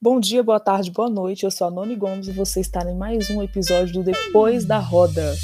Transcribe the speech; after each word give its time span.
Bom 0.00 0.20
dia, 0.20 0.44
boa 0.44 0.60
tarde, 0.60 0.92
boa 0.92 1.10
noite. 1.10 1.42
Eu 1.42 1.50
sou 1.50 1.66
a 1.66 1.70
Noni 1.72 1.96
Gomes 1.96 2.28
e 2.28 2.32
você 2.32 2.60
está 2.60 2.88
em 2.88 2.96
mais 2.96 3.28
um 3.30 3.42
episódio 3.42 3.94
do 3.94 4.04
Depois 4.04 4.64
da 4.64 4.78
Roda. 4.78 5.34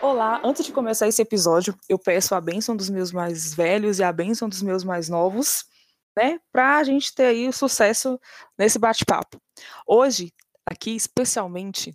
Olá, 0.00 0.40
antes 0.42 0.64
de 0.64 0.72
começar 0.72 1.06
esse 1.06 1.20
episódio, 1.20 1.78
eu 1.86 1.98
peço 1.98 2.34
a 2.34 2.40
bênção 2.40 2.74
dos 2.74 2.88
meus 2.88 3.12
mais 3.12 3.52
velhos 3.52 3.98
e 3.98 4.02
a 4.02 4.10
bênção 4.10 4.48
dos 4.48 4.62
meus 4.62 4.82
mais 4.82 5.10
novos, 5.10 5.66
né, 6.16 6.40
para 6.50 6.78
a 6.78 6.84
gente 6.84 7.14
ter 7.14 7.26
aí 7.26 7.46
o 7.46 7.52
sucesso 7.52 8.18
nesse 8.58 8.78
bate-papo. 8.78 9.38
Hoje, 9.86 10.32
aqui 10.64 10.96
especialmente, 10.96 11.94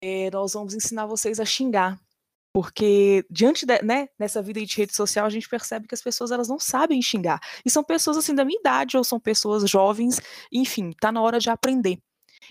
é, 0.00 0.30
nós 0.30 0.52
vamos 0.52 0.74
ensinar 0.74 1.06
vocês 1.06 1.40
a 1.40 1.44
xingar. 1.44 1.98
Porque 2.52 3.24
diante 3.30 3.66
de, 3.66 3.80
né, 3.82 4.08
nessa 4.18 4.42
vida 4.42 4.64
de 4.64 4.76
rede 4.76 4.94
social, 4.94 5.26
a 5.26 5.30
gente 5.30 5.48
percebe 5.48 5.86
que 5.86 5.94
as 5.94 6.02
pessoas 6.02 6.30
elas 6.30 6.48
não 6.48 6.58
sabem 6.58 7.00
xingar. 7.02 7.40
E 7.64 7.70
são 7.70 7.84
pessoas 7.84 8.16
assim 8.16 8.34
da 8.34 8.44
minha 8.44 8.58
idade, 8.58 8.96
ou 8.96 9.04
são 9.04 9.20
pessoas 9.20 9.68
jovens, 9.68 10.20
enfim, 10.52 10.92
tá 11.00 11.12
na 11.12 11.20
hora 11.20 11.38
de 11.38 11.50
aprender. 11.50 11.98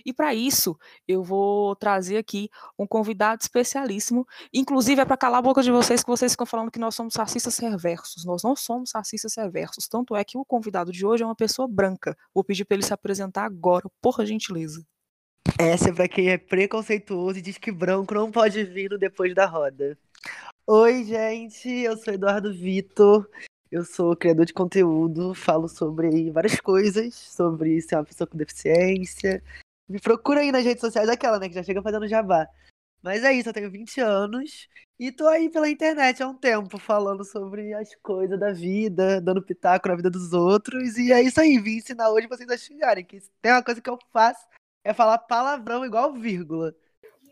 E 0.05 0.13
para 0.13 0.33
isso, 0.33 0.77
eu 1.07 1.23
vou 1.23 1.75
trazer 1.75 2.17
aqui 2.17 2.49
um 2.77 2.85
convidado 2.85 3.41
especialíssimo. 3.41 4.25
Inclusive, 4.53 5.01
é 5.01 5.05
para 5.05 5.17
calar 5.17 5.39
a 5.39 5.41
boca 5.41 5.63
de 5.63 5.71
vocês 5.71 6.03
que 6.03 6.09
vocês 6.09 6.33
ficam 6.33 6.45
falando 6.45 6.71
que 6.71 6.79
nós 6.79 6.95
somos 6.95 7.15
racistas 7.15 7.57
reversos. 7.57 8.25
Nós 8.25 8.43
não 8.43 8.55
somos 8.55 8.91
racistas 8.93 9.35
reversos. 9.35 9.87
Tanto 9.87 10.15
é 10.15 10.23
que 10.23 10.37
o 10.37 10.45
convidado 10.45 10.91
de 10.91 11.05
hoje 11.05 11.23
é 11.23 11.25
uma 11.25 11.35
pessoa 11.35 11.67
branca. 11.67 12.15
Vou 12.33 12.43
pedir 12.43 12.65
para 12.65 12.75
ele 12.75 12.85
se 12.85 12.93
apresentar 12.93 13.45
agora, 13.45 13.89
por 14.01 14.23
gentileza. 14.25 14.85
Essa 15.55 15.89
é 15.89 15.93
pra 15.93 16.07
quem 16.07 16.29
é 16.29 16.37
preconceituoso 16.37 17.39
e 17.39 17.41
diz 17.41 17.57
que 17.57 17.71
branco 17.71 18.13
não 18.13 18.31
pode 18.31 18.63
vir 18.63 18.89
no 18.89 18.97
depois 18.97 19.33
da 19.33 19.45
roda. 19.45 19.97
Oi, 20.65 21.03
gente, 21.03 21.69
eu 21.69 21.95
sou 21.95 22.13
Eduardo 22.13 22.53
Vitor, 22.53 23.29
eu 23.71 23.85
sou 23.85 24.15
criador 24.15 24.45
de 24.45 24.53
conteúdo, 24.53 25.33
falo 25.33 25.67
sobre 25.67 26.29
várias 26.31 26.59
coisas, 26.59 27.13
sobre 27.15 27.79
ser 27.81 27.95
uma 27.95 28.03
pessoa 28.03 28.27
com 28.27 28.37
deficiência. 28.37 29.41
Me 29.87 29.99
procura 29.99 30.41
aí 30.41 30.51
nas 30.51 30.65
redes 30.65 30.81
sociais, 30.81 31.07
aquela, 31.07 31.39
né, 31.39 31.47
que 31.47 31.55
já 31.55 31.63
chega 31.63 31.81
fazendo 31.81 32.07
jabá. 32.07 32.47
Mas 33.01 33.23
é 33.23 33.31
isso, 33.31 33.49
eu 33.49 33.53
tenho 33.53 33.71
20 33.71 34.01
anos 34.01 34.67
e 34.99 35.11
tô 35.11 35.27
aí 35.27 35.49
pela 35.49 35.69
internet 35.69 36.21
há 36.21 36.27
um 36.27 36.33
tempo 36.33 36.77
falando 36.77 37.23
sobre 37.23 37.73
as 37.73 37.95
coisas 38.01 38.39
da 38.39 38.51
vida, 38.51 39.21
dando 39.21 39.41
pitaco 39.41 39.87
na 39.87 39.95
vida 39.95 40.09
dos 40.09 40.33
outros. 40.33 40.97
E 40.97 41.13
é 41.13 41.21
isso 41.21 41.39
aí, 41.39 41.57
vim 41.59 41.77
ensinar 41.77 42.09
hoje 42.09 42.27
vocês 42.27 42.49
a 42.49 42.57
xingarem, 42.57 43.05
que 43.05 43.21
tem 43.41 43.51
uma 43.51 43.63
coisa 43.63 43.79
que 43.79 43.89
eu 43.89 43.97
faço 44.11 44.45
é 44.87 44.93
falar 44.93 45.17
palavrão 45.17 45.85
igual 45.85 46.13
vírgula. 46.13 46.73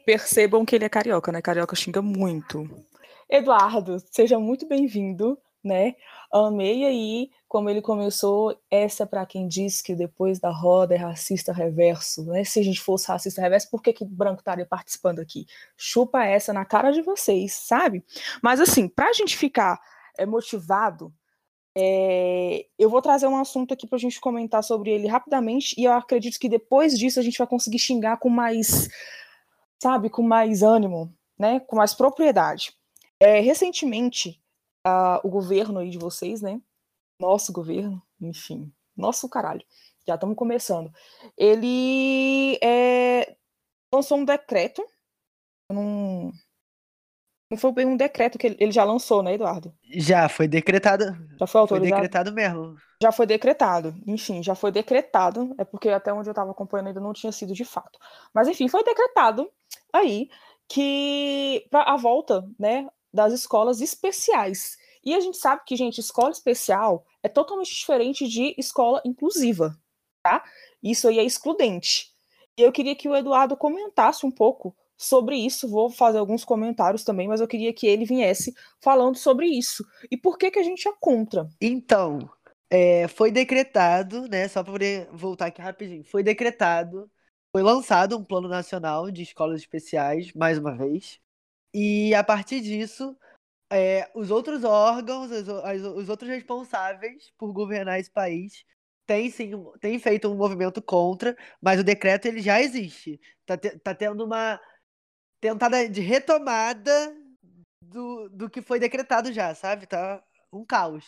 Percebam 0.06 0.66
que 0.66 0.76
ele 0.76 0.84
é 0.84 0.90
carioca, 0.90 1.32
né? 1.32 1.42
Carioca 1.42 1.74
xinga 1.74 2.02
muito. 2.02 2.70
Eduardo, 3.30 3.98
seja 4.12 4.38
muito 4.38 4.68
bem-vindo, 4.68 5.38
né? 5.64 5.96
Amei 6.30 6.84
aí 6.84 7.32
como 7.48 7.70
ele 7.70 7.82
começou. 7.82 8.60
Essa 8.70 9.06
para 9.08 9.26
quem 9.26 9.48
diz 9.48 9.82
que 9.82 9.96
depois 9.96 10.38
da 10.38 10.52
roda 10.52 10.96
é 10.96 10.98
racista 10.98 11.54
reverso, 11.54 12.26
né? 12.26 12.44
Se 12.44 12.60
a 12.60 12.64
gente 12.64 12.82
fosse 12.82 13.08
racista 13.08 13.42
reverso, 13.42 13.72
por 13.72 13.82
que 13.82 13.94
que 13.94 14.04
branco 14.04 14.42
estaria 14.42 14.66
participando 14.66 15.20
aqui? 15.20 15.46
Chupa 15.78 16.26
essa 16.26 16.52
na 16.52 16.66
cara 16.66 16.92
de 16.92 17.02
vocês, 17.02 17.54
sabe? 17.54 18.04
Mas 18.44 18.60
assim, 18.60 18.86
para 18.90 19.08
a 19.08 19.14
gente 19.14 19.38
ficar 19.38 19.80
é, 20.18 20.26
motivado 20.26 21.14
é, 21.78 22.66
eu 22.80 22.90
vou 22.90 23.02
trazer 23.02 23.28
um 23.28 23.38
assunto 23.38 23.74
aqui 23.74 23.86
para 23.86 23.98
a 23.98 24.00
gente 24.00 24.20
comentar 24.22 24.64
sobre 24.64 24.92
ele 24.92 25.08
rapidamente, 25.08 25.76
e 25.78 25.84
eu 25.84 25.92
acredito 25.92 26.40
que 26.40 26.48
depois 26.48 26.98
disso 26.98 27.20
a 27.20 27.24
gente 27.24 27.38
vai 27.38 27.48
conseguir 27.48 27.80
xingar 27.80 28.18
com 28.18 28.30
mais, 28.30 28.88
sabe, 29.82 30.10
com 30.10 30.22
mais 30.22 30.64
ânimo, 30.64 31.14
né, 31.38 31.60
com 31.60 31.76
mais 31.76 31.94
propriedade. 31.94 32.74
É, 33.20 33.42
recentemente, 33.42 34.42
uh, 34.88 35.20
o 35.24 35.30
governo 35.30 35.80
aí 35.80 35.90
de 35.90 35.98
vocês, 35.98 36.42
né, 36.42 36.62
nosso 37.20 37.52
governo, 37.52 38.02
enfim, 38.22 38.72
nosso 38.96 39.28
caralho, 39.28 39.66
já 40.08 40.16
estamos 40.16 40.38
começando, 40.38 40.90
ele 41.38 42.58
é, 42.64 43.36
lançou 43.94 44.18
um 44.18 44.26
decreto, 44.26 44.82
eu 45.70 45.76
não, 45.76 46.32
foi 47.58 47.72
bem 47.72 47.86
um 47.86 47.96
decreto 47.96 48.38
que 48.38 48.58
ele 48.60 48.72
já 48.72 48.84
lançou, 48.84 49.22
né, 49.22 49.36
Eduardo? 49.36 49.74
Já, 49.84 50.28
foi 50.28 50.48
decretado. 50.48 51.06
Já 51.40 51.46
foi 51.46 51.62
autorizado? 51.62 51.90
Foi 51.90 52.02
decretado 52.02 52.34
mesmo. 52.34 52.76
Já 53.02 53.12
foi 53.12 53.26
decretado. 53.28 53.96
Enfim, 54.08 54.42
já 54.42 54.56
foi 54.56 54.72
decretado. 54.72 55.54
É 55.58 55.64
porque 55.64 55.90
até 55.90 56.12
onde 56.12 56.28
eu 56.28 56.32
estava 56.32 56.52
acompanhando 56.52 56.88
ainda 56.88 57.00
não 57.00 57.14
tinha 57.14 57.32
sido 57.32 57.54
de 57.54 57.64
fato. 57.64 58.00
Mas 58.34 58.48
enfim, 58.48 58.68
foi 58.68 58.84
decretado 58.84 59.50
aí 59.94 60.28
que 60.68 61.68
para 61.70 61.84
a 61.84 61.98
volta, 61.98 62.44
né, 62.58 62.88
das 63.14 63.32
escolas 63.32 63.80
especiais. 63.80 64.78
E 65.04 65.14
a 65.14 65.20
gente 65.20 65.38
sabe 65.38 65.62
que, 65.66 65.76
gente, 65.76 66.00
escola 66.00 66.32
especial 66.32 67.06
é 67.22 67.30
totalmente 67.30 67.74
diferente 67.74 68.28
de 68.28 68.56
escola 68.58 69.02
inclusiva, 69.06 69.78
tá? 70.24 70.44
Isso 70.82 71.08
aí 71.08 71.20
é 71.20 71.24
excludente. 71.24 72.12
E 72.58 72.62
eu 72.64 72.72
queria 72.72 72.96
que 72.96 73.08
o 73.08 73.16
Eduardo 73.16 73.56
comentasse 73.56 74.26
um 74.26 74.32
pouco 74.32 74.76
sobre 74.98 75.36
isso. 75.38 75.70
Vou 75.70 75.90
fazer 75.90 76.18
alguns 76.18 76.46
comentários 76.46 77.04
também, 77.04 77.28
mas 77.28 77.42
eu 77.42 77.48
queria 77.48 77.74
que 77.74 77.88
ele 77.88 78.06
viesse 78.06 78.54
falando 78.82 79.18
sobre 79.18 79.48
isso. 79.48 79.86
E 80.10 80.18
por 80.18 80.38
que, 80.38 80.52
que 80.52 80.60
a 80.60 80.64
gente 80.64 80.88
é 80.88 80.94
contra? 81.00 81.48
Então, 81.62 82.30
é, 82.70 83.08
foi 83.08 83.32
decretado, 83.32 84.28
né? 84.28 84.48
Só 84.48 84.64
para 84.64 84.74
voltar 85.12 85.48
aqui 85.48 85.62
rapidinho. 85.62 86.04
Foi 86.04 86.24
decretado, 86.24 87.10
foi 87.52 87.64
lançado 87.64 88.18
um 88.18 88.24
plano 88.24 88.48
nacional 88.48 89.10
de 89.12 89.24
escolas 89.24 89.62
especiais, 89.62 90.34
mais 90.34 90.58
uma 90.58 90.76
vez. 90.76 91.20
E 91.74 92.14
a 92.16 92.24
partir 92.24 92.62
disso, 92.62 93.16
é, 93.72 94.10
os 94.16 94.32
outros 94.32 94.64
órgãos, 94.64 95.32
os, 95.32 95.48
os, 95.96 96.10
outros 96.10 96.30
responsáveis 96.30 97.32
por 97.38 97.52
governar 97.54 98.00
esse 98.00 98.12
país 98.12 98.66
têm 99.06 99.30
sim, 99.30 99.52
têm 99.82 100.00
feito 100.00 100.30
um 100.32 100.36
movimento 100.36 100.82
contra, 100.82 101.36
mas 101.62 101.80
o 101.80 101.84
decreto 101.84 102.28
ele 102.28 102.42
já 102.42 102.62
existe. 102.62 103.20
Tá, 103.46 103.58
te, 103.58 103.78
tá 103.80 103.94
tendo 103.94 104.24
uma 104.26 104.60
tentada 105.46 105.88
de 105.88 106.02
retomada 106.02 107.16
do, 107.80 108.28
do 108.30 108.50
que 108.50 108.64
foi 108.64 108.80
decretado 108.80 109.32
já, 109.32 109.54
sabe? 109.54 109.86
Tá 109.86 110.24
um 110.52 110.66
caos. 110.66 111.06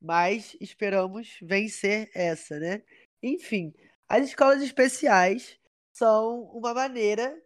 Mas 0.00 0.56
esperamos 0.60 1.36
vencer 1.42 2.08
essa, 2.14 2.58
né? 2.60 2.82
Enfim, 3.20 3.72
as 4.08 4.26
escolas 4.26 4.62
especiais 4.62 5.58
são 5.92 6.42
uma 6.54 6.72
maneira, 6.72 7.36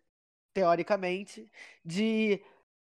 teoricamente, 0.54 1.50
de 1.84 2.42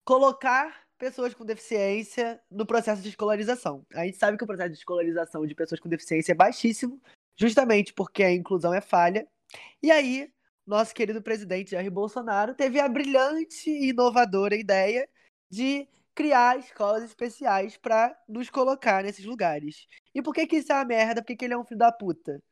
colocar 0.04 0.84
pessoas 0.98 1.32
com 1.34 1.44
deficiência 1.44 2.40
no 2.50 2.66
processo 2.66 3.02
de 3.02 3.08
escolarização. 3.10 3.86
A 3.94 4.04
gente 4.04 4.16
sabe 4.16 4.36
que 4.36 4.44
o 4.44 4.46
processo 4.46 4.70
de 4.70 4.78
escolarização 4.78 5.46
de 5.46 5.54
pessoas 5.54 5.80
com 5.80 5.88
deficiência 5.88 6.32
é 6.32 6.34
baixíssimo, 6.34 7.00
justamente 7.36 7.92
porque 7.92 8.22
a 8.24 8.32
inclusão 8.32 8.74
é 8.74 8.80
falha. 8.80 9.26
E 9.82 9.90
aí, 9.90 10.32
nosso 10.66 10.94
querido 10.94 11.22
presidente 11.22 11.70
Jair 11.70 11.90
Bolsonaro 11.90 12.54
teve 12.54 12.80
a 12.80 12.88
brilhante 12.88 13.70
e 13.70 13.90
inovadora 13.90 14.56
ideia 14.56 15.08
de 15.48 15.88
criar 16.14 16.58
escolas 16.58 17.04
especiais 17.04 17.76
para 17.76 18.16
nos 18.28 18.50
colocar 18.50 19.04
nesses 19.04 19.24
lugares. 19.24 19.86
E 20.14 20.22
por 20.22 20.34
que, 20.34 20.46
que 20.46 20.56
isso 20.56 20.72
é 20.72 20.74
uma 20.74 20.84
merda? 20.84 21.22
Por 21.22 21.28
que, 21.28 21.36
que 21.36 21.44
ele 21.44 21.54
é 21.54 21.58
um 21.58 21.64
filho 21.64 21.78
da 21.78 21.92
puta? 21.92 22.42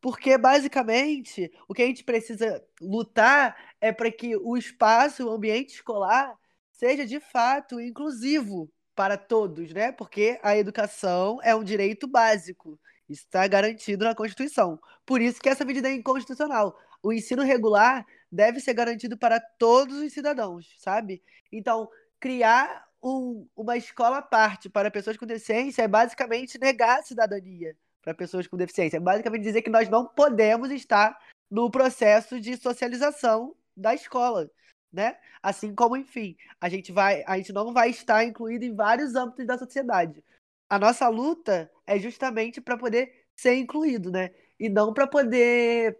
Porque, 0.00 0.38
basicamente, 0.38 1.50
o 1.66 1.74
que 1.74 1.82
a 1.82 1.86
gente 1.86 2.04
precisa 2.04 2.64
lutar 2.80 3.56
é 3.80 3.92
para 3.92 4.12
que 4.12 4.36
o 4.36 4.56
espaço, 4.56 5.26
o 5.26 5.30
ambiente 5.30 5.74
escolar, 5.74 6.36
seja 6.70 7.04
de 7.04 7.18
fato 7.18 7.80
inclusivo 7.80 8.70
para 8.94 9.16
todos, 9.16 9.72
né? 9.72 9.90
Porque 9.90 10.38
a 10.42 10.56
educação 10.56 11.40
é 11.42 11.54
um 11.54 11.64
direito 11.64 12.06
básico. 12.06 12.78
Isso 13.08 13.22
está 13.24 13.46
garantido 13.48 14.04
na 14.04 14.14
Constituição. 14.14 14.78
Por 15.04 15.20
isso 15.20 15.40
que 15.40 15.48
essa 15.48 15.64
medida 15.64 15.88
é 15.88 15.94
inconstitucional 15.94 16.76
o 17.02 17.12
ensino 17.12 17.42
regular 17.42 18.06
deve 18.30 18.60
ser 18.60 18.74
garantido 18.74 19.16
para 19.16 19.40
todos 19.40 19.98
os 19.98 20.12
cidadãos, 20.12 20.74
sabe? 20.78 21.22
Então, 21.52 21.88
criar 22.20 22.86
um, 23.02 23.46
uma 23.56 23.76
escola 23.76 24.18
à 24.18 24.22
parte 24.22 24.68
para 24.68 24.90
pessoas 24.90 25.16
com 25.16 25.26
deficiência 25.26 25.82
é 25.82 25.88
basicamente 25.88 26.58
negar 26.58 27.00
a 27.00 27.02
cidadania 27.02 27.76
para 28.02 28.14
pessoas 28.14 28.46
com 28.46 28.56
deficiência. 28.56 28.96
É 28.96 29.00
basicamente 29.00 29.42
dizer 29.42 29.62
que 29.62 29.70
nós 29.70 29.88
não 29.88 30.06
podemos 30.06 30.70
estar 30.70 31.18
no 31.50 31.70
processo 31.70 32.40
de 32.40 32.56
socialização 32.56 33.54
da 33.76 33.94
escola, 33.94 34.50
né? 34.92 35.16
Assim 35.42 35.74
como, 35.74 35.96
enfim, 35.96 36.36
a 36.60 36.68
gente 36.68 36.92
vai, 36.92 37.22
a 37.26 37.36
gente 37.36 37.52
não 37.52 37.72
vai 37.72 37.90
estar 37.90 38.24
incluído 38.24 38.64
em 38.64 38.74
vários 38.74 39.14
âmbitos 39.14 39.46
da 39.46 39.58
sociedade. 39.58 40.24
A 40.68 40.78
nossa 40.78 41.08
luta 41.08 41.70
é 41.86 41.98
justamente 41.98 42.60
para 42.60 42.76
poder 42.76 43.24
ser 43.36 43.54
incluído, 43.56 44.10
né? 44.10 44.30
E 44.58 44.68
não 44.68 44.92
para 44.92 45.06
poder 45.06 45.96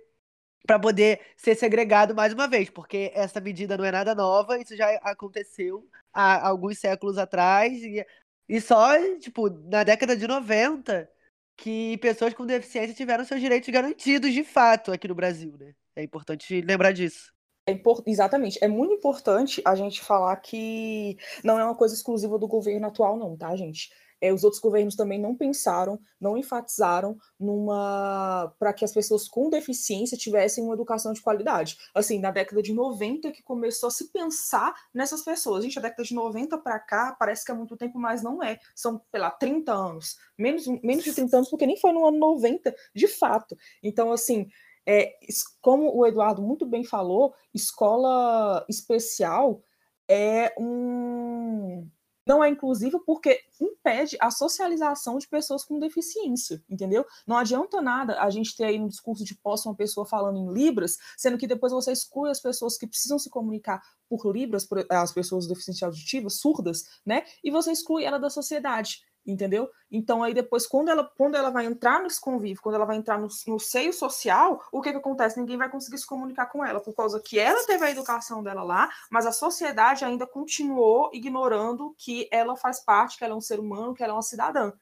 para 0.67 0.79
poder 0.79 1.21
ser 1.37 1.55
segregado 1.55 2.15
mais 2.15 2.33
uma 2.33 2.49
vez, 2.49 2.69
porque 2.69 3.11
essa 3.15 3.41
medida 3.41 3.77
não 3.77 3.85
é 3.85 3.91
nada 3.91 4.15
nova, 4.15 4.59
isso 4.59 4.77
já 4.77 4.89
aconteceu 5.03 5.87
há 6.13 6.47
alguns 6.49 6.79
séculos 6.79 7.19
atrás 7.19 7.83
e, 7.83 8.05
e 8.49 8.61
só, 8.61 8.91
tipo, 9.19 9.49
na 9.49 9.85
década 9.85 10.17
de 10.17 10.27
90 10.27 11.09
que 11.57 11.99
pessoas 11.99 12.35
com 12.35 12.47
deficiência 12.47 12.95
tiveram 12.95 13.25
seus 13.25 13.41
direitos 13.41 13.69
garantidos 13.69 14.33
de 14.33 14.45
fato 14.45 14.93
aqui 14.93 15.09
no 15.09 15.15
Brasil, 15.15 15.57
né? 15.59 15.75
É 15.97 16.03
importante 16.05 16.61
lembrar 16.61 16.93
disso. 16.93 17.33
É 17.67 17.79
exatamente. 18.07 18.59
É 18.63 18.69
muito 18.69 18.95
importante 18.95 19.61
a 19.65 19.75
gente 19.75 20.01
falar 20.01 20.37
que 20.37 21.19
não 21.45 21.59
é 21.59 21.65
uma 21.65 21.75
coisa 21.75 21.95
exclusiva 21.95 22.39
do 22.39 22.47
governo 22.47 22.87
atual, 22.87 23.19
não, 23.19 23.37
tá, 23.37 23.55
gente? 23.57 23.91
É, 24.21 24.33
os 24.33 24.45
outros 24.45 24.61
governos 24.61 24.97
também 24.97 25.21
não 25.21 25.35
pensaram, 25.35 25.99
não 26.21 26.37
enfatizaram 26.37 27.17
numa 27.39 28.53
para 28.59 28.73
que 28.73 28.85
as 28.85 28.93
pessoas 28.93 29.29
com 29.29 29.49
deficiência 29.49 30.19
tivessem 30.19 30.65
uma 30.65 30.75
educação 30.75 31.13
de 31.13 31.23
qualidade. 31.23 31.77
Assim, 31.95 32.19
na 32.19 32.31
década 32.31 32.63
de 32.63 32.73
90 32.73 33.31
que 33.31 33.43
começou 33.43 33.89
a 33.89 33.91
se 33.91 34.11
pensar 34.13 34.75
nessas 34.93 35.23
pessoas. 35.23 35.65
Gente, 35.65 35.79
a 35.79 35.83
década 35.83 36.03
de 36.03 36.15
90 36.15 36.59
para 36.59 36.79
cá 36.79 37.17
parece 37.19 37.45
que 37.45 37.51
é 37.51 37.55
muito 37.55 37.77
tempo, 37.77 37.99
mas 37.99 38.23
não 38.23 38.43
é. 38.43 38.59
São, 38.75 39.01
sei 39.11 39.21
lá, 39.21 39.31
30 39.31 39.73
anos. 39.73 40.17
Menos, 40.37 40.67
menos 40.83 41.05
de 41.05 41.13
30 41.13 41.37
anos, 41.37 41.51
porque 41.51 41.67
nem 41.67 41.77
foi 41.77 41.93
no 41.93 42.07
ano 42.07 42.19
90, 42.19 42.75
de 42.95 43.09
fato. 43.09 43.57
Então, 43.83 44.13
assim, 44.13 44.49
é, 44.87 45.19
como 45.61 45.95
o 45.95 46.07
Eduardo 46.07 46.41
muito 46.41 46.65
bem 46.65 46.83
falou, 46.83 47.35
escola 47.53 48.65
especial 48.69 49.63
é 50.09 50.55
um 50.59 51.87
não 52.29 52.45
é 52.45 52.51
inclusiva 52.51 53.01
porque 53.07 53.41
impede 53.59 54.19
a 54.21 54.31
socialização 54.31 55.17
de 55.17 55.27
pessoas 55.27 55.65
com 55.65 55.79
deficiência, 55.79 56.63
entendeu? 56.69 57.07
Não 57.27 57.39
adianta 57.39 57.81
nada 57.81 58.21
a 58.21 58.29
gente 58.29 58.55
ter 58.55 58.65
aí 58.65 58.79
no 58.79 58.89
discurso 58.89 59.25
de 59.25 59.35
posse 59.35 59.67
uma 59.67 59.75
pessoa 59.75 60.05
falando 60.05 60.37
em 60.37 60.53
libras, 60.53 60.99
sendo 61.17 61.39
que 61.39 61.47
depois 61.47 61.73
você 61.73 61.91
exclui 61.91 62.31
as 62.31 62.39
pessoas 62.39 62.77
que 62.77 62.87
precisam 62.87 63.19
se 63.19 63.31
comunicar 63.31 63.81
por 64.07 64.31
libras, 64.31 64.67
por, 64.67 64.85
as 64.91 65.13
pessoas 65.13 65.47
deficientes 65.47 65.83
auditivas, 65.83 66.35
surdas, 66.35 66.85
né? 67.05 67.25
E 67.43 67.51
você 67.51 67.73
exclui 67.73 68.05
ela 68.05 68.19
da 68.19 68.29
sociedade 68.29 69.01
entendeu? 69.29 69.71
Então 69.93 70.23
aí 70.23 70.33
depois, 70.33 70.67
quando 70.67 70.89
ela, 70.89 71.05
quando 71.17 71.37
ela 71.37 71.51
vai 71.51 71.67
entrar 71.67 72.03
nesse 72.03 72.21
convívio, 72.21 72.63
quando 72.63 72.77
ela 72.77 72.85
vai 72.87 72.97
entrar 72.97 73.19
no, 73.19 73.29
no, 73.47 73.61
seio 73.61 73.93
social, 73.93 74.63
o 74.73 74.81
que 74.81 74.91
que 74.91 74.97
acontece? 74.97 75.39
Ninguém 75.39 75.59
vai 75.59 75.71
conseguir 75.71 75.99
se 75.99 76.07
comunicar 76.07 76.47
com 76.47 76.65
ela, 76.65 76.81
por 76.81 76.95
causa 76.95 77.21
que 77.21 77.39
ela 77.39 77.65
teve 77.67 77.85
a 77.85 77.91
educação 77.91 78.43
dela 78.43 78.63
lá, 78.63 78.89
mas 79.11 79.27
a 79.27 79.33
sociedade 79.33 80.05
ainda 80.05 80.27
continuou 80.27 81.11
ignorando 81.13 81.95
que 81.99 82.29
ela 82.33 82.57
faz 82.57 82.81
parte, 82.81 83.19
que 83.19 83.25
ela 83.25 83.35
é 83.35 83.37
um 83.37 83.41
ser 83.41 83.61
humano, 83.61 83.95
que 83.95 84.03
ela 84.03 84.13
é 84.13 84.17
uma 84.17 84.23
cidadã 84.23 84.73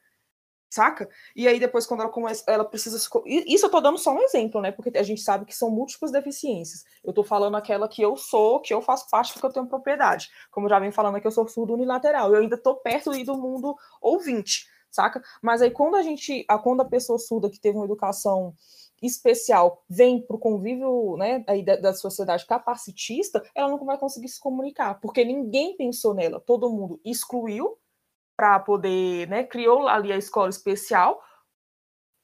saca? 0.69 1.09
E 1.35 1.47
aí 1.47 1.59
depois 1.59 1.85
quando 1.85 2.01
ela 2.01 2.09
começa, 2.09 2.43
ela 2.47 2.65
precisa 2.65 2.97
isso 3.25 3.65
eu 3.65 3.69
tô 3.69 3.79
dando 3.79 3.97
só 3.97 4.13
um 4.13 4.21
exemplo, 4.21 4.61
né? 4.61 4.71
Porque 4.71 4.97
a 4.97 5.03
gente 5.03 5.21
sabe 5.21 5.45
que 5.45 5.55
são 5.55 5.69
múltiplas 5.69 6.11
deficiências. 6.11 6.83
Eu 7.03 7.13
tô 7.13 7.23
falando 7.23 7.55
aquela 7.55 7.87
que 7.87 8.01
eu 8.01 8.15
sou, 8.15 8.59
que 8.59 8.73
eu 8.73 8.81
faço 8.81 9.09
parte 9.09 9.33
porque 9.33 9.45
eu 9.45 9.53
tenho 9.53 9.67
propriedade. 9.67 10.29
Como 10.51 10.69
já 10.69 10.79
vem 10.79 10.91
falando 10.91 11.15
aqui, 11.15 11.27
eu 11.27 11.31
sou 11.31 11.47
surdo 11.47 11.73
unilateral. 11.73 12.33
Eu 12.33 12.41
ainda 12.41 12.57
tô 12.57 12.75
perto 12.75 13.11
do 13.11 13.37
mundo 13.37 13.75
ouvinte, 14.01 14.67
saca? 14.91 15.21
Mas 15.41 15.61
aí 15.61 15.71
quando 15.71 15.95
a 15.95 16.01
gente, 16.01 16.45
a 16.47 16.57
quando 16.57 16.81
a 16.81 16.85
pessoa 16.85 17.17
surda 17.17 17.49
que 17.49 17.59
teve 17.59 17.77
uma 17.77 17.85
educação 17.85 18.53
especial 19.01 19.83
vem 19.89 20.21
para 20.21 20.35
o 20.35 20.39
convívio 20.39 21.15
né, 21.17 21.43
aí 21.47 21.63
da, 21.63 21.75
da, 21.75 21.93
sociedade 21.93 22.45
capacitista, 22.45 23.43
ela 23.53 23.69
não 23.69 23.85
vai 23.85 23.97
conseguir 23.97 24.27
se 24.27 24.39
comunicar, 24.39 24.99
porque 24.99 25.23
ninguém 25.23 25.77
pensou 25.77 26.13
nela, 26.13 26.39
todo 26.39 26.69
mundo 26.69 26.99
excluiu 27.05 27.77
para 28.37 28.59
poder, 28.59 29.27
né, 29.27 29.43
criou 29.43 29.87
ali 29.87 30.13
a 30.13 30.17
escola 30.17 30.49
especial 30.49 31.19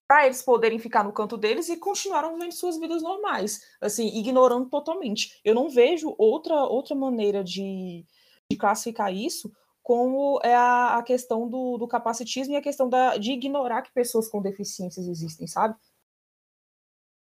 para 0.08 0.28
eles 0.28 0.44
poderem 0.44 0.78
ficar 0.78 1.04
no 1.04 1.12
canto 1.12 1.36
deles 1.36 1.70
e 1.70 1.78
continuaram 1.78 2.34
vivendo 2.36 2.52
suas 2.52 2.80
vidas 2.80 3.02
normais, 3.02 3.62
assim, 3.82 4.08
ignorando 4.16 4.70
totalmente. 4.70 5.40
Eu 5.44 5.56
não 5.56 5.70
vejo 5.70 6.14
outra 6.20 6.54
outra 6.54 6.94
maneira 6.94 7.44
de, 7.44 8.06
de 8.52 8.56
classificar 8.56 9.12
isso 9.12 9.52
como 9.82 10.40
é 10.44 10.56
a, 10.56 10.98
a 10.98 11.04
questão 11.04 11.50
do, 11.50 11.78
do, 11.78 11.88
capacitismo 11.88 12.54
e 12.54 12.58
a 12.58 12.62
questão 12.62 12.88
da, 12.88 13.18
de 13.18 13.32
ignorar 13.32 13.82
que 13.82 13.92
pessoas 13.92 14.30
com 14.30 14.42
deficiências 14.42 15.08
existem, 15.08 15.46
sabe? 15.46 15.76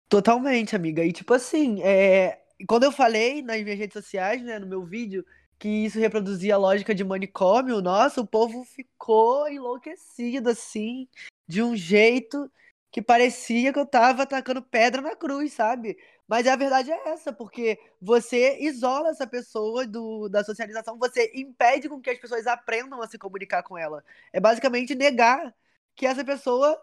Totalmente, 0.10 0.76
amiga. 0.76 1.06
E 1.06 1.14
tipo 1.14 1.34
assim, 1.34 1.82
é... 1.82 2.42
quando 2.68 2.84
eu 2.84 2.92
falei 2.92 3.42
nas 3.42 3.64
minhas 3.64 3.80
redes 3.80 3.94
sociais, 3.94 4.44
né, 4.44 4.60
no 4.60 4.68
meu 4.68 4.84
vídeo, 4.84 5.26
que 5.62 5.70
isso 5.70 6.00
reproduzia 6.00 6.56
a 6.56 6.58
lógica 6.58 6.94
de 6.96 7.04
manicômio, 7.04 7.84
nossa, 7.84 8.20
o 8.20 8.26
povo 8.26 8.64
ficou 8.66 9.48
enlouquecido, 9.48 10.50
assim, 10.50 11.08
de 11.48 11.62
um 11.62 11.76
jeito 11.76 12.52
que 12.90 13.00
parecia 13.00 13.72
que 13.72 13.78
eu 13.78 13.86
tava 13.86 14.24
atacando 14.24 14.64
pedra 14.64 15.04
na 15.04 15.16
cruz, 15.16 15.54
sabe? 15.54 15.96
Mas 16.28 16.48
a 16.48 16.56
verdade 16.56 16.92
é 16.92 17.10
essa, 17.10 17.32
porque 17.32 17.80
você 18.02 18.58
isola 18.60 19.10
essa 19.10 19.28
pessoa 19.28 19.86
do, 19.86 20.28
da 20.30 20.44
socialização, 20.44 20.98
você 20.98 21.32
impede 21.36 21.88
com 21.88 22.02
que 22.02 22.10
as 22.10 22.18
pessoas 22.18 22.48
aprendam 22.48 23.00
a 23.00 23.08
se 23.08 23.20
comunicar 23.20 23.62
com 23.62 23.78
ela. 23.78 24.04
É 24.34 24.40
basicamente 24.40 24.96
negar 24.96 25.54
que 25.96 26.08
essa 26.08 26.26
pessoa 26.26 26.76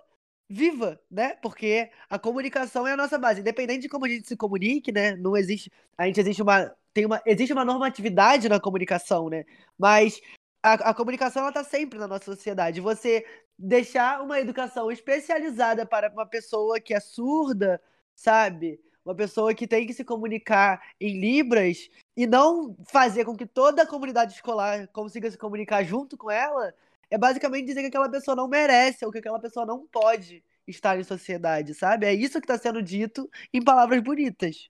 viva, 0.49 1.01
né? 1.11 1.35
Porque 1.43 1.91
a 2.09 2.19
comunicação 2.19 2.87
é 2.87 2.93
a 2.93 2.97
nossa 2.97 3.19
base. 3.19 3.41
Independente 3.41 3.83
de 3.83 3.89
como 3.89 4.07
a 4.07 4.09
gente 4.09 4.29
se 4.29 4.37
comunique, 4.37 4.93
né? 4.93 5.17
Não 5.17 5.37
existe. 5.37 5.71
A 5.97 6.07
gente 6.07 6.21
existe 6.21 6.43
uma 6.43 6.73
tem 6.99 7.06
uma, 7.06 7.23
existe 7.25 7.53
uma 7.53 7.65
normatividade 7.65 8.49
na 8.49 8.59
comunicação, 8.59 9.29
né? 9.29 9.45
Mas 9.79 10.21
a, 10.61 10.91
a 10.91 10.95
comunicação 10.95 11.43
ela 11.43 11.53
tá 11.53 11.62
sempre 11.62 11.97
na 11.97 12.09
nossa 12.09 12.25
sociedade. 12.25 12.81
Você 12.81 13.25
deixar 13.56 14.21
uma 14.21 14.41
educação 14.41 14.91
especializada 14.91 15.87
para 15.87 16.11
uma 16.11 16.27
pessoa 16.27 16.81
que 16.81 16.93
é 16.93 16.99
surda, 16.99 17.81
sabe? 18.17 18.81
Uma 19.05 19.15
pessoa 19.15 19.55
que 19.55 19.69
tem 19.69 19.87
que 19.87 19.95
se 19.95 20.05
comunicar 20.05 20.83
em 21.00 21.21
libras 21.21 21.89
e 22.17 22.27
não 22.27 22.77
fazer 22.89 23.25
com 23.25 23.37
que 23.37 23.47
toda 23.47 23.83
a 23.83 23.87
comunidade 23.87 24.35
escolar 24.35 24.89
consiga 24.89 25.31
se 25.31 25.39
comunicar 25.39 25.85
junto 25.85 26.17
com 26.17 26.29
ela, 26.29 26.75
é 27.09 27.17
basicamente 27.17 27.67
dizer 27.67 27.83
que 27.83 27.87
aquela 27.87 28.09
pessoa 28.09 28.35
não 28.35 28.49
merece 28.49 29.06
ou 29.06 29.12
que 29.12 29.19
aquela 29.19 29.39
pessoa 29.39 29.65
não 29.65 29.87
pode 29.87 30.43
estar 30.67 30.99
em 30.99 31.05
sociedade, 31.05 31.75
sabe? 31.75 32.06
É 32.06 32.12
isso 32.12 32.41
que 32.41 32.45
está 32.45 32.59
sendo 32.59 32.83
dito 32.83 33.31
em 33.55 33.62
palavras 33.62 34.03
bonitas 34.03 34.69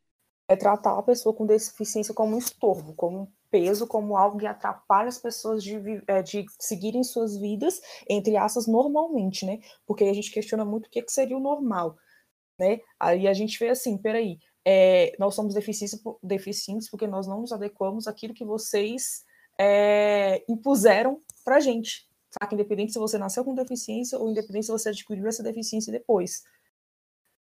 é 0.48 0.56
tratar 0.56 0.98
a 0.98 1.02
pessoa 1.02 1.34
com 1.34 1.46
deficiência 1.46 2.14
como 2.14 2.34
um 2.34 2.38
estorvo, 2.38 2.94
como 2.94 3.22
um 3.22 3.28
peso, 3.50 3.86
como 3.86 4.16
algo 4.16 4.38
que 4.38 4.46
atrapalha 4.46 5.08
as 5.08 5.18
pessoas 5.18 5.62
de, 5.62 5.76
é, 6.06 6.22
de 6.22 6.46
seguirem 6.58 7.04
suas 7.04 7.36
vidas, 7.36 7.80
entre 8.08 8.36
aspas, 8.36 8.66
normalmente, 8.66 9.44
né? 9.44 9.60
Porque 9.86 10.04
a 10.04 10.12
gente 10.12 10.30
questiona 10.30 10.64
muito 10.64 10.86
o 10.86 10.90
que, 10.90 11.02
que 11.02 11.12
seria 11.12 11.36
o 11.36 11.40
normal, 11.40 11.96
né? 12.58 12.80
Aí 12.98 13.28
a 13.28 13.34
gente 13.34 13.58
vê 13.58 13.68
assim, 13.68 13.98
peraí, 13.98 14.38
é, 14.64 15.14
nós 15.18 15.34
somos 15.34 15.54
deficientes 15.54 16.90
porque 16.90 17.06
nós 17.06 17.26
não 17.26 17.42
nos 17.42 17.52
adequamos 17.52 18.06
àquilo 18.06 18.34
que 18.34 18.44
vocês 18.44 19.24
é, 19.60 20.44
impuseram 20.48 21.22
pra 21.44 21.60
gente, 21.60 22.08
sabe? 22.40 22.54
Independente 22.54 22.92
se 22.92 22.98
você 22.98 23.18
nasceu 23.18 23.44
com 23.44 23.54
deficiência 23.54 24.18
ou 24.18 24.30
independente 24.30 24.66
se 24.66 24.72
você 24.72 24.88
adquiriu 24.88 25.26
essa 25.26 25.42
deficiência 25.42 25.92
depois. 25.92 26.42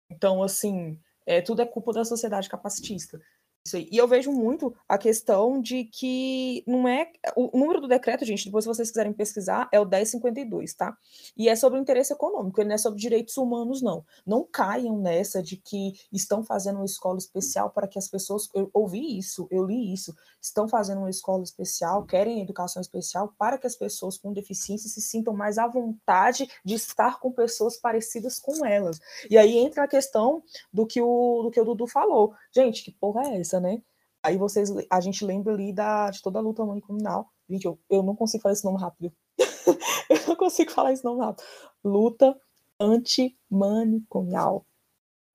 Então, 0.09 0.43
assim, 0.43 0.99
é, 1.25 1.41
tudo 1.41 1.61
é 1.61 1.65
culpa 1.65 1.93
da 1.93 2.05
sociedade 2.05 2.49
capacitista. 2.49 3.19
Isso 3.65 3.77
aí. 3.77 3.89
E 3.91 3.97
eu 3.97 4.07
vejo 4.07 4.31
muito 4.31 4.75
a 4.87 4.95
questão 4.95 5.59
de 5.59 5.85
que 5.85 6.63
não 6.67 6.87
é. 6.87 7.11
O 7.35 7.57
número 7.57 7.81
do 7.81 7.87
decreto, 7.87 8.23
gente, 8.23 8.45
depois 8.45 8.63
se 8.63 8.67
vocês 8.67 8.89
quiserem 8.89 9.11
pesquisar, 9.11 9.67
é 9.71 9.79
o 9.79 9.85
1052, 9.85 10.75
tá? 10.75 10.95
E 11.35 11.49
é 11.49 11.55
sobre 11.55 11.79
o 11.79 11.81
interesse 11.81 12.13
econômico, 12.13 12.61
ele 12.61 12.69
não 12.69 12.75
é 12.75 12.77
sobre 12.77 12.99
direitos 12.99 13.35
humanos, 13.37 13.81
não. 13.81 14.05
Não 14.23 14.43
caiam 14.43 14.99
nessa 14.99 15.41
de 15.41 15.57
que 15.57 15.93
estão 16.13 16.43
fazendo 16.43 16.75
uma 16.75 16.85
escola 16.85 17.17
especial 17.17 17.71
para 17.71 17.87
que 17.87 17.97
as 17.97 18.07
pessoas. 18.07 18.47
Eu 18.53 18.69
ouvi 18.71 19.17
isso, 19.17 19.47
eu 19.49 19.65
li 19.65 19.91
isso. 19.91 20.13
Estão 20.45 20.67
fazendo 20.67 20.99
uma 20.99 21.09
escola 21.09 21.41
especial, 21.43 22.05
querem 22.05 22.41
educação 22.41 22.79
especial 22.81 23.33
para 23.37 23.57
que 23.57 23.65
as 23.65 23.75
pessoas 23.75 24.15
com 24.15 24.31
deficiência 24.31 24.87
se 24.87 25.01
sintam 25.01 25.33
mais 25.33 25.57
à 25.57 25.67
vontade 25.67 26.47
de 26.63 26.75
estar 26.75 27.19
com 27.19 27.31
pessoas 27.31 27.77
parecidas 27.77 28.39
com 28.39 28.63
elas. 28.63 28.99
E 29.27 29.39
aí 29.39 29.57
entra 29.57 29.83
a 29.83 29.87
questão 29.87 30.43
do 30.71 30.85
que 30.85 31.01
o, 31.01 31.41
do 31.43 31.49
que 31.49 31.59
o 31.59 31.65
Dudu 31.65 31.87
falou. 31.87 32.33
Gente, 32.53 32.83
que 32.83 32.91
porra 32.91 33.23
é 33.23 33.41
essa? 33.41 33.55
né? 33.59 33.81
Aí 34.23 34.37
vocês, 34.37 34.69
a 34.89 35.01
gente 35.01 35.25
lembra 35.25 35.53
ali 35.53 35.73
da, 35.73 36.09
de 36.09 36.21
toda 36.21 36.39
a 36.39 36.41
luta 36.41 36.65
manicomial. 36.65 37.29
Gente, 37.49 37.65
eu, 37.65 37.79
eu 37.89 38.01
não 38.01 38.15
consigo 38.15 38.41
falar 38.41 38.53
esse 38.53 38.65
nome 38.65 38.79
rápido. 38.79 39.13
eu 40.09 40.27
não 40.27 40.35
consigo 40.35 40.71
falar 40.71 40.93
esse 40.93 41.03
nome 41.03 41.23
rápido. 41.23 41.43
Luta 41.83 42.35
antimanicomial. 42.79 44.65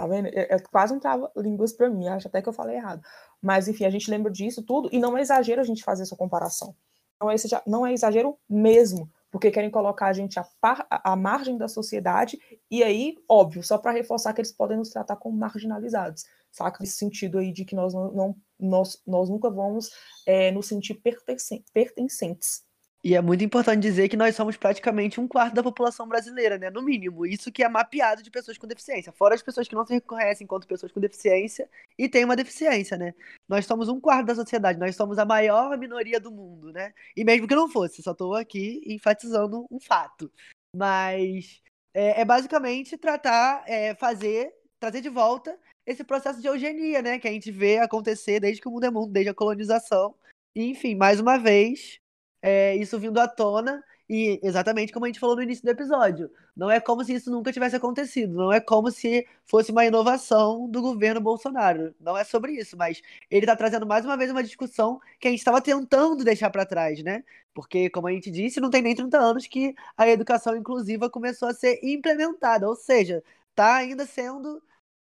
Tá 0.01 0.07
vendo? 0.07 0.29
É, 0.29 0.55
é 0.55 0.59
quase 0.59 0.95
um 0.95 0.99
trava-línguas 0.99 1.75
para 1.75 1.91
mim, 1.91 2.09
acho 2.09 2.27
até 2.27 2.41
que 2.41 2.49
eu 2.49 2.55
falei 2.55 2.77
errado. 2.77 3.03
Mas, 3.43 3.69
enfim, 3.69 3.85
a 3.85 3.91
gente 3.91 4.11
lembra 4.11 4.33
disso 4.33 4.63
tudo, 4.63 4.89
e 4.91 4.99
não 4.99 5.15
é 5.15 5.21
exagero 5.21 5.61
a 5.61 5.65
gente 5.65 5.85
fazer 5.85 6.05
essa 6.05 6.17
comparação. 6.17 6.75
Não 7.21 7.31
é, 7.31 7.35
não 7.67 7.87
é 7.87 7.93
exagero 7.93 8.39
mesmo, 8.49 9.11
porque 9.31 9.51
querem 9.51 9.71
colocar 9.71 10.07
a 10.07 10.13
gente 10.15 10.41
à, 10.41 10.47
par, 10.59 10.87
à 10.89 11.15
margem 11.15 11.59
da 11.59 11.69
sociedade, 11.69 12.39
e 12.71 12.83
aí, 12.83 13.15
óbvio, 13.29 13.63
só 13.63 13.77
para 13.77 13.93
reforçar 13.93 14.33
que 14.33 14.41
eles 14.41 14.53
podem 14.53 14.79
nos 14.79 14.89
tratar 14.89 15.17
como 15.17 15.37
marginalizados 15.37 16.25
saca? 16.51 16.79
Nesse 16.81 16.97
sentido 16.97 17.39
aí 17.39 17.53
de 17.53 17.65
que 17.65 17.77
nós, 17.77 17.95
não, 17.95 18.11
não 18.11 18.37
nós, 18.59 19.01
nós 19.07 19.29
nunca 19.29 19.51
vamos 19.51 19.91
é, 20.27 20.51
nos 20.51 20.67
sentir 20.67 20.95
pertencen 20.95 21.63
pertencentes. 21.73 22.65
E 23.03 23.15
é 23.15 23.23
muito 23.23 23.43
importante 23.43 23.81
dizer 23.81 24.11
que 24.11 24.17
nós 24.17 24.37
somos 24.37 24.59
praticamente 24.59 25.19
um 25.19 25.27
quarto 25.27 25.55
da 25.55 25.63
população 25.63 26.07
brasileira, 26.07 26.59
né? 26.59 26.69
No 26.69 26.83
mínimo. 26.83 27.25
Isso 27.25 27.51
que 27.51 27.65
é 27.65 27.69
mapeado 27.69 28.23
de 28.23 28.31
pessoas 28.31 28.59
com 28.59 28.67
deficiência. 28.67 29.11
Fora 29.11 29.35
as 29.35 29.43
pessoas 29.43 29.67
que 29.67 29.75
não 29.75 29.87
se 29.87 29.95
reconhecem 29.95 30.45
enquanto 30.45 30.67
pessoas 30.67 30.93
com 30.93 31.01
deficiência 31.01 31.69
e 31.99 32.11
têm 32.11 32.27
uma 32.27 32.37
deficiência, 32.37 32.99
né? 32.99 33.15
Nós 33.49 33.65
somos 33.65 33.89
um 33.89 33.99
quarto 33.99 34.27
da 34.27 34.35
sociedade, 34.35 34.79
nós 34.79 34.95
somos 34.97 35.19
a 35.19 35.25
maior 35.25 35.79
minoria 35.79 36.21
do 36.21 36.31
mundo, 36.31 36.73
né? 36.73 36.93
E 37.17 37.25
mesmo 37.25 37.49
que 37.49 37.55
não 37.55 37.71
fosse, 37.71 38.03
só 38.03 38.13
estou 38.13 38.35
aqui 38.35 38.83
enfatizando 38.87 39.67
um 39.71 39.81
fato. 39.81 40.31
Mas 40.77 41.63
é, 41.95 42.21
é 42.21 42.25
basicamente 42.25 42.99
tratar, 42.99 43.65
é, 43.67 43.95
fazer, 43.95 44.53
trazer 44.79 45.01
de 45.01 45.09
volta 45.09 45.59
esse 45.87 46.05
processo 46.05 46.41
de 46.41 46.49
eugenia, 46.49 47.01
né? 47.01 47.19
Que 47.19 47.29
a 47.29 47.33
gente 47.33 47.51
vê 47.51 47.79
acontecer 47.79 48.41
desde 48.41 48.61
que 48.61 48.69
o 48.69 48.71
mundo 48.71 48.85
é 48.85 48.91
mundo, 48.91 49.11
desde 49.11 49.31
a 49.31 49.35
colonização. 49.35 50.15
E, 50.55 50.65
enfim, 50.65 50.95
mais 50.95 51.19
uma 51.19 51.39
vez, 51.39 51.99
é, 52.43 52.77
isso 52.77 52.99
vindo 52.99 53.19
à 53.19 53.29
tona 53.29 53.83
e 54.09 54.41
exatamente 54.43 54.93
como 54.93 55.05
a 55.05 55.09
gente 55.09 55.21
falou 55.21 55.37
no 55.37 55.43
início 55.43 55.65
do 55.65 55.71
episódio, 55.71 56.29
não 56.57 56.69
é 56.69 56.81
como 56.81 57.05
se 57.05 57.15
isso 57.15 57.31
nunca 57.31 57.53
tivesse 57.53 57.77
acontecido, 57.77 58.35
não 58.35 58.53
é 58.53 58.61
como 58.61 58.91
se 58.91 59.25
fosse 59.47 59.71
uma 59.71 59.85
inovação 59.87 60.69
do 60.69 60.83
governo 60.83 61.21
Bolsonaro. 61.21 61.95
Não 62.01 62.17
é 62.17 62.25
sobre 62.25 62.53
isso, 62.55 62.77
mas 62.77 63.01
ele 63.31 63.45
está 63.45 63.55
trazendo 63.55 63.87
mais 63.87 64.05
uma 64.05 64.17
vez 64.17 64.29
uma 64.33 64.43
discussão 64.43 65.01
que 65.21 65.29
a 65.29 65.31
gente 65.31 65.39
estava 65.39 65.61
tentando 65.63 66.25
deixar 66.25 66.51
para 66.51 66.67
trás, 66.67 67.01
né? 67.05 67.23
Porque, 67.55 67.89
como 67.89 68.09
a 68.09 68.13
gente 68.13 68.33
disse, 68.33 68.61
não 68.61 68.69
tem 68.69 68.83
nem 68.83 68.97
30 68.97 69.17
anos 69.17 69.47
que 69.47 69.75
a 69.97 70.09
educação 70.09 70.57
inclusiva 70.57 71.09
começou 71.09 71.49
a 71.49 71.55
ser 71.55 71.79
implementada, 71.83 72.69
ou 72.69 72.75
seja, 72.75 73.23
está 73.51 73.77
ainda 73.77 74.07
sendo 74.07 74.61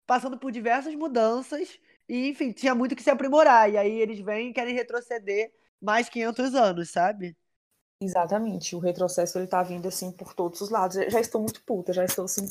passando 0.05 0.37
por 0.37 0.51
diversas 0.51 0.93
mudanças 0.95 1.79
e, 2.09 2.27
enfim, 2.29 2.51
tinha 2.51 2.75
muito 2.75 2.95
que 2.95 3.03
se 3.03 3.09
aprimorar. 3.09 3.69
E 3.71 3.77
aí 3.77 4.01
eles 4.01 4.19
vêm 4.19 4.49
e 4.49 4.53
querem 4.53 4.73
retroceder 4.75 5.51
mais 5.81 6.09
500 6.09 6.55
anos, 6.55 6.89
sabe? 6.89 7.35
Exatamente, 8.01 8.75
o 8.75 8.79
retrocesso 8.79 9.38
ele 9.38 9.47
tá 9.47 9.61
vindo 9.61 9.88
assim 9.88 10.11
por 10.11 10.33
todos 10.33 10.59
os 10.61 10.69
lados. 10.69 10.97
Eu 10.97 11.09
já 11.09 11.19
estou 11.19 11.39
muito 11.39 11.61
puta, 11.63 11.93
já 11.93 12.03
estou 12.03 12.25
assim 12.25 12.47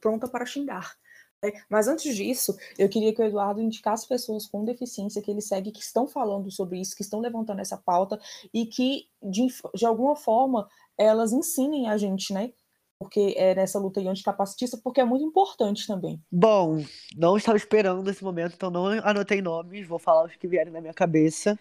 pronta 0.00 0.28
para 0.28 0.44
xingar. 0.44 0.96
Né? 1.42 1.52
Mas 1.68 1.88
antes 1.88 2.14
disso, 2.14 2.56
eu 2.78 2.88
queria 2.88 3.14
que 3.14 3.22
o 3.22 3.24
Eduardo 3.24 3.60
indicasse 3.60 4.06
pessoas 4.06 4.46
com 4.46 4.64
deficiência 4.64 5.22
que 5.22 5.30
ele 5.30 5.40
segue, 5.40 5.72
que 5.72 5.80
estão 5.80 6.06
falando 6.06 6.50
sobre 6.50 6.80
isso, 6.80 6.96
que 6.96 7.02
estão 7.02 7.20
levantando 7.20 7.60
essa 7.60 7.76
pauta 7.76 8.20
e 8.52 8.66
que, 8.66 9.06
de, 9.22 9.46
de 9.74 9.86
alguma 9.86 10.16
forma, 10.16 10.68
elas 10.98 11.32
ensinem 11.32 11.88
a 11.88 11.96
gente, 11.96 12.32
né? 12.32 12.52
Porque 12.98 13.34
é 13.38 13.54
nessa 13.54 13.78
luta 13.78 14.00
anticapacitista, 14.00 14.76
porque 14.76 15.00
é 15.00 15.04
muito 15.04 15.24
importante 15.24 15.86
também. 15.86 16.20
Bom, 16.30 16.84
não 17.16 17.36
estava 17.36 17.56
esperando 17.56 18.10
esse 18.10 18.22
momento, 18.22 18.54
então 18.54 18.70
não 18.70 18.86
anotei 18.86 19.40
nomes, 19.40 19.86
vou 19.86 19.98
falar 19.98 20.26
os 20.26 20.36
que 20.36 20.46
vierem 20.46 20.72
na 20.72 20.82
minha 20.82 20.92
cabeça. 20.92 21.58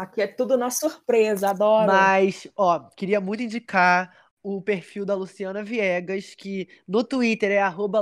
Aqui 0.00 0.22
é 0.22 0.26
tudo 0.26 0.56
na 0.56 0.70
surpresa, 0.70 1.50
adoro. 1.50 1.92
Mas, 1.92 2.48
ó, 2.56 2.88
queria 2.96 3.20
muito 3.20 3.42
indicar 3.42 4.10
o 4.42 4.62
perfil 4.62 5.04
da 5.04 5.14
Luciana 5.14 5.62
Viegas, 5.62 6.34
que 6.34 6.66
no 6.88 7.04
Twitter 7.04 7.50
é 7.50 7.58
arroba 7.58 8.00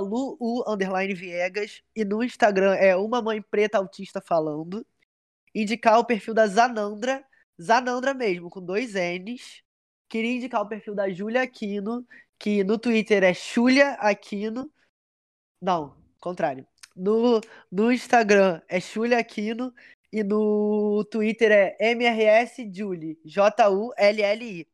Viegas 1.17 1.83
e 1.97 2.05
no 2.05 2.23
Instagram 2.23 2.75
é 2.75 2.95
uma 2.95 3.21
mãe 3.21 3.43
preta 3.43 3.78
autista 3.78 4.21
falando. 4.21 4.87
Indicar 5.52 5.99
o 5.99 6.05
perfil 6.05 6.35
da 6.35 6.47
Zanandra, 6.47 7.25
Zanandra 7.61 8.14
mesmo, 8.14 8.49
com 8.49 8.64
dois 8.64 8.95
N's. 8.95 9.64
Queria 10.09 10.37
indicar 10.37 10.62
o 10.62 10.69
perfil 10.69 10.95
da 10.95 11.11
Júlia 11.11 11.43
Aquino, 11.43 12.07
que 12.38 12.62
no 12.62 12.78
Twitter 12.78 13.25
é 13.25 13.35
Xulia 13.35 13.95
Aquino. 13.95 14.71
Não, 15.61 15.97
contrário. 16.21 16.64
No, 16.95 17.40
no 17.73 17.90
Instagram 17.90 18.62
é 18.69 18.78
Xulia 18.78 19.19
Aquino 19.19 19.75
e 20.12 20.23
no 20.23 21.05
Twitter 21.11 21.53
é 21.53 21.91
MRS 21.93 22.71
Julie, 22.73 23.19
J-U-L-L-I. 23.25 24.67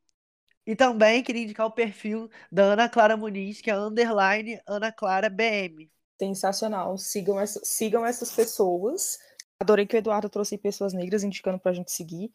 E 0.66 0.74
também 0.74 1.22
queria 1.22 1.42
indicar 1.42 1.66
o 1.66 1.70
perfil 1.70 2.30
da 2.50 2.62
Ana 2.62 2.88
Clara 2.88 3.16
Muniz, 3.16 3.60
que 3.60 3.70
é 3.70 3.76
underline 3.76 4.60
Ana 4.66 4.90
Clara 4.90 5.28
BM. 5.28 5.90
Sensacional. 6.18 6.96
Sigam, 6.96 7.38
essa, 7.38 7.60
sigam 7.62 8.06
essas 8.06 8.32
pessoas. 8.32 9.18
Adorei 9.60 9.86
que 9.86 9.96
o 9.96 9.98
Eduardo 9.98 10.30
trouxe 10.30 10.56
pessoas 10.56 10.94
negras 10.94 11.22
indicando 11.22 11.58
pra 11.58 11.72
gente 11.72 11.92
seguir. 11.92 12.32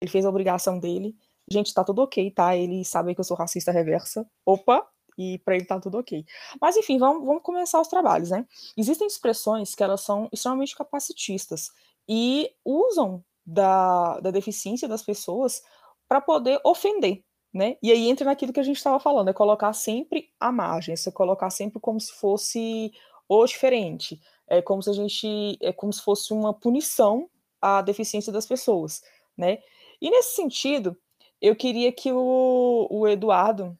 Ele 0.00 0.10
fez 0.10 0.26
a 0.26 0.28
obrigação 0.28 0.78
dele. 0.78 1.16
Gente, 1.50 1.72
tá 1.72 1.82
tudo 1.82 2.02
ok, 2.02 2.30
tá? 2.32 2.54
Ele 2.54 2.84
sabe 2.84 3.14
que 3.14 3.20
eu 3.20 3.24
sou 3.24 3.36
racista 3.36 3.72
reversa. 3.72 4.28
Opa! 4.44 4.86
E 5.16 5.38
para 5.38 5.54
ele 5.54 5.64
tá 5.64 5.80
tudo 5.80 5.98
ok. 5.98 6.24
Mas 6.60 6.76
enfim, 6.76 6.98
vamos, 6.98 7.24
vamos 7.24 7.42
começar 7.42 7.80
os 7.80 7.88
trabalhos, 7.88 8.30
né? 8.30 8.46
Existem 8.76 9.06
expressões 9.06 9.74
que 9.74 9.82
elas 9.82 10.00
são 10.02 10.28
extremamente 10.32 10.76
capacitistas 10.76 11.70
e 12.12 12.50
usam 12.64 13.24
da, 13.46 14.18
da 14.18 14.32
deficiência 14.32 14.88
das 14.88 15.00
pessoas 15.00 15.62
para 16.08 16.20
poder 16.20 16.60
ofender, 16.64 17.22
né? 17.54 17.76
E 17.80 17.92
aí 17.92 18.10
entra 18.10 18.24
naquilo 18.24 18.52
que 18.52 18.58
a 18.58 18.64
gente 18.64 18.78
estava 18.78 18.98
falando, 18.98 19.30
é 19.30 19.32
colocar 19.32 19.72
sempre 19.72 20.28
a 20.40 20.50
margem, 20.50 20.92
é 20.92 21.10
colocar 21.12 21.50
sempre 21.50 21.78
como 21.78 22.00
se 22.00 22.12
fosse 22.12 22.90
o 23.28 23.46
diferente, 23.46 24.20
é 24.48 24.60
como 24.60 24.82
se 24.82 24.90
a 24.90 24.92
gente, 24.92 25.56
é 25.62 25.72
como 25.72 25.92
se 25.92 26.02
fosse 26.02 26.32
uma 26.32 26.52
punição 26.52 27.30
à 27.62 27.80
deficiência 27.80 28.32
das 28.32 28.44
pessoas, 28.44 29.02
né? 29.36 29.58
E 30.02 30.10
nesse 30.10 30.34
sentido, 30.34 30.96
eu 31.40 31.54
queria 31.54 31.92
que 31.92 32.10
o, 32.10 32.88
o 32.90 33.06
Eduardo, 33.06 33.78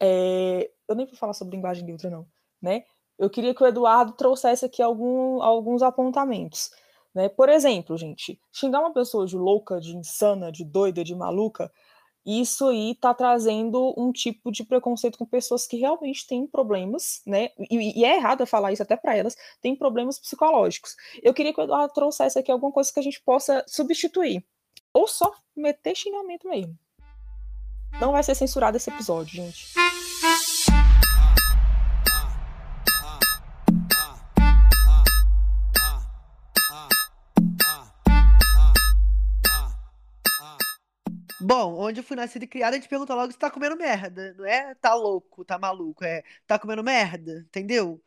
é, 0.00 0.70
eu 0.88 0.94
nem 0.94 1.04
vou 1.04 1.16
falar 1.16 1.34
sobre 1.34 1.56
linguagem 1.56 1.84
neutra 1.84 2.08
não, 2.08 2.26
né? 2.60 2.84
Eu 3.18 3.28
queria 3.28 3.54
que 3.54 3.62
o 3.62 3.66
Eduardo 3.66 4.12
trouxesse 4.12 4.64
aqui 4.64 4.80
algum, 4.80 5.42
alguns 5.42 5.82
apontamentos. 5.82 6.70
Né? 7.14 7.28
Por 7.28 7.48
exemplo, 7.48 7.96
gente, 7.96 8.40
xingar 8.52 8.80
uma 8.80 8.92
pessoa 8.92 9.26
de 9.26 9.36
louca, 9.36 9.80
de 9.80 9.96
insana, 9.96 10.50
de 10.50 10.64
doida, 10.64 11.04
de 11.04 11.14
maluca, 11.14 11.70
isso 12.24 12.68
aí 12.68 12.92
está 12.92 13.12
trazendo 13.12 13.92
um 13.98 14.12
tipo 14.12 14.52
de 14.52 14.64
preconceito 14.64 15.18
com 15.18 15.26
pessoas 15.26 15.66
que 15.66 15.76
realmente 15.76 16.26
têm 16.26 16.46
problemas, 16.46 17.20
né? 17.26 17.50
E, 17.58 18.00
e 18.00 18.04
é 18.04 18.16
errado 18.16 18.46
falar 18.46 18.72
isso 18.72 18.82
até 18.82 18.96
para 18.96 19.16
elas, 19.16 19.36
têm 19.60 19.74
problemas 19.74 20.18
psicológicos. 20.20 20.94
Eu 21.22 21.34
queria 21.34 21.52
que 21.52 21.60
o 21.60 21.64
Eduardo 21.64 21.92
trouxesse 21.92 22.38
aqui 22.38 22.52
alguma 22.52 22.72
coisa 22.72 22.92
que 22.92 23.00
a 23.00 23.02
gente 23.02 23.20
possa 23.20 23.64
substituir. 23.66 24.44
Ou 24.94 25.08
só 25.08 25.32
meter 25.56 25.96
xingamento 25.96 26.48
mesmo. 26.48 26.78
Não 28.00 28.12
vai 28.12 28.22
ser 28.22 28.34
censurado 28.34 28.76
esse 28.76 28.88
episódio, 28.88 29.34
gente. 29.34 29.74
Bom, 41.42 41.74
onde 41.78 42.00
eu 42.00 42.04
fui 42.04 42.16
nascida 42.16 42.44
e 42.44 42.48
criada, 42.48 42.76
a 42.76 42.78
gente 42.78 42.88
pergunta 42.88 43.14
logo 43.14 43.32
se 43.32 43.38
tá 43.38 43.50
comendo 43.50 43.76
merda. 43.76 44.34
Não 44.34 44.46
é 44.46 44.74
tá 44.76 44.94
louco, 44.94 45.44
tá 45.44 45.58
maluco. 45.58 46.04
É 46.04 46.22
tá 46.46 46.58
comendo 46.58 46.82
merda, 46.84 47.40
entendeu? 47.48 48.00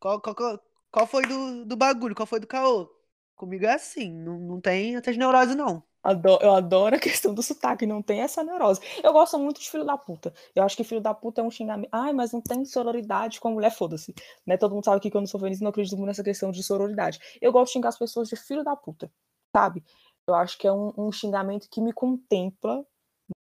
Qual, 0.00 0.20
qual, 0.20 0.34
qual, 0.34 0.60
qual 0.90 1.06
foi 1.06 1.26
do, 1.26 1.64
do 1.66 1.76
bagulho? 1.76 2.14
Qual 2.14 2.26
foi 2.26 2.40
do 2.40 2.46
caô? 2.46 2.90
Comigo 3.36 3.66
é 3.66 3.74
assim, 3.74 4.12
não, 4.12 4.38
não 4.38 4.60
tem 4.60 4.96
essas 4.96 5.16
neuroses, 5.16 5.56
não. 5.56 5.82
Adoro, 6.02 6.42
eu 6.44 6.54
adoro 6.54 6.96
a 6.96 6.98
questão 6.98 7.34
do 7.34 7.42
sotaque, 7.42 7.86
não 7.86 8.02
tem 8.02 8.22
essa 8.22 8.42
neurose. 8.44 8.80
Eu 9.02 9.12
gosto 9.12 9.38
muito 9.38 9.60
de 9.60 9.70
filho 9.70 9.84
da 9.84 9.98
puta. 9.98 10.32
Eu 10.54 10.62
acho 10.64 10.76
que 10.76 10.84
filho 10.84 11.00
da 11.00 11.14
puta 11.14 11.42
é 11.42 11.44
um 11.44 11.50
xingamento. 11.50 11.90
Ai, 11.92 12.12
mas 12.12 12.32
não 12.32 12.40
tem 12.40 12.64
sororidade 12.64 13.40
com 13.40 13.48
a 13.48 13.50
mulher, 13.52 13.70
foda-se. 13.72 14.14
Né? 14.46 14.56
Todo 14.56 14.74
mundo 14.74 14.84
sabe 14.84 15.00
que 15.00 15.10
quando 15.10 15.24
eu 15.24 15.28
sou 15.30 15.40
feminista 15.40 15.64
não 15.64 15.70
acredito 15.70 15.96
muito 15.96 16.08
nessa 16.08 16.24
questão 16.24 16.50
de 16.50 16.62
sororidade. 16.62 17.18
Eu 17.40 17.52
gosto 17.52 17.68
de 17.68 17.72
xingar 17.74 17.90
as 17.90 17.98
pessoas 17.98 18.28
de 18.28 18.36
filho 18.36 18.64
da 18.64 18.74
puta, 18.76 19.12
sabe? 19.54 19.84
Eu 20.30 20.36
acho 20.36 20.58
que 20.58 20.66
é 20.66 20.72
um, 20.72 20.92
um 20.96 21.12
xingamento 21.12 21.68
que 21.70 21.80
me 21.80 21.92
contempla. 21.92 22.84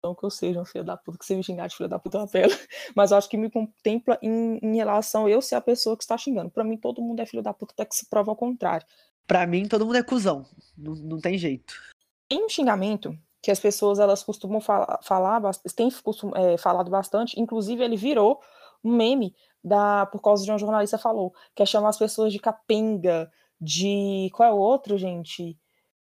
Não 0.03 0.13
que 0.13 0.23
eu 0.23 0.29
seja 0.29 0.61
um 0.61 0.65
filho 0.65 0.83
da 0.83 0.95
puta, 0.95 1.17
que 1.17 1.25
você 1.25 1.35
me 1.35 1.43
xingar 1.43 1.67
de 1.67 1.75
filho 1.75 1.89
da 1.89 1.97
puta 1.97 2.17
é 2.17 2.21
uma 2.21 2.27
pela, 2.27 2.53
mas 2.95 3.09
eu 3.09 3.17
acho 3.17 3.27
que 3.27 3.37
me 3.37 3.49
contempla 3.49 4.19
em, 4.21 4.59
em 4.61 4.75
relação 4.75 5.25
a 5.25 5.29
eu 5.29 5.41
ser 5.41 5.55
a 5.55 5.61
pessoa 5.61 5.97
que 5.97 6.03
está 6.03 6.15
xingando. 6.15 6.51
Para 6.51 6.63
mim, 6.63 6.77
todo 6.77 7.01
mundo 7.01 7.19
é 7.19 7.25
filho 7.25 7.41
da 7.41 7.53
puta 7.53 7.73
até 7.73 7.85
que 7.85 7.95
se 7.95 8.07
prova 8.07 8.31
ao 8.31 8.35
contrário. 8.35 8.85
Para 9.25 9.47
mim, 9.47 9.67
todo 9.67 9.85
mundo 9.85 9.97
é 9.97 10.03
cuzão. 10.03 10.45
Não, 10.77 10.93
não 10.93 11.19
tem 11.19 11.37
jeito. 11.37 11.73
Tem 12.27 12.45
um 12.45 12.49
xingamento 12.49 13.17
que 13.41 13.51
as 13.51 13.59
pessoas 13.59 13.99
elas 13.99 14.23
costumam 14.23 14.59
falar, 14.61 14.99
falar 15.01 15.41
têm 15.75 15.89
costum, 15.89 16.31
é, 16.35 16.57
falado 16.57 16.91
bastante, 16.91 17.39
inclusive 17.39 17.83
ele 17.83 17.95
virou 17.95 18.39
um 18.83 18.95
meme 18.95 19.35
da, 19.63 20.05
por 20.05 20.21
causa 20.21 20.43
de 20.43 20.51
uma 20.51 20.57
jornalista 20.57 20.97
falou, 20.97 21.33
que 21.55 21.63
é 21.63 21.65
chamar 21.65 21.89
as 21.89 21.97
pessoas 21.97 22.31
de 22.31 22.39
capenga, 22.39 23.31
de. 23.59 24.29
Qual 24.33 24.47
é 24.47 24.51
o 24.51 24.57
outro, 24.57 24.97
gente? 24.97 25.57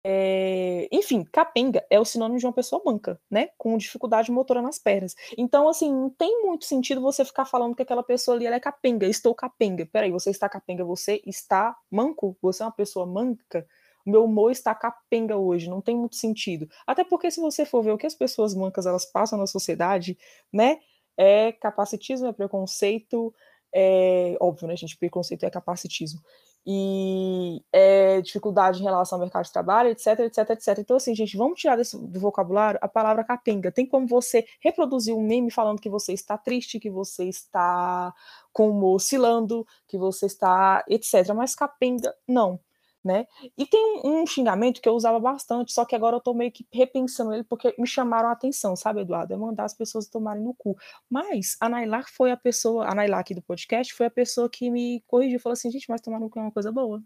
É, 0.08 0.88
enfim, 0.92 1.24
capenga 1.24 1.84
é 1.90 2.00
o 2.00 2.06
sinônimo 2.06 2.38
de 2.38 2.46
uma 2.46 2.54
pessoa 2.54 2.80
manca, 2.86 3.20
né? 3.30 3.50
Com 3.58 3.76
dificuldade 3.76 4.32
motora 4.32 4.62
nas 4.62 4.78
pernas. 4.78 5.16
Então, 5.36 5.68
assim, 5.68 5.92
não 5.92 6.12
tem 6.12 6.44
muito 6.44 6.64
sentido 6.66 7.02
você 7.02 7.26
ficar 7.26 7.44
falando 7.46 7.76
que 7.76 7.82
aquela 7.82 8.04
pessoa 8.04 8.38
ali 8.38 8.46
é 8.46 8.60
capenga. 8.60 9.08
Estou 9.08 9.34
capenga. 9.34 9.84
Peraí, 9.92 10.12
você 10.12 10.30
está 10.30 10.48
capenga, 10.48 10.86
você 10.86 11.24
está 11.26 11.76
manco? 11.90 12.38
Você 12.40 12.62
é 12.62 12.68
uma 12.68 12.72
pessoa 12.72 13.08
manca? 13.08 13.66
Meu 14.06 14.26
humor 14.26 14.52
está 14.52 14.76
capenga 14.76 15.38
hoje, 15.38 15.68
não 15.68 15.82
tem 15.82 15.98
muito 15.98 16.18
sentido. 16.18 16.70
Até 16.86 17.04
porque, 17.04 17.32
se 17.32 17.42
você 17.42 17.66
for 17.66 17.82
ver 17.82 17.94
o 17.94 17.98
que 17.98 18.06
as 18.06 18.14
pessoas 18.14 18.54
mancas 18.54 18.86
elas 18.86 19.06
passam 19.12 19.40
na 19.40 19.48
sociedade, 19.48 20.16
né? 20.54 20.78
É 21.18 21.52
capacitismo, 21.52 22.28
é 22.28 22.34
preconceito, 22.34 23.34
é 23.74 24.38
óbvio, 24.40 24.68
né, 24.68 24.78
gente? 24.78 24.96
Preconceito 24.98 25.46
é 25.46 25.50
capacitismo 25.50 26.22
e 26.66 27.62
é, 27.72 28.22
dificuldade 28.22 28.80
em 28.80 28.84
relação 28.84 29.18
ao 29.18 29.22
mercado 29.22 29.46
de 29.46 29.52
trabalho, 29.52 29.90
etc, 29.90 30.20
etc, 30.22 30.50
etc. 30.50 30.80
Então, 30.80 30.98
assim, 30.98 31.14
gente, 31.14 31.38
vamos 31.38 31.60
tirar 31.60 31.76
desse, 31.76 31.98
do 31.98 32.20
vocabulário 32.20 32.80
a 32.82 32.88
palavra 32.88 33.24
capenga. 33.24 33.72
Tem 33.72 33.86
como 33.86 34.08
você 34.08 34.46
reproduzir 34.60 35.16
um 35.16 35.22
meme 35.22 35.52
falando 35.52 35.80
que 35.80 35.90
você 35.90 36.14
está 36.14 36.38
triste, 36.38 36.80
que 36.80 36.90
você 36.90 37.26
está 37.26 38.14
como 38.52 38.94
oscilando, 38.96 39.66
que 39.88 39.98
você 39.98 40.26
está, 40.26 40.84
etc. 40.90 41.34
Mas 41.36 41.56
capenga, 41.56 42.14
não. 42.28 42.60
Né? 43.06 43.28
E 43.56 43.68
tem 43.68 44.02
um, 44.04 44.26
xingamento 44.26 44.82
que 44.82 44.90
eu 44.90 44.94
usava 44.94 45.20
bastante, 45.20 45.72
só 45.72 45.86
que 45.86 45.96
agora 45.96 46.16
eu 46.16 46.20
tô 46.20 46.34
meio 46.34 46.52
que 46.52 46.68
repensando 46.74 47.32
ele 47.36 47.44
porque 47.44 47.76
me 47.78 47.86
chamaram 47.86 48.30
a 48.30 48.32
atenção, 48.32 48.76
sabe, 48.76 49.02
Eduardo? 49.02 49.32
É 49.32 49.38
mandar 49.38 49.66
as 49.66 49.76
pessoas 49.76 50.08
tomarem 50.08 50.44
no 50.44 50.56
cu. 50.56 50.76
Mas 51.08 51.56
a 51.62 51.70
Nailar 51.70 52.06
foi 52.10 52.32
a 52.32 52.38
pessoa, 52.38 52.88
a 52.88 52.96
Nailar 52.96 53.20
aqui 53.20 53.36
do 53.36 53.44
podcast 53.44 53.94
foi 53.94 54.08
a 54.08 54.12
pessoa 54.12 54.50
que 54.50 54.72
me 54.72 55.04
corrigiu, 55.06 55.40
falou 55.40 55.54
assim, 55.54 55.70
gente, 55.70 55.88
mas 55.88 56.02
tomar 56.02 56.20
no 56.20 56.32
cu 56.32 56.40
é 56.40 56.42
uma 56.42 56.52
coisa 56.52 56.72
boa. 56.72 57.04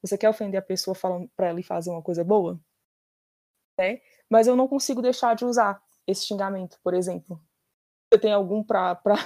Você 0.00 0.16
quer 0.16 0.30
ofender 0.30 0.58
a 0.58 0.62
pessoa 0.62 0.94
falando 0.94 1.28
para 1.36 1.48
ela 1.48 1.62
fazer 1.62 1.90
uma 1.90 2.02
coisa 2.02 2.24
boa? 2.24 2.58
Né? 3.78 4.00
Mas 4.30 4.46
eu 4.46 4.56
não 4.56 4.66
consigo 4.66 5.02
deixar 5.02 5.36
de 5.36 5.44
usar 5.44 5.78
esse 6.06 6.24
xingamento, 6.24 6.78
por 6.82 6.94
exemplo. 6.94 7.38
Você 8.10 8.18
tem 8.18 8.32
algum 8.32 8.64
pra, 8.64 8.94
pra, 8.94 9.16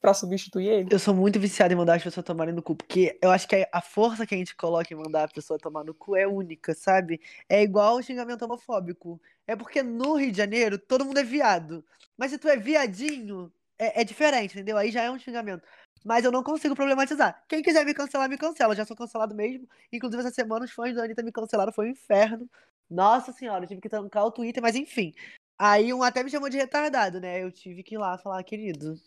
pra 0.00 0.14
substituir 0.14 0.68
ele? 0.68 0.88
Eu 0.90 0.98
sou 0.98 1.14
muito 1.14 1.38
viciado 1.38 1.72
em 1.72 1.76
mandar 1.76 1.96
as 1.96 2.02
pessoas 2.02 2.24
tomarem 2.24 2.54
no 2.54 2.62
cu, 2.62 2.74
porque 2.74 3.18
eu 3.20 3.30
acho 3.30 3.46
que 3.46 3.68
a 3.70 3.80
força 3.80 4.26
que 4.26 4.34
a 4.34 4.38
gente 4.38 4.56
coloca 4.56 4.92
em 4.92 4.96
mandar 4.96 5.24
a 5.24 5.28
pessoa 5.28 5.58
tomar 5.58 5.84
no 5.84 5.94
cu 5.94 6.16
é 6.16 6.26
única, 6.26 6.74
sabe? 6.74 7.20
É 7.48 7.62
igual 7.62 7.96
o 7.96 8.02
xingamento 8.02 8.44
homofóbico. 8.44 9.20
É 9.46 9.54
porque 9.54 9.82
no 9.82 10.14
Rio 10.14 10.32
de 10.32 10.38
Janeiro 10.38 10.78
todo 10.78 11.04
mundo 11.04 11.18
é 11.18 11.24
viado. 11.24 11.84
Mas 12.16 12.30
se 12.30 12.38
tu 12.38 12.48
é 12.48 12.56
viadinho, 12.56 13.52
é, 13.78 14.00
é 14.02 14.04
diferente, 14.04 14.52
entendeu? 14.52 14.76
Aí 14.76 14.90
já 14.90 15.02
é 15.02 15.10
um 15.10 15.18
xingamento. 15.18 15.62
Mas 16.04 16.24
eu 16.24 16.32
não 16.32 16.42
consigo 16.42 16.74
problematizar. 16.74 17.42
Quem 17.48 17.62
quiser 17.62 17.84
me 17.84 17.92
cancelar, 17.92 18.28
me 18.28 18.38
cancela. 18.38 18.72
Eu 18.72 18.76
já 18.76 18.84
sou 18.86 18.96
cancelado 18.96 19.34
mesmo. 19.34 19.68
Inclusive, 19.92 20.22
essa 20.22 20.34
semana 20.34 20.64
os 20.64 20.70
fãs 20.70 20.94
da 20.94 21.04
Anitta 21.04 21.22
me 21.22 21.32
cancelaram. 21.32 21.72
Foi 21.72 21.86
um 21.86 21.90
inferno. 21.90 22.48
Nossa 22.88 23.32
senhora, 23.32 23.64
eu 23.64 23.68
tive 23.68 23.80
que 23.80 23.88
trancar 23.88 24.24
o 24.24 24.32
Twitter, 24.32 24.62
mas 24.62 24.74
enfim. 24.74 25.14
Aí 25.58 25.92
um 25.92 26.02
até 26.02 26.22
me 26.24 26.30
chamou 26.30 26.48
de 26.48 26.56
retardado, 26.56 27.20
né? 27.20 27.42
Eu 27.42 27.52
tive 27.52 27.82
que 27.82 27.94
ir 27.94 27.98
lá 27.98 28.16
falar, 28.18 28.42
querido, 28.42 28.98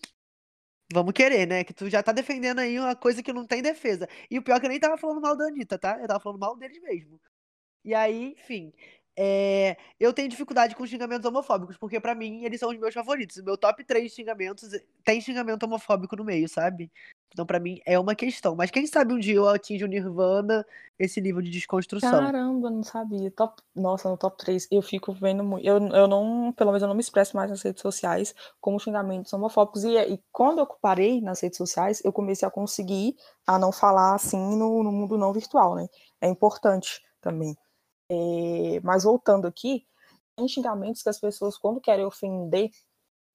vamos 0.91 1.13
querer, 1.13 1.47
né? 1.47 1.63
Que 1.63 1.73
tu 1.73 1.89
já 1.89 2.01
tá 2.03 2.11
defendendo 2.11 2.59
aí 2.59 2.79
uma 2.79 2.95
coisa 2.95 3.21
que 3.23 3.33
não 3.33 3.45
tem 3.45 3.61
defesa. 3.61 4.07
E 4.29 4.37
o 4.39 4.43
pior 4.43 4.57
é 4.57 4.59
que 4.59 4.65
eu 4.65 4.69
nem 4.69 4.79
tava 4.79 4.97
falando 4.97 5.21
mal 5.21 5.35
da 5.35 5.45
Anitta, 5.45 5.77
tá? 5.77 5.99
Eu 5.99 6.07
tava 6.07 6.19
falando 6.19 6.39
mal 6.39 6.55
deles 6.57 6.81
mesmo. 6.81 7.19
E 7.85 7.93
aí, 7.93 8.33
enfim. 8.33 8.73
É... 9.17 9.77
eu 9.99 10.11
tenho 10.13 10.29
dificuldade 10.29 10.75
com 10.75 10.87
xingamentos 10.87 11.25
homofóbicos, 11.27 11.77
porque 11.77 11.99
para 11.99 12.15
mim 12.15 12.45
eles 12.45 12.59
são 12.59 12.69
os 12.71 12.77
meus 12.79 12.93
favoritos. 12.93 13.37
O 13.37 13.43
meu 13.45 13.57
top 13.57 13.83
3 13.85 14.11
xingamentos 14.11 14.69
tem 15.03 15.21
xingamento 15.21 15.63
homofóbico 15.63 16.15
no 16.15 16.23
meio, 16.25 16.49
sabe? 16.49 16.91
Então, 17.33 17.45
para 17.47 17.59
mim, 17.59 17.81
é 17.85 17.99
uma 17.99 18.13
questão. 18.13 18.55
Mas 18.55 18.69
quem 18.69 18.85
sabe 18.85 19.11
um 19.11 19.19
dia 19.19 19.35
eu 19.35 19.47
atinjo 19.49 19.85
o 19.85 19.89
Nirvana, 19.89 20.63
esse 20.99 21.19
nível 21.19 21.41
de 21.41 21.49
desconstrução. 21.49 22.11
Caramba, 22.11 22.69
não 22.69 22.83
sabia. 22.83 23.31
Top... 23.31 23.61
Nossa, 23.75 24.07
no 24.07 24.15
top 24.15 24.37
3 24.37 24.67
eu 24.71 24.81
fico 24.83 25.11
vendo 25.13 25.43
muito. 25.43 25.65
Eu, 25.65 25.79
eu 25.87 26.07
não, 26.07 26.53
pelo 26.53 26.69
menos 26.69 26.83
eu 26.83 26.87
não 26.87 26.95
me 26.95 27.01
expresso 27.01 27.35
mais 27.35 27.49
nas 27.49 27.61
redes 27.63 27.81
sociais 27.81 28.35
como 28.61 28.79
xingamentos 28.79 29.33
homofóbicos. 29.33 29.83
E, 29.83 29.97
e 29.97 30.19
quando 30.31 30.59
eu 30.59 30.67
parei 30.79 31.19
nas 31.21 31.41
redes 31.41 31.57
sociais, 31.57 32.01
eu 32.05 32.13
comecei 32.13 32.47
a 32.47 32.51
conseguir 32.51 33.15
a 33.47 33.57
não 33.57 33.71
falar 33.71 34.13
assim 34.13 34.37
no, 34.55 34.83
no 34.83 34.91
mundo 34.91 35.17
não 35.17 35.33
virtual, 35.33 35.75
né? 35.75 35.87
É 36.21 36.27
importante 36.27 37.01
também. 37.19 37.57
É... 38.09 38.79
Mas 38.83 39.03
voltando 39.03 39.47
aqui, 39.47 39.87
tem 40.35 40.47
xingamentos 40.47 41.01
que 41.01 41.09
as 41.09 41.19
pessoas, 41.19 41.57
quando 41.57 41.81
querem 41.81 42.05
ofender, 42.05 42.69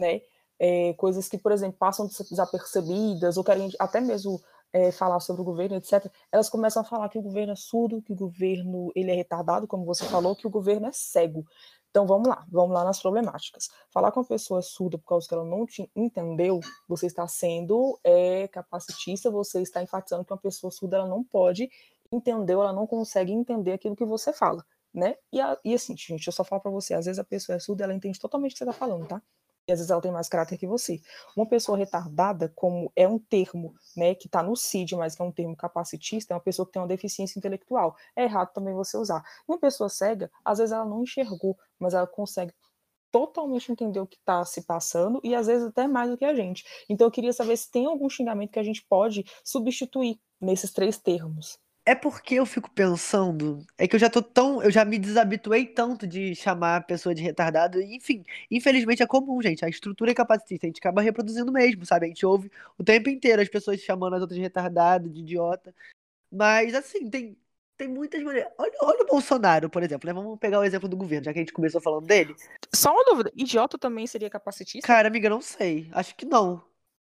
né? 0.01 0.21
É, 0.59 0.93
coisas 0.95 1.29
que, 1.29 1.39
por 1.39 1.53
exemplo, 1.53 1.77
passam 1.79 2.07
desapercebidas, 2.07 3.37
ou 3.37 3.45
querem 3.45 3.71
até 3.79 4.01
mesmo 4.01 4.41
é, 4.73 4.91
falar 4.91 5.21
sobre 5.21 5.43
o 5.43 5.45
governo, 5.45 5.77
etc., 5.77 6.11
elas 6.31 6.49
começam 6.49 6.83
a 6.83 6.85
falar 6.85 7.09
que 7.09 7.19
o 7.19 7.23
governo 7.23 7.53
é 7.53 7.57
surdo, 7.57 8.03
que 8.03 8.13
o 8.13 8.17
governo 8.17 8.91
ele 8.95 9.11
é 9.11 9.15
retardado, 9.15 9.67
como 9.67 9.85
você 9.85 10.05
falou, 10.05 10.37
que 10.37 10.47
o 10.47 10.51
governo 10.51 10.87
é 10.87 10.93
cego. 10.93 11.45
Então 11.91 12.07
vamos 12.07 12.29
lá, 12.29 12.45
vamos 12.51 12.75
lá 12.75 12.85
nas 12.85 13.01
problemáticas. 13.01 13.69
Falar 13.91 14.13
com 14.13 14.21
uma 14.21 14.27
pessoa 14.27 14.61
surda 14.61 14.99
por 14.99 15.07
causa 15.07 15.27
que 15.27 15.35
ela 15.35 15.45
não 15.45 15.65
te 15.67 15.91
entendeu, 15.97 16.61
você 16.87 17.07
está 17.07 17.27
sendo 17.27 17.99
é, 18.05 18.47
capacitista, 18.49 19.31
você 19.31 19.63
está 19.63 19.83
enfatizando 19.83 20.25
que 20.25 20.33
uma 20.33 20.39
pessoa 20.39 20.71
surda 20.71 20.99
ela 20.99 21.09
não 21.09 21.25
pode 21.25 21.69
entender, 22.13 22.53
ela 22.53 22.73
não 22.73 22.87
consegue 22.87 23.33
entender 23.33 23.73
aquilo 23.73 23.97
que 23.97 24.05
você 24.05 24.33
fala, 24.33 24.65
né? 24.93 25.17
E, 25.33 25.41
a, 25.41 25.59
e 25.65 25.75
assim, 25.75 25.97
gente, 25.97 26.27
eu 26.27 26.33
só 26.33 26.45
falo 26.45 26.61
para 26.61 26.71
você, 26.71 26.95
às 26.95 27.07
vezes 27.07 27.19
a 27.19 27.25
pessoa 27.25 27.57
é 27.57 27.59
surda, 27.59 27.85
ela 27.85 27.95
entende 27.95 28.19
totalmente 28.19 28.53
o 28.53 28.55
que 28.55 28.59
você 28.59 28.65
está 28.65 28.73
falando, 28.73 29.07
tá? 29.07 29.23
E 29.69 29.73
às 29.73 29.79
vezes 29.79 29.91
ela 29.91 30.01
tem 30.01 30.11
mais 30.11 30.29
caráter 30.29 30.57
que 30.57 30.67
você. 30.67 31.01
Uma 31.37 31.47
pessoa 31.47 31.77
retardada, 31.77 32.51
como 32.57 32.91
é 32.97 33.07
um 33.07 33.19
termo 33.19 33.75
né, 33.95 34.15
que 34.15 34.27
está 34.27 34.43
no 34.43 34.57
CID, 34.57 34.97
mas 34.97 35.15
que 35.15 35.21
é 35.21 35.25
um 35.25 35.31
termo 35.31 35.55
capacitista, 35.55 36.33
é 36.33 36.37
uma 36.37 36.43
pessoa 36.43 36.65
que 36.65 36.73
tem 36.73 36.81
uma 36.81 36.89
deficiência 36.89 37.39
intelectual. 37.39 37.95
É 38.17 38.25
errado 38.25 38.53
também 38.55 38.75
você 38.75 38.97
usar. 38.97 39.23
Uma 39.47 39.59
pessoa 39.59 39.91
cega, 39.91 40.31
às 40.43 40.59
vezes 40.59 40.73
ela 40.73 40.87
não 40.87 41.03
enxergou, 41.03 41.57
mas 41.79 41.93
ela 41.93 42.07
consegue 42.07 42.53
totalmente 43.11 43.71
entender 43.71 44.01
o 44.01 44.07
que 44.07 44.17
está 44.17 44.45
se 44.45 44.63
passando 44.63 45.21
e 45.23 45.35
às 45.35 45.47
vezes 45.47 45.67
até 45.69 45.87
mais 45.87 46.11
do 46.11 46.17
que 46.17 46.25
a 46.25 46.35
gente. 46.35 46.65
Então 46.89 47.07
eu 47.07 47.11
queria 47.11 47.33
saber 47.33 47.57
se 47.57 47.71
tem 47.71 47.87
algum 47.87 48.09
xingamento 48.09 48.51
que 48.51 48.59
a 48.59 48.63
gente 48.63 48.85
pode 48.89 49.25
substituir 49.45 50.19
nesses 50.41 50.73
três 50.73 50.99
termos. 50.99 51.59
É 51.89 51.95
porque 51.95 52.35
eu 52.35 52.45
fico 52.45 52.71
pensando, 52.71 53.65
é 53.79 53.89
que 53.89 53.97
eu 53.97 53.99
já 53.99 54.11
tô 54.11 54.21
tão, 54.21 54.63
eu 54.63 54.71
já 54.71 54.85
me 54.85 54.99
desabituei 54.99 55.65
tanto 55.65 56.07
de 56.07 56.35
chamar 56.35 56.77
a 56.77 56.81
pessoa 56.83 57.15
de 57.15 57.23
retardado, 57.23 57.81
enfim, 57.81 58.23
infelizmente 58.51 59.03
é 59.03 59.07
comum, 59.07 59.41
gente, 59.41 59.65
a 59.65 59.71
estrutura 59.71 60.11
é 60.11 60.15
capacitista, 60.15 60.67
a 60.67 60.69
gente 60.69 60.81
acaba 60.81 61.01
reproduzindo 61.01 61.51
mesmo, 61.51 61.87
sabe? 61.87 62.05
A 62.05 62.09
gente 62.11 62.27
ouve 62.27 62.53
o 62.77 62.85
tempo 62.85 63.09
inteiro 63.09 63.41
as 63.41 63.49
pessoas 63.49 63.81
chamando 63.81 64.17
as 64.17 64.21
outras 64.21 64.37
de 64.37 64.43
retardado, 64.43 65.09
de 65.09 65.21
idiota. 65.21 65.75
Mas 66.31 66.75
assim, 66.75 67.09
tem 67.09 67.39
tem 67.79 67.89
muitas 67.89 68.23
maneiras. 68.23 68.53
Olha, 68.59 68.73
olha 68.83 69.03
o 69.05 69.07
Bolsonaro, 69.07 69.71
por 69.71 69.83
exemplo, 69.83 70.09
né? 70.09 70.13
Vamos 70.13 70.39
pegar 70.39 70.59
o 70.59 70.65
exemplo 70.65 70.91
do 70.91 70.97
governo, 70.97 71.25
já 71.25 71.33
que 71.33 71.39
a 71.39 71.43
gente 71.43 71.55
começou 71.55 71.81
falando 71.81 72.05
dele. 72.05 72.35
Só 72.75 72.93
uma 72.93 73.05
dúvida, 73.05 73.33
idiota 73.35 73.79
também 73.79 74.07
seria 74.07 74.29
capacitista? 74.29 74.87
Cara, 74.87 75.09
amiga, 75.09 75.31
não 75.31 75.41
sei. 75.41 75.89
Acho 75.93 76.15
que 76.15 76.27
não. 76.27 76.68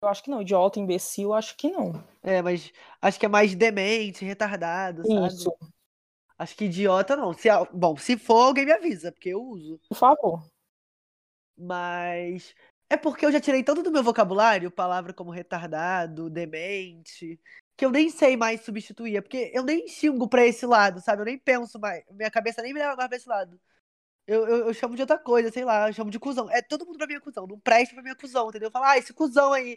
Eu 0.05 0.09
acho 0.09 0.23
que 0.23 0.31
não. 0.31 0.43
Idiota, 0.43 0.79
imbecil, 0.79 1.33
acho 1.33 1.57
que 1.57 1.71
não. 1.71 1.93
É, 2.23 2.43
mas 2.43 2.71
acho 3.01 3.19
que 3.19 3.27
é 3.27 3.29
mais 3.29 3.55
demente, 3.55 4.25
retardado, 4.25 5.03
sabe? 5.07 5.27
Isso. 5.27 5.57
Acho 6.39 6.57
que 6.57 6.67
idiota 6.67 7.17
não. 7.17 7.33
Se, 7.33 7.49
bom, 7.73 7.97
se 7.97 8.19
for, 8.19 8.49
alguém 8.49 8.67
me 8.67 8.73
avisa, 8.73 9.11
porque 9.11 9.31
eu 9.31 9.43
uso. 9.43 9.81
Por 9.89 9.97
favor. 9.97 10.47
Mas 11.57 12.55
é 12.91 12.97
porque 12.97 13.25
eu 13.25 13.33
já 13.33 13.41
tirei 13.41 13.63
tanto 13.63 13.83
do 13.83 13.91
meu 13.91 14.03
vocabulário 14.03 14.71
palavra 14.71 15.15
como 15.15 15.31
retardado, 15.31 16.29
demente, 16.29 17.41
que 17.77 17.85
eu 17.85 17.91
nem 17.91 18.11
sei 18.11 18.37
mais 18.37 18.61
substituir. 18.61 19.17
É 19.17 19.21
porque 19.23 19.51
eu 19.55 19.63
nem 19.63 19.89
xingo 19.89 20.29
pra 20.29 20.45
esse 20.45 20.67
lado, 20.67 21.01
sabe? 21.01 21.23
Eu 21.23 21.27
nem 21.27 21.39
penso 21.39 21.79
mais. 21.79 22.05
Minha 22.11 22.31
cabeça 22.31 22.61
nem 22.61 22.75
me 22.75 22.81
leva 22.81 22.95
mais 22.95 23.09
pra 23.09 23.17
esse 23.17 23.29
lado. 23.29 23.59
Eu, 24.27 24.47
eu, 24.49 24.67
eu, 24.69 24.75
chamo 24.75 24.95
de 24.97 25.03
outra 25.03 25.19
coisa, 25.19 25.51
sei 25.51 25.65
lá, 25.65 25.89
eu 25.89 25.93
chamo 25.93 26.11
de 26.11 26.19
cuzão. 26.19 26.51
É 26.51 26.63
todo 26.63 26.87
mundo 26.87 26.97
pra 26.97 27.07
mim 27.07 27.15
é 27.15 27.21
cuzão, 27.21 27.47
não 27.47 27.59
presta 27.61 27.95
pra 27.95 28.03
mim 28.03 28.11
é 28.11 28.15
cuzão, 28.15 28.49
entendeu? 28.49 28.71
Fala, 28.71 28.93
ah, 28.93 28.99
esse 28.99 29.13
cuzão 29.13 29.53
aí, 29.53 29.77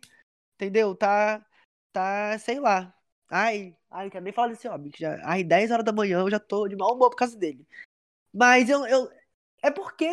entendeu? 0.56 0.96
Tá, 0.96 1.46
tá, 1.92 2.38
sei 2.40 2.60
lá. 2.60 2.94
Ai, 3.30 3.76
ai, 3.92 4.06
não 4.06 4.12
quero 4.12 4.24
nem 4.24 4.34
falar 4.34 4.50
desse 4.50 4.68
homem, 4.70 4.92
que 4.92 5.02
já, 5.02 5.20
ai, 5.26 5.44
10 5.44 5.72
horas 5.72 5.86
da 5.86 5.92
manhã 5.92 6.20
eu 6.22 6.32
já 6.32 6.40
tô 6.40 6.68
de 6.68 6.78
mau 6.78 6.96
humor 6.96 7.10
por 7.10 7.18
causa 7.18 7.38
dele. 7.38 7.68
Mas 8.34 8.70
eu, 8.70 8.86
eu 8.88 9.12
é 9.62 9.72
porque, 9.72 10.08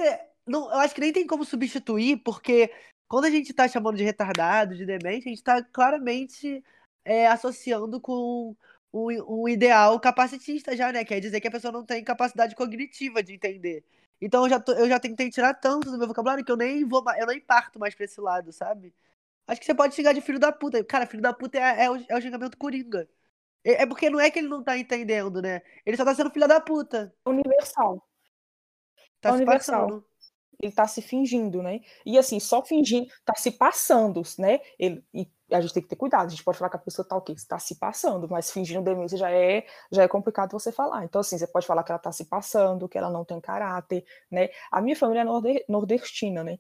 não, 0.47 0.71
eu 0.71 0.79
acho 0.79 0.95
que 0.95 1.01
nem 1.01 1.13
tem 1.13 1.27
como 1.27 1.45
substituir, 1.45 2.19
porque 2.25 2.73
quando 3.09 3.27
a 3.27 3.31
gente 3.31 3.53
tá 3.55 3.69
chamando 3.69 3.97
de 3.97 4.05
retardado, 4.05 4.77
de 4.77 4.87
demente, 4.87 5.29
a 5.29 5.31
gente 5.31 5.43
tá 5.43 5.63
claramente 5.63 6.65
é, 7.05 7.27
associando 7.29 8.01
com 8.01 8.57
um, 8.95 9.43
um 9.43 9.49
ideal 9.49 9.99
capacitista 9.99 10.77
já, 10.77 10.93
né? 10.93 11.05
Quer 11.05 11.19
dizer 11.19 11.41
que 11.41 11.49
a 11.49 11.51
pessoa 11.51 11.73
não 11.73 11.85
tem 11.85 12.03
capacidade 12.05 12.55
cognitiva 12.55 13.23
de 13.23 13.35
entender. 13.35 13.85
Então 14.21 14.45
eu 14.45 14.51
já, 14.51 14.61
tô, 14.61 14.73
eu 14.73 14.89
já 14.89 15.01
tentei 15.01 15.29
tirar 15.29 15.53
tanto 15.55 15.91
do 15.91 15.99
meu 15.99 16.07
vocabulário 16.07 16.45
que 16.45 16.53
eu 16.53 16.57
nem 16.57 16.85
vou 16.85 17.05
eu 17.19 17.27
nem 17.27 17.41
parto 17.41 17.79
mais 17.79 17.95
pra 17.95 18.05
esse 18.05 18.21
lado, 18.21 18.53
sabe? 18.53 18.95
Acho 19.49 19.61
que 19.61 19.67
você 19.67 19.75
pode 19.75 19.95
xingar 19.95 20.13
de 20.13 20.21
filho 20.21 20.39
da 20.39 20.53
puta. 20.53 20.83
Cara, 20.85 21.07
filho 21.07 21.23
da 21.23 21.33
puta 21.33 21.59
é, 21.59 21.85
é, 21.85 21.91
o, 21.91 21.97
é 22.09 22.17
o 22.17 22.21
xingamento 22.21 22.57
coringa. 22.57 23.09
É, 23.65 23.83
é, 23.83 23.87
porque 23.87 24.09
não 24.09 24.21
é 24.21 24.31
que 24.31 24.39
ele 24.39 24.49
não 24.49 24.63
tá 24.63 24.79
entendendo, 24.79 25.43
né? 25.43 25.61
Ele 25.85 25.97
só 25.97 26.05
tá 26.05 26.15
sendo 26.15 26.31
filho 26.31 26.47
da 26.47 26.61
puta. 26.61 27.13
Universal. 27.27 28.07
Tá 29.21 29.31
é 29.31 29.33
universal. 29.33 29.87
Passando. 29.87 30.05
Ele 30.61 30.73
tá 30.73 30.87
se 30.87 31.03
fingindo, 31.03 31.63
né? 31.63 31.81
E 32.07 32.17
assim, 32.17 32.39
só 32.39 32.65
fingindo, 32.65 33.11
tá 33.25 33.35
se 33.37 33.51
passando, 33.51 34.23
né? 34.39 34.61
Ele, 34.79 35.05
e 35.13 35.29
a 35.55 35.61
gente 35.61 35.75
tem 35.75 35.83
que 35.83 35.89
ter 35.89 35.97
cuidado. 35.97 36.27
A 36.27 36.31
gente 36.31 36.45
pode 36.45 36.59
falar 36.59 36.71
que 36.71 36.77
a 36.77 36.81
pessoa 36.81 37.07
tá 37.07 37.17
o 37.17 37.21
quê? 37.21 37.33
Está 37.33 37.59
se 37.59 37.77
passando, 37.77 38.29
mas 38.29 38.51
fingindo 38.51 38.83
demência 38.83 39.17
já 39.17 39.31
é, 39.31 39.65
já 39.91 40.03
é 40.03 40.09
complicado 40.09 40.53
você 40.53 40.73
falar. 40.73 41.05
Então, 41.05 41.21
assim, 41.21 41.39
você 41.39 41.47
pode 41.47 41.67
falar 41.67 41.83
que 41.85 41.93
ela 41.93 41.99
tá 41.99 42.13
se 42.13 42.25
passando, 42.27 42.89
que 42.89 42.99
ela 42.99 43.11
não 43.11 43.25
tem 43.25 43.41
caráter, 43.41 44.05
né? 44.31 44.49
A 44.71 44.81
minha 44.81 44.97
família 44.97 45.23
é 45.23 45.65
nordestina, 45.69 46.45
né? 46.45 46.59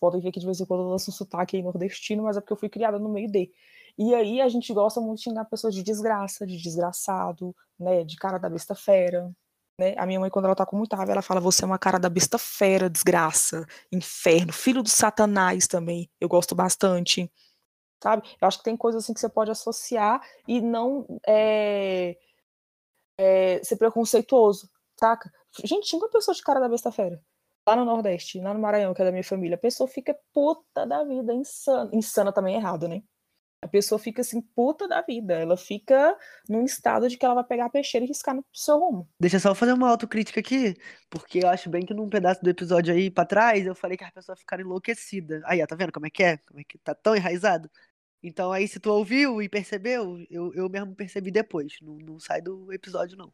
Podem 0.00 0.20
ver 0.20 0.32
que 0.32 0.40
de 0.40 0.46
vez 0.46 0.60
em 0.60 0.66
quando 0.66 0.82
eu 0.82 0.88
lanço 0.88 1.10
um 1.10 1.14
sotaque 1.14 1.62
nordestino, 1.62 2.24
mas 2.24 2.36
é 2.36 2.40
porque 2.40 2.52
eu 2.52 2.56
fui 2.56 2.68
criada 2.68 2.98
no 2.98 3.08
meio 3.08 3.30
de. 3.30 3.50
E 3.98 4.14
aí 4.14 4.40
a 4.40 4.48
gente 4.48 4.72
gosta 4.74 5.00
muito 5.00 5.18
de 5.18 5.24
xingar 5.24 5.46
pessoas 5.46 5.74
de 5.74 5.82
desgraça, 5.82 6.46
de 6.46 6.56
desgraçado, 6.58 7.54
né? 7.78 8.04
De 8.04 8.16
cara 8.16 8.38
da 8.38 8.48
besta 8.50 8.74
fera, 8.74 9.32
né? 9.78 9.94
A 9.98 10.06
minha 10.06 10.18
mãe, 10.18 10.30
quando 10.30 10.46
ela 10.46 10.54
tá 10.54 10.64
com 10.64 10.76
muita 10.76 10.96
raiva, 10.96 11.12
ela 11.12 11.22
fala: 11.22 11.40
Você 11.40 11.64
é 11.64 11.66
uma 11.66 11.78
cara 11.78 11.98
da 11.98 12.08
besta 12.08 12.38
fera, 12.38 12.88
desgraça, 12.88 13.66
inferno, 13.92 14.52
filho 14.52 14.82
do 14.82 14.88
satanás 14.88 15.66
também. 15.66 16.10
Eu 16.20 16.28
gosto 16.28 16.54
bastante 16.54 17.30
sabe? 18.06 18.22
Eu 18.40 18.46
acho 18.46 18.58
que 18.58 18.64
tem 18.64 18.76
coisas 18.76 19.02
assim 19.02 19.12
que 19.12 19.18
você 19.18 19.28
pode 19.28 19.50
associar 19.50 20.22
e 20.46 20.60
não 20.60 21.04
é, 21.26 22.16
é, 23.18 23.60
ser 23.64 23.76
preconceituoso, 23.76 24.70
saca? 24.98 25.28
Gente, 25.64 25.88
tinha 25.88 26.00
uma 26.00 26.08
pessoa 26.08 26.32
de 26.34 26.42
cara 26.42 26.60
da 26.60 26.68
besta-feira. 26.68 27.20
Lá 27.68 27.74
no 27.74 27.84
Nordeste, 27.84 28.40
lá 28.40 28.54
no 28.54 28.60
Maranhão, 28.60 28.94
que 28.94 29.02
é 29.02 29.04
da 29.04 29.10
minha 29.10 29.24
família, 29.24 29.56
a 29.56 29.58
pessoa 29.58 29.88
fica 29.88 30.16
puta 30.32 30.86
da 30.86 31.02
vida, 31.02 31.34
insana. 31.34 31.90
Insana 31.92 32.32
também 32.32 32.54
é 32.54 32.58
errado, 32.58 32.86
né? 32.86 33.02
A 33.66 33.68
pessoa 33.68 33.98
fica 33.98 34.20
assim, 34.20 34.40
puta 34.40 34.86
da 34.86 35.02
vida. 35.02 35.34
Ela 35.34 35.56
fica 35.56 36.16
num 36.48 36.64
estado 36.64 37.08
de 37.08 37.16
que 37.16 37.24
ela 37.24 37.34
vai 37.34 37.42
pegar 37.42 37.66
a 37.66 37.70
peixeira 37.70 38.04
e 38.04 38.08
riscar 38.08 38.34
no 38.34 38.44
seu 38.52 38.78
rumo. 38.78 39.08
Deixa 39.18 39.36
eu 39.36 39.40
só 39.40 39.54
fazer 39.54 39.72
uma 39.72 39.90
autocrítica 39.90 40.38
aqui, 40.38 40.76
porque 41.10 41.40
eu 41.42 41.48
acho 41.48 41.68
bem 41.68 41.84
que 41.84 41.92
num 41.92 42.08
pedaço 42.08 42.42
do 42.42 42.50
episódio 42.50 42.94
aí 42.94 43.10
pra 43.10 43.24
trás 43.24 43.66
eu 43.66 43.74
falei 43.74 43.96
que 43.96 44.04
as 44.04 44.12
pessoas 44.12 44.38
ficaram 44.38 44.62
enlouquecidas. 44.62 45.42
Aí, 45.44 45.60
ó, 45.60 45.66
tá 45.66 45.74
vendo 45.74 45.90
como 45.90 46.06
é 46.06 46.10
que 46.10 46.22
é? 46.22 46.36
Como 46.38 46.60
é 46.60 46.64
que 46.64 46.78
tá 46.78 46.94
tão 46.94 47.16
enraizado? 47.16 47.68
Então 48.26 48.50
aí, 48.50 48.66
se 48.66 48.80
tu 48.80 48.90
ouviu 48.90 49.40
e 49.40 49.48
percebeu, 49.48 50.18
eu, 50.28 50.52
eu 50.52 50.68
mesmo 50.68 50.94
percebi 50.96 51.30
depois. 51.30 51.76
Não, 51.80 51.96
não 51.98 52.18
sai 52.18 52.42
do 52.42 52.72
episódio, 52.72 53.16
não. 53.16 53.32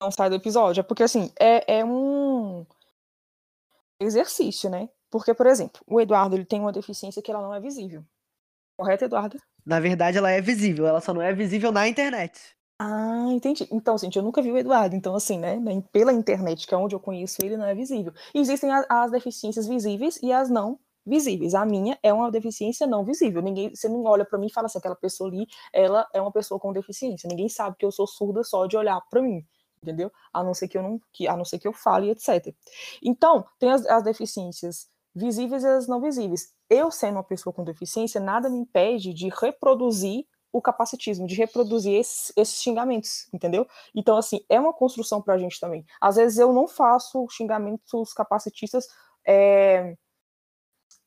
Não 0.00 0.10
sai 0.10 0.30
do 0.30 0.36
episódio. 0.36 0.80
É 0.80 0.82
porque, 0.82 1.02
assim, 1.02 1.30
é, 1.38 1.80
é 1.80 1.84
um 1.84 2.64
exercício, 4.00 4.70
né? 4.70 4.88
Porque, 5.10 5.34
por 5.34 5.46
exemplo, 5.46 5.82
o 5.86 6.00
Eduardo 6.00 6.36
ele 6.36 6.46
tem 6.46 6.58
uma 6.58 6.72
deficiência 6.72 7.20
que 7.20 7.30
ela 7.30 7.42
não 7.42 7.54
é 7.54 7.60
visível. 7.60 8.02
Correto, 8.78 9.04
Eduardo? 9.04 9.38
Na 9.64 9.78
verdade, 9.78 10.16
ela 10.16 10.30
é 10.30 10.40
visível, 10.40 10.86
ela 10.86 11.02
só 11.02 11.12
não 11.12 11.20
é 11.20 11.32
visível 11.34 11.70
na 11.70 11.86
internet. 11.86 12.56
Ah, 12.78 13.26
entendi. 13.28 13.68
Então, 13.70 13.96
gente, 13.98 14.16
eu 14.16 14.22
nunca 14.22 14.40
vi 14.40 14.50
o 14.50 14.56
Eduardo. 14.56 14.96
Então, 14.96 15.14
assim, 15.14 15.38
né? 15.38 15.58
Pela 15.92 16.14
internet, 16.14 16.66
que 16.66 16.74
é 16.74 16.78
onde 16.78 16.94
eu 16.94 17.00
conheço 17.00 17.44
ele, 17.44 17.58
não 17.58 17.66
é 17.66 17.74
visível. 17.74 18.14
Existem 18.34 18.72
as, 18.72 18.86
as 18.88 19.10
deficiências 19.10 19.68
visíveis 19.68 20.18
e 20.22 20.32
as 20.32 20.48
não 20.48 20.78
visíveis. 21.06 21.54
A 21.54 21.64
minha 21.64 21.98
é 22.02 22.12
uma 22.12 22.30
deficiência 22.30 22.86
não 22.86 23.04
visível. 23.04 23.42
Ninguém, 23.42 23.74
você 23.74 23.88
não 23.88 24.04
olha 24.04 24.24
para 24.24 24.38
mim 24.38 24.46
e 24.46 24.52
fala 24.52 24.66
assim, 24.66 24.78
aquela 24.78 24.96
pessoa 24.96 25.30
ali, 25.30 25.46
ela 25.72 26.08
é 26.12 26.20
uma 26.20 26.32
pessoa 26.32 26.58
com 26.58 26.72
deficiência. 26.72 27.28
Ninguém 27.28 27.48
sabe 27.48 27.76
que 27.78 27.84
eu 27.84 27.92
sou 27.92 28.06
surda 28.06 28.42
só 28.42 28.66
de 28.66 28.76
olhar 28.76 29.00
para 29.10 29.22
mim, 29.22 29.44
entendeu? 29.82 30.10
A 30.32 30.42
não 30.42 30.54
ser 30.54 30.68
que 30.68 30.78
eu 30.78 30.82
não, 30.82 31.00
que, 31.12 31.28
a 31.28 31.36
não 31.36 31.44
ser 31.44 31.58
que 31.58 31.68
eu 31.68 31.72
fale, 31.72 32.10
etc. 32.10 32.54
Então, 33.02 33.44
tem 33.58 33.70
as, 33.70 33.86
as 33.86 34.02
deficiências 34.02 34.88
visíveis 35.14 35.62
e 35.62 35.68
as 35.68 35.86
não 35.86 36.00
visíveis. 36.00 36.52
Eu, 36.68 36.90
sendo 36.90 37.16
uma 37.16 37.24
pessoa 37.24 37.52
com 37.52 37.62
deficiência, 37.62 38.20
nada 38.20 38.48
me 38.48 38.58
impede 38.58 39.12
de 39.12 39.28
reproduzir 39.28 40.26
o 40.52 40.62
capacitismo, 40.62 41.26
de 41.26 41.34
reproduzir 41.34 41.94
esses, 41.94 42.32
esses, 42.36 42.62
xingamentos, 42.62 43.28
entendeu? 43.32 43.66
Então, 43.92 44.16
assim, 44.16 44.40
é 44.48 44.58
uma 44.58 44.72
construção 44.72 45.20
para 45.20 45.34
a 45.34 45.38
gente 45.38 45.58
também. 45.58 45.84
Às 46.00 46.14
vezes 46.14 46.38
eu 46.38 46.52
não 46.52 46.68
faço 46.68 47.26
xingamentos 47.28 48.12
capacitistas 48.12 48.86
é, 49.26 49.96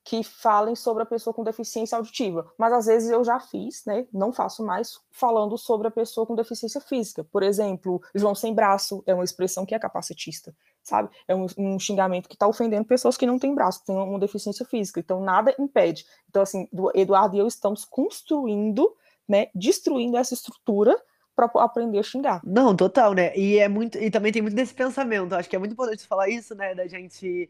que 0.07 0.23
falem 0.23 0.73
sobre 0.73 1.03
a 1.03 1.05
pessoa 1.05 1.33
com 1.33 1.43
deficiência 1.43 1.97
auditiva, 1.97 2.49
mas 2.57 2.71
às 2.71 2.85
vezes 2.85 3.09
eu 3.09 3.25
já 3.25 3.41
fiz, 3.41 3.83
né? 3.85 4.07
Não 4.13 4.31
faço 4.31 4.65
mais, 4.65 5.01
falando 5.11 5.57
sobre 5.57 5.89
a 5.89 5.91
pessoa 5.91 6.25
com 6.25 6.33
deficiência 6.33 6.79
física. 6.79 7.25
Por 7.25 7.43
exemplo, 7.43 8.01
João 8.15 8.33
sem 8.33 8.53
braço 8.53 9.03
é 9.05 9.13
uma 9.13 9.25
expressão 9.25 9.65
que 9.65 9.75
é 9.75 9.79
capacitista, 9.79 10.55
sabe? 10.81 11.09
É 11.27 11.35
um, 11.35 11.45
um 11.57 11.77
xingamento 11.77 12.29
que 12.29 12.35
está 12.35 12.47
ofendendo 12.47 12.85
pessoas 12.85 13.17
que 13.17 13.25
não 13.25 13.37
têm 13.37 13.53
braço, 13.53 13.81
que 13.81 13.87
têm 13.87 13.97
uma 13.97 14.17
deficiência 14.17 14.65
física. 14.65 15.01
Então, 15.01 15.19
nada 15.19 15.53
impede. 15.59 16.05
Então, 16.29 16.41
assim, 16.41 16.69
Eduardo 16.95 17.35
e 17.35 17.39
eu 17.39 17.47
estamos 17.47 17.83
construindo, 17.83 18.89
né? 19.27 19.47
Destruindo 19.53 20.15
essa 20.15 20.33
estrutura 20.33 20.97
para 21.35 21.51
aprender 21.55 21.99
a 21.99 22.03
xingar. 22.03 22.39
Não, 22.45 22.73
total, 22.73 23.13
né? 23.13 23.35
E 23.35 23.57
é 23.57 23.67
muito 23.67 23.97
e 23.97 24.09
também 24.09 24.31
tem 24.31 24.41
muito 24.41 24.55
desse 24.55 24.73
pensamento. 24.73 25.35
Acho 25.35 25.49
que 25.49 25.55
é 25.57 25.59
muito 25.59 25.73
importante 25.73 26.07
falar 26.07 26.29
isso, 26.29 26.55
né? 26.55 26.73
Da 26.73 26.87
gente 26.87 27.49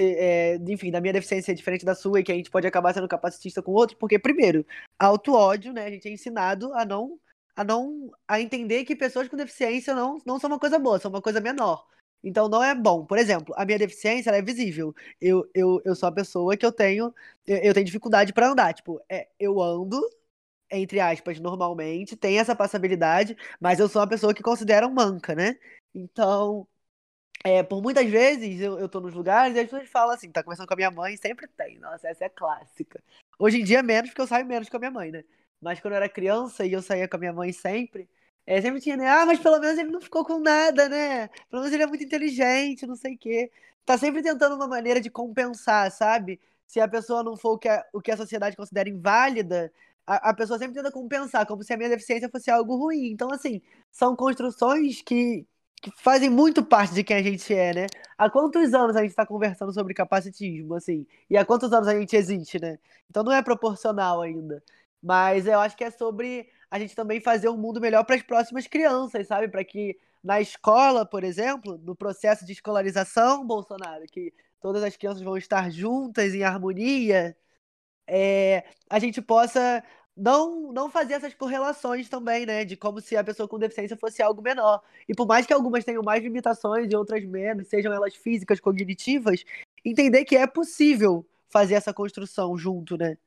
é, 0.00 0.56
enfim, 0.68 0.90
da 0.90 1.00
minha 1.00 1.12
deficiência 1.12 1.52
é 1.52 1.54
diferente 1.54 1.84
da 1.84 1.94
sua 1.94 2.20
e 2.20 2.24
que 2.24 2.32
a 2.32 2.34
gente 2.34 2.50
pode 2.50 2.66
acabar 2.66 2.92
sendo 2.92 3.08
capacitista 3.08 3.62
com 3.62 3.72
outro, 3.72 3.96
porque, 3.96 4.18
primeiro, 4.18 4.66
auto-ódio, 4.98 5.72
né? 5.72 5.86
A 5.86 5.90
gente 5.90 6.08
é 6.08 6.12
ensinado 6.12 6.72
a 6.74 6.84
não, 6.84 7.18
a 7.54 7.64
não, 7.64 8.10
a 8.28 8.40
entender 8.40 8.84
que 8.84 8.94
pessoas 8.96 9.28
com 9.28 9.36
deficiência 9.36 9.94
não, 9.94 10.18
não 10.26 10.38
são 10.38 10.50
uma 10.50 10.58
coisa 10.58 10.78
boa, 10.78 10.98
são 11.00 11.10
uma 11.10 11.22
coisa 11.22 11.40
menor. 11.40 11.86
Então 12.22 12.48
não 12.48 12.62
é 12.62 12.74
bom. 12.74 13.04
Por 13.06 13.18
exemplo, 13.18 13.54
a 13.56 13.64
minha 13.64 13.78
deficiência 13.78 14.30
é 14.30 14.42
visível. 14.42 14.94
Eu, 15.20 15.48
eu, 15.54 15.80
eu 15.84 15.94
sou 15.94 16.08
a 16.08 16.12
pessoa 16.12 16.56
que 16.56 16.66
eu 16.66 16.72
tenho, 16.72 17.14
eu, 17.46 17.58
eu 17.58 17.74
tenho 17.74 17.86
dificuldade 17.86 18.32
para 18.32 18.48
andar. 18.50 18.74
Tipo, 18.74 19.00
é, 19.08 19.28
eu 19.38 19.60
ando, 19.62 20.00
entre 20.70 21.00
aspas, 21.00 21.40
normalmente, 21.40 22.16
tem 22.16 22.38
essa 22.38 22.56
passabilidade, 22.56 23.36
mas 23.60 23.78
eu 23.78 23.88
sou 23.88 24.00
uma 24.02 24.08
pessoa 24.08 24.34
que 24.34 24.42
consideram 24.42 24.90
manca, 24.90 25.34
né? 25.34 25.56
Então, 25.94 26.66
é, 27.44 27.62
por 27.62 27.82
muitas 27.82 28.08
vezes 28.08 28.60
eu, 28.60 28.78
eu 28.78 28.88
tô 28.88 29.00
nos 29.00 29.14
lugares 29.14 29.56
e 29.56 29.60
as 29.60 29.64
pessoas 29.66 29.88
falam 29.88 30.14
assim, 30.14 30.30
tá 30.30 30.42
conversando 30.42 30.66
com 30.66 30.74
a 30.74 30.76
minha 30.76 30.90
mãe, 30.90 31.16
sempre 31.16 31.46
tem. 31.48 31.78
Nossa, 31.78 32.08
essa 32.08 32.24
é 32.24 32.28
clássica. 32.28 33.02
Hoje 33.38 33.60
em 33.60 33.64
dia 33.64 33.82
menos, 33.82 34.10
porque 34.10 34.22
eu 34.22 34.26
saio 34.26 34.46
menos 34.46 34.68
com 34.68 34.76
a 34.76 34.80
minha 34.80 34.90
mãe, 34.90 35.10
né? 35.10 35.24
Mas 35.60 35.80
quando 35.80 35.92
eu 35.94 35.98
era 35.98 36.08
criança 36.08 36.64
e 36.66 36.72
eu 36.72 36.82
saía 36.82 37.08
com 37.08 37.16
a 37.16 37.20
minha 37.20 37.32
mãe 37.32 37.52
sempre, 37.52 38.08
é, 38.46 38.60
sempre 38.60 38.80
tinha, 38.80 38.96
né? 38.96 39.08
Ah, 39.08 39.26
mas 39.26 39.40
pelo 39.40 39.58
menos 39.58 39.78
ele 39.78 39.90
não 39.90 40.00
ficou 40.00 40.24
com 40.24 40.38
nada, 40.38 40.88
né? 40.88 41.28
Pelo 41.50 41.62
menos 41.62 41.72
ele 41.72 41.82
é 41.82 41.86
muito 41.86 42.04
inteligente, 42.04 42.86
não 42.86 42.96
sei 42.96 43.14
o 43.14 43.18
quê. 43.18 43.50
Tá 43.84 43.98
sempre 43.98 44.22
tentando 44.22 44.56
uma 44.56 44.68
maneira 44.68 45.00
de 45.00 45.10
compensar, 45.10 45.90
sabe? 45.90 46.40
Se 46.66 46.80
a 46.80 46.88
pessoa 46.88 47.22
não 47.22 47.36
for 47.36 47.52
o 47.54 47.58
que 47.58 47.68
a, 47.68 47.84
o 47.92 48.00
que 48.00 48.10
a 48.10 48.16
sociedade 48.16 48.56
considera 48.56 48.88
inválida, 48.88 49.72
a, 50.06 50.30
a 50.30 50.34
pessoa 50.34 50.58
sempre 50.58 50.74
tenta 50.74 50.92
compensar, 50.92 51.46
como 51.46 51.62
se 51.62 51.72
a 51.72 51.76
minha 51.76 51.88
deficiência 51.88 52.28
fosse 52.28 52.50
algo 52.50 52.76
ruim. 52.76 53.10
Então, 53.10 53.30
assim, 53.32 53.60
são 53.90 54.14
construções 54.16 55.02
que, 55.02 55.46
que 55.82 55.90
fazem 55.90 56.30
muito 56.30 56.64
parte 56.64 56.94
de 56.94 57.04
quem 57.04 57.16
a 57.16 57.22
gente 57.22 57.52
é, 57.54 57.72
né? 57.74 57.86
Há 58.18 58.30
quantos 58.30 58.74
anos 58.74 58.96
a 58.96 59.02
gente 59.02 59.10
está 59.10 59.26
conversando 59.26 59.72
sobre 59.72 59.94
capacitismo, 59.94 60.74
assim? 60.74 61.06
E 61.30 61.36
há 61.36 61.44
quantos 61.44 61.72
anos 61.72 61.88
a 61.88 61.98
gente 61.98 62.16
existe, 62.16 62.58
né? 62.60 62.78
Então 63.10 63.22
não 63.22 63.32
é 63.32 63.42
proporcional 63.42 64.22
ainda. 64.22 64.62
Mas 65.02 65.46
eu 65.46 65.60
acho 65.60 65.76
que 65.76 65.84
é 65.84 65.90
sobre 65.90 66.48
a 66.70 66.78
gente 66.78 66.94
também 66.96 67.20
fazer 67.20 67.48
um 67.48 67.56
mundo 67.56 67.80
melhor 67.80 68.04
para 68.04 68.16
as 68.16 68.22
próximas 68.22 68.66
crianças, 68.66 69.26
sabe? 69.28 69.48
Para 69.48 69.64
que 69.64 69.96
na 70.22 70.40
escola, 70.40 71.06
por 71.06 71.22
exemplo, 71.22 71.78
no 71.78 71.94
processo 71.94 72.44
de 72.44 72.52
escolarização, 72.52 73.46
Bolsonaro, 73.46 74.04
que 74.10 74.32
todas 74.60 74.82
as 74.82 74.96
crianças 74.96 75.22
vão 75.22 75.36
estar 75.36 75.70
juntas 75.70 76.34
em 76.34 76.42
harmonia, 76.42 77.36
é, 78.06 78.64
a 78.90 78.98
gente 78.98 79.22
possa 79.22 79.82
não, 80.16 80.72
não 80.72 80.88
fazer 80.90 81.14
essas 81.14 81.34
correlações 81.34 82.08
também, 82.08 82.46
né? 82.46 82.64
De 82.64 82.76
como 82.76 83.00
se 83.00 83.16
a 83.16 83.22
pessoa 83.22 83.46
com 83.46 83.58
deficiência 83.58 83.96
fosse 83.96 84.22
algo 84.22 84.40
menor. 84.40 84.82
E 85.08 85.14
por 85.14 85.26
mais 85.26 85.46
que 85.46 85.52
algumas 85.52 85.84
tenham 85.84 86.02
mais 86.02 86.22
limitações 86.22 86.90
e 86.90 86.96
outras 86.96 87.24
menos, 87.24 87.68
sejam 87.68 87.92
elas 87.92 88.14
físicas, 88.14 88.58
cognitivas, 88.58 89.44
entender 89.84 90.24
que 90.24 90.36
é 90.36 90.46
possível 90.46 91.26
fazer 91.48 91.74
essa 91.74 91.92
construção 91.92 92.56
junto, 92.56 92.96
né? 92.96 93.18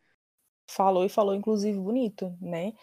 Falou 0.67 1.05
e 1.05 1.09
falou, 1.09 1.35
inclusive, 1.35 1.77
bonito, 1.77 2.35
né? 2.41 2.73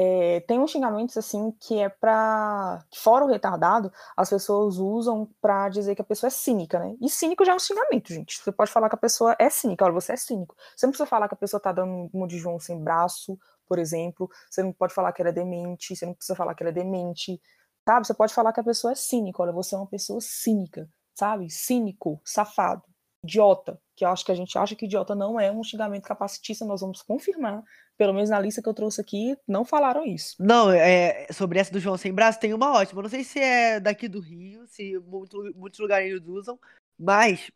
É, 0.00 0.38
tem 0.46 0.60
uns 0.60 0.70
xingamentos 0.70 1.16
assim 1.16 1.50
que 1.58 1.76
é 1.76 1.88
para 1.88 2.84
fora 2.94 3.24
o 3.24 3.28
retardado, 3.28 3.92
as 4.16 4.30
pessoas 4.30 4.78
usam 4.78 5.28
para 5.40 5.68
dizer 5.70 5.96
que 5.96 6.00
a 6.00 6.04
pessoa 6.04 6.28
é 6.28 6.30
cínica, 6.30 6.78
né? 6.78 6.94
E 7.02 7.10
cínico 7.10 7.44
já 7.44 7.50
é 7.50 7.54
um 7.56 7.58
xingamento, 7.58 8.12
gente. 8.12 8.40
Você 8.40 8.52
pode 8.52 8.70
falar 8.70 8.88
que 8.88 8.94
a 8.94 8.98
pessoa 8.98 9.34
é 9.40 9.50
cínica, 9.50 9.84
olha, 9.84 9.92
você 9.92 10.12
é 10.12 10.16
cínico. 10.16 10.54
Você 10.76 10.86
não 10.86 10.92
precisa 10.92 11.08
falar 11.08 11.26
que 11.26 11.34
a 11.34 11.36
pessoa 11.36 11.60
tá 11.60 11.72
dando 11.72 12.08
um 12.14 12.26
de 12.28 12.38
João 12.38 12.60
sem 12.60 12.80
braço, 12.80 13.36
por 13.66 13.76
exemplo. 13.76 14.30
Você 14.48 14.62
não 14.62 14.72
pode 14.72 14.94
falar 14.94 15.12
que 15.12 15.20
ela 15.20 15.30
é 15.30 15.32
demente, 15.32 15.96
você 15.96 16.06
não 16.06 16.14
precisa 16.14 16.36
falar 16.36 16.54
que 16.54 16.62
ela 16.62 16.70
é 16.70 16.72
demente, 16.72 17.40
sabe? 17.84 18.06
Você 18.06 18.14
pode 18.14 18.32
falar 18.32 18.52
que 18.52 18.60
a 18.60 18.64
pessoa 18.64 18.92
é 18.92 18.94
cínica, 18.94 19.42
olha, 19.42 19.50
você 19.52 19.74
é 19.74 19.78
uma 19.78 19.86
pessoa 19.88 20.20
cínica, 20.20 20.88
sabe? 21.12 21.50
Cínico, 21.50 22.20
safado, 22.24 22.84
idiota, 23.24 23.80
que 23.96 24.04
eu 24.04 24.08
acho 24.08 24.24
que 24.24 24.32
a 24.32 24.34
gente 24.34 24.56
acha 24.56 24.74
que 24.74 24.86
idiota 24.86 25.14
não 25.14 25.38
é 25.38 25.50
um 25.50 25.62
xingamento 25.62 26.06
capacitista, 26.06 26.64
nós 26.64 26.80
vamos 26.80 27.02
confirmar 27.02 27.62
pelo 27.98 28.14
menos 28.14 28.30
na 28.30 28.38
lista 28.38 28.62
que 28.62 28.68
eu 28.68 28.74
trouxe 28.74 29.00
aqui, 29.00 29.36
não 29.46 29.64
falaram 29.64 30.04
isso. 30.06 30.36
Não, 30.38 30.70
é, 30.70 31.26
sobre 31.32 31.58
essa 31.58 31.72
do 31.72 31.80
João 31.80 31.98
Sem 31.98 32.12
Braço, 32.14 32.38
tem 32.38 32.54
uma 32.54 32.72
ótima. 32.72 33.02
Não 33.02 33.10
sei 33.10 33.24
se 33.24 33.40
é 33.40 33.80
daqui 33.80 34.06
do 34.06 34.20
Rio, 34.20 34.64
se 34.68 34.96
muito, 35.00 35.36
muitos 35.56 35.80
lugares 35.80 36.22
usam, 36.24 36.56
mas 36.96 37.50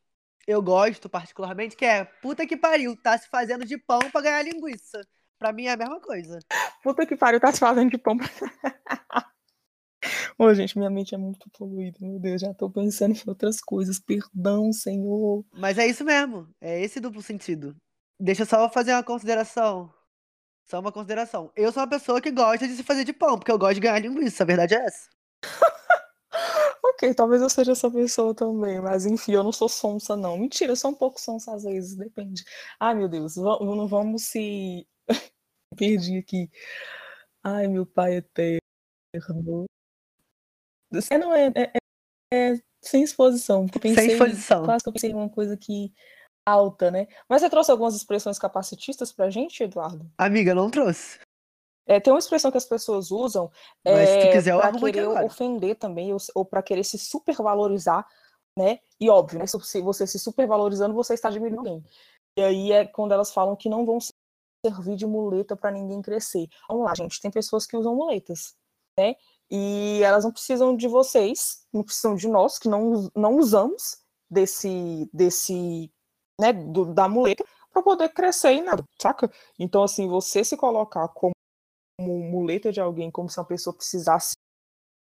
eu 0.45 0.61
gosto 0.61 1.09
particularmente, 1.09 1.77
que 1.77 1.85
é 1.85 2.05
puta 2.05 2.45
que 2.45 2.57
pariu, 2.57 2.97
tá 3.01 3.17
se 3.17 3.29
fazendo 3.29 3.65
de 3.65 3.79
pão 3.79 4.01
pra 4.11 4.21
ganhar 4.21 4.43
linguiça. 4.43 5.07
Pra 5.39 5.53
mim 5.53 5.67
é 5.67 5.73
a 5.73 5.77
mesma 5.77 6.01
coisa. 6.01 6.41
Puta 6.83 7.07
que 7.07 7.17
pariu, 7.17 7.41
tá 7.41 7.53
se 7.53 7.61
fazendo 7.61 7.91
de 7.91 7.99
pão 7.99 8.17
pra. 8.17 8.29
Ô, 10.39 10.53
gente, 10.55 10.77
minha 10.79 10.91
mente 10.91 11.15
é 11.15 11.19
muito 11.19 11.49
poluída, 11.51 11.99
meu 12.01 12.19
Deus, 12.19 12.41
já 12.41 12.53
tô 12.55 12.71
pensando 12.71 13.15
em 13.15 13.23
outras 13.27 13.61
coisas. 13.61 13.99
Perdão, 13.99 14.73
Senhor. 14.73 15.45
Mas 15.53 15.79
é 15.79 15.87
isso 15.87 16.05
mesmo, 16.05 16.49
é 16.61 16.81
esse 16.83 17.01
duplo 17.01 17.23
sentido. 17.23 17.77
Deixa 18.19 18.43
eu 18.43 18.47
só 18.47 18.69
fazer 18.71 18.93
uma 18.93 19.03
consideração. 19.03 19.93
Só 20.67 20.81
uma 20.81 20.93
consideração. 20.93 21.53
Eu 21.57 21.73
sou 21.73 21.83
uma 21.83 21.89
pessoa 21.91 22.21
que 22.21 22.31
gosta 22.31 22.67
de 22.69 22.75
se 22.77 22.83
fazer 22.85 23.05
de 23.05 23.13
pão, 23.13 23.39
porque 23.39 23.51
eu 23.53 23.59
gosto 23.59 23.75
de 23.75 23.81
ganhar 23.81 23.99
linguiça, 24.01 24.43
a 24.45 24.47
verdade 24.47 24.75
é 24.75 24.85
essa. 24.87 25.09
ok, 26.85 27.15
talvez 27.15 27.43
eu 27.43 27.51
seja 27.51 27.73
essa 27.73 27.91
pessoa 27.91 28.35
também, 28.35 28.81
mas 28.81 29.07
enfim, 29.07 29.33
eu 29.33 29.45
não 29.45 29.53
sou 29.53 29.69
sonsa, 29.69 30.17
não. 30.17 30.39
Mentira, 30.39 30.73
eu 30.73 30.77
sou 30.77 30.91
um 30.91 30.95
pouco 30.95 31.21
sonsa 31.21 31.55
às 31.55 31.65
vezes, 31.65 31.97
depende. 31.97 32.43
Ai, 32.81 32.95
meu 32.95 33.09
Deus, 33.09 33.37
não 33.37 33.87
vamos 33.89 34.25
se. 34.25 34.87
Perdi 35.77 36.19
aqui. 36.19 36.51
Ai, 37.45 37.69
meu 37.69 37.87
pai 37.87 38.17
eterno. 38.17 39.67
Você 40.93 41.19
não 41.19 41.35
é, 41.35 41.47
é, 41.55 41.73
é, 42.33 42.53
é 42.53 42.59
sem 42.83 43.03
exposição. 43.03 43.67
Pensei, 43.67 43.95
sem 43.95 44.13
exposição. 44.13 44.65
Quase 44.65 44.83
que 44.83 44.89
eu 44.89 44.93
pensei 44.93 45.11
em 45.11 45.15
uma 45.15 45.29
coisa 45.29 45.57
que 45.57 45.93
alta, 46.47 46.91
né? 46.91 47.07
Mas 47.29 47.41
você 47.41 47.51
trouxe 47.51 47.71
algumas 47.71 47.95
expressões 47.95 48.39
capacitistas 48.39 49.13
pra 49.13 49.31
gente, 49.31 49.63
Eduardo? 49.63 50.11
Amiga, 50.19 50.55
não 50.55 50.71
trouxe. 50.71 51.21
É, 51.87 51.99
tem 51.99 52.13
uma 52.13 52.19
expressão 52.19 52.51
que 52.51 52.57
as 52.57 52.65
pessoas 52.65 53.11
usam 53.11 53.51
Mas 53.85 54.09
é, 54.09 54.21
se 54.23 54.33
quiser, 54.33 54.57
para 54.57 54.79
querer 54.79 55.09
ofender 55.09 55.77
também, 55.77 56.13
ou, 56.13 56.19
ou 56.35 56.45
para 56.45 56.63
querer 56.63 56.85
se 56.85 56.97
supervalorizar, 56.97 58.07
né? 58.57 58.79
E 59.01 59.11
óbvio, 59.11 59.39
né? 59.39 59.47
Se 59.47 59.81
você 59.81 60.07
se 60.07 60.19
supervalorizando, 60.19 60.95
você 60.95 61.15
está 61.15 61.29
diminuindo 61.29 61.59
alguém. 61.59 61.85
E 62.39 62.43
aí 62.43 62.73
é 62.73 62.87
quando 62.87 63.13
elas 63.13 63.33
falam 63.33 63.57
que 63.57 63.69
não 63.69 63.85
vão 63.85 64.01
ser 64.01 64.13
servir 64.65 64.97
de 64.97 65.07
muleta 65.07 65.57
para 65.57 65.73
ninguém 65.73 66.01
crescer. 66.01 66.47
Vamos 66.69 66.85
lá, 66.85 66.95
gente, 66.95 67.21
tem 67.21 67.31
pessoas 67.31 67.67
que 67.67 67.77
usam 67.77 67.97
muletas, 67.97 68.55
né? 68.99 69.17
E 69.55 70.03
elas 70.03 70.25
não 70.25 70.33
precisam 70.33 70.75
de 70.75 70.89
vocês, 70.89 71.67
não 71.71 71.83
precisam 71.83 72.15
de 72.15 72.27
nós, 72.27 72.59
que 72.59 72.71
não, 72.71 73.11
não 73.15 73.37
usamos 73.37 73.99
desse, 74.31 75.11
desse 75.13 75.93
né, 76.41 76.55
do, 76.55 76.87
da 76.95 77.07
muleta, 77.07 77.45
para 77.71 77.83
poder 77.83 78.09
crescer 78.15 78.55
e 78.55 78.63
nada, 78.63 78.83
saca? 78.99 79.31
Então, 79.59 79.83
assim, 79.83 80.09
você 80.09 80.43
se 80.43 80.57
colocar 80.57 81.07
como 81.09 81.35
muleta 82.01 82.73
de 82.73 82.81
alguém, 82.81 83.11
como 83.11 83.29
se 83.29 83.39
uma 83.39 83.45
pessoa 83.45 83.77
precisasse 83.77 84.33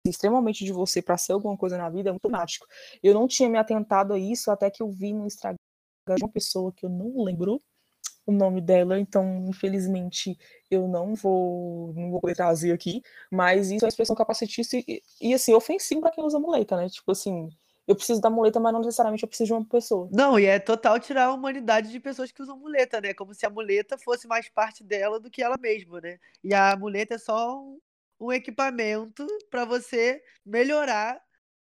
extremamente 0.07 0.63
de 0.63 0.71
você 0.71 1.01
para 1.01 1.17
ser 1.17 1.33
alguma 1.33 1.57
coisa 1.57 1.75
na 1.75 1.89
vida, 1.89 2.09
é 2.09 2.11
muito 2.11 2.29
mágico. 2.29 2.67
Eu 3.01 3.15
não 3.15 3.27
tinha 3.27 3.49
me 3.49 3.57
atentado 3.57 4.13
a 4.13 4.19
isso 4.19 4.51
até 4.51 4.69
que 4.69 4.83
eu 4.83 4.91
vi 4.91 5.11
no 5.11 5.25
Instagram 5.25 5.57
de 6.15 6.23
uma 6.23 6.31
pessoa 6.31 6.71
que 6.71 6.85
eu 6.85 6.89
não 6.91 7.23
lembro 7.23 7.59
o 8.25 8.31
nome 8.31 8.59
dela, 8.61 8.99
então 8.99 9.45
infelizmente 9.47 10.37
eu 10.69 10.87
não 10.87 11.13
vou 11.13 11.93
não 11.93 12.11
vou 12.11 12.19
poder 12.21 12.35
trazer 12.35 12.71
aqui, 12.71 13.01
mas 13.31 13.69
isso 13.69 13.85
é 13.85 13.85
uma 13.85 13.89
expressão 13.89 14.15
capacitista 14.15 14.77
e, 14.77 15.01
e 15.21 15.33
assim, 15.33 15.53
ofensivo 15.53 16.01
para 16.01 16.11
quem 16.11 16.23
usa 16.23 16.39
muleta, 16.39 16.75
né? 16.75 16.89
Tipo 16.89 17.11
assim, 17.11 17.49
eu 17.87 17.95
preciso 17.95 18.19
da 18.19 18.29
muleta, 18.29 18.59
mas 18.59 18.73
não 18.73 18.81
necessariamente 18.81 19.23
eu 19.23 19.27
preciso 19.27 19.47
de 19.47 19.53
uma 19.53 19.65
pessoa. 19.65 20.09
Não, 20.11 20.39
e 20.39 20.45
é 20.45 20.57
total 20.59 20.99
tirar 20.99 21.25
a 21.25 21.33
humanidade 21.33 21.91
de 21.91 21.99
pessoas 21.99 22.31
que 22.31 22.41
usam 22.41 22.57
muleta, 22.57 22.99
né? 22.99 23.13
Como 23.13 23.33
se 23.33 23.45
a 23.45 23.49
muleta 23.49 23.97
fosse 23.97 24.27
mais 24.27 24.49
parte 24.49 24.83
dela 24.83 25.19
do 25.19 25.29
que 25.29 25.43
ela 25.43 25.57
mesma, 25.57 26.01
né? 26.01 26.17
E 26.43 26.53
a 26.53 26.75
muleta 26.75 27.15
é 27.15 27.17
só 27.19 27.59
um, 27.59 27.79
um 28.19 28.31
equipamento 28.31 29.25
para 29.51 29.65
você 29.65 30.21
melhorar 30.43 31.21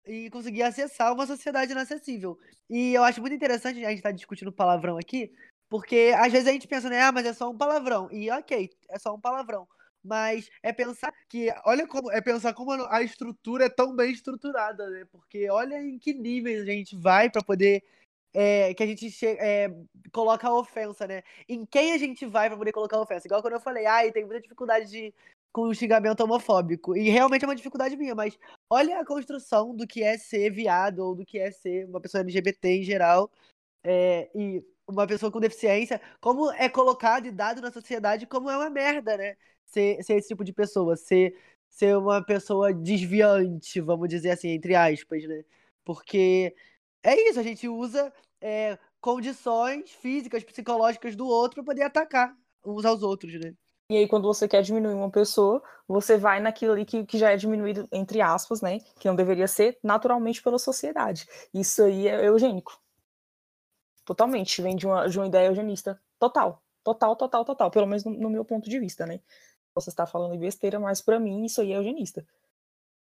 e 0.06 0.30
conseguir 0.30 0.62
acessar 0.62 1.12
uma 1.12 1.26
sociedade 1.26 1.72
inacessível. 1.72 2.38
E 2.70 2.94
eu 2.94 3.04
acho 3.04 3.20
muito 3.20 3.34
interessante 3.34 3.84
a 3.84 3.88
gente 3.90 3.98
estar 3.98 4.10
tá 4.10 4.14
discutindo 4.14 4.52
palavrão 4.52 4.96
aqui, 4.96 5.32
porque 5.68 6.12
às 6.16 6.32
vezes 6.32 6.48
a 6.48 6.52
gente 6.52 6.68
pensa, 6.68 6.88
né, 6.88 7.02
ah, 7.02 7.12
mas 7.12 7.26
é 7.26 7.32
só 7.32 7.50
um 7.50 7.56
palavrão. 7.56 8.08
E 8.10 8.30
ok, 8.30 8.70
é 8.88 8.98
só 8.98 9.14
um 9.14 9.20
palavrão. 9.20 9.66
Mas 10.02 10.48
é 10.62 10.72
pensar 10.72 11.12
que, 11.28 11.52
olha 11.64 11.86
como, 11.86 12.12
é 12.12 12.20
pensar 12.20 12.54
como 12.54 12.72
a 12.72 13.02
estrutura 13.02 13.66
é 13.66 13.68
tão 13.68 13.94
bem 13.94 14.12
estruturada, 14.12 14.88
né? 14.88 15.04
Porque 15.10 15.50
olha 15.50 15.82
em 15.82 15.98
que 15.98 16.14
níveis 16.14 16.62
a 16.62 16.64
gente 16.64 16.94
vai 16.96 17.28
para 17.28 17.42
poder 17.42 17.82
é, 18.32 18.74
que 18.74 18.82
a 18.82 18.86
gente 18.86 19.08
é, 19.26 19.74
coloca 20.12 20.46
a 20.46 20.54
ofensa, 20.54 21.06
né? 21.06 21.22
Em 21.48 21.64
quem 21.64 21.92
a 21.92 21.98
gente 21.98 22.26
vai 22.26 22.48
para 22.48 22.58
poder 22.58 22.70
colocar 22.70 22.98
a 22.98 23.00
ofensa? 23.00 23.26
Igual 23.26 23.40
quando 23.42 23.54
eu 23.54 23.60
falei, 23.60 23.86
ai, 23.86 24.12
tem 24.12 24.24
muita 24.24 24.42
dificuldade 24.42 24.90
de, 24.90 25.14
com 25.52 25.62
o 25.62 25.74
xingamento 25.74 26.20
homofóbico. 26.22 26.94
E 26.94 27.08
realmente 27.08 27.44
é 27.44 27.48
uma 27.48 27.56
dificuldade 27.56 27.96
minha, 27.96 28.14
mas 28.14 28.38
olha 28.70 29.00
a 29.00 29.06
construção 29.06 29.74
do 29.74 29.86
que 29.86 30.02
é 30.02 30.18
ser 30.18 30.50
viado 30.50 30.98
ou 30.98 31.14
do 31.14 31.24
que 31.24 31.38
é 31.38 31.50
ser 31.50 31.86
uma 31.86 32.00
pessoa 32.00 32.20
LGBT 32.20 32.68
em 32.68 32.82
geral. 32.82 33.30
É, 33.82 34.28
e 34.34 34.62
uma 34.86 35.06
pessoa 35.06 35.32
com 35.32 35.40
deficiência, 35.40 36.00
como 36.20 36.50
é 36.52 36.68
colocado 36.68 37.26
e 37.26 37.32
dado 37.32 37.60
na 37.60 37.72
sociedade 37.72 38.26
como 38.26 38.50
é 38.50 38.56
uma 38.56 38.70
merda, 38.70 39.16
né? 39.16 39.36
Ser, 39.64 40.02
ser 40.02 40.14
esse 40.16 40.28
tipo 40.28 40.44
de 40.44 40.52
pessoa, 40.52 40.96
ser, 40.96 41.36
ser 41.68 41.96
uma 41.96 42.24
pessoa 42.24 42.72
desviante, 42.72 43.80
vamos 43.80 44.08
dizer 44.08 44.30
assim, 44.30 44.50
entre 44.50 44.74
aspas, 44.74 45.24
né? 45.24 45.44
Porque 45.84 46.54
é 47.02 47.28
isso, 47.28 47.40
a 47.40 47.42
gente 47.42 47.68
usa 47.68 48.12
é, 48.40 48.78
condições 49.00 49.90
físicas, 49.90 50.44
psicológicas 50.44 51.16
do 51.16 51.26
outro 51.26 51.56
para 51.56 51.72
poder 51.72 51.82
atacar 51.82 52.36
uns 52.64 52.84
aos 52.84 53.02
outros, 53.02 53.34
né? 53.40 53.54
E 53.88 53.96
aí, 53.96 54.08
quando 54.08 54.26
você 54.26 54.48
quer 54.48 54.62
diminuir 54.62 54.94
uma 54.94 55.10
pessoa, 55.10 55.62
você 55.86 56.18
vai 56.18 56.40
naquilo 56.40 56.72
ali 56.72 56.84
que, 56.84 57.04
que 57.04 57.18
já 57.18 57.30
é 57.30 57.36
diminuído, 57.36 57.86
entre 57.92 58.20
aspas, 58.20 58.60
né? 58.60 58.80
Que 58.98 59.06
não 59.06 59.14
deveria 59.14 59.46
ser 59.46 59.78
naturalmente 59.80 60.42
pela 60.42 60.58
sociedade. 60.58 61.24
Isso 61.54 61.84
aí 61.84 62.08
é 62.08 62.26
eugênico. 62.26 62.80
Totalmente. 64.06 64.62
Vem 64.62 64.76
de 64.76 64.86
uma, 64.86 65.08
de 65.08 65.18
uma 65.18 65.26
ideia 65.26 65.48
eugenista. 65.48 66.00
Total. 66.18 66.62
Total, 66.82 67.16
total, 67.16 67.44
total. 67.44 67.70
Pelo 67.70 67.86
menos 67.86 68.04
no, 68.04 68.12
no 68.12 68.30
meu 68.30 68.44
ponto 68.44 68.70
de 68.70 68.78
vista, 68.78 69.04
né? 69.04 69.20
Você 69.74 69.90
está 69.90 70.06
falando 70.06 70.38
besteira, 70.38 70.80
mas 70.80 71.02
para 71.02 71.18
mim 71.20 71.44
isso 71.44 71.60
aí 71.60 71.72
é 71.72 71.76
eugenista. 71.76 72.24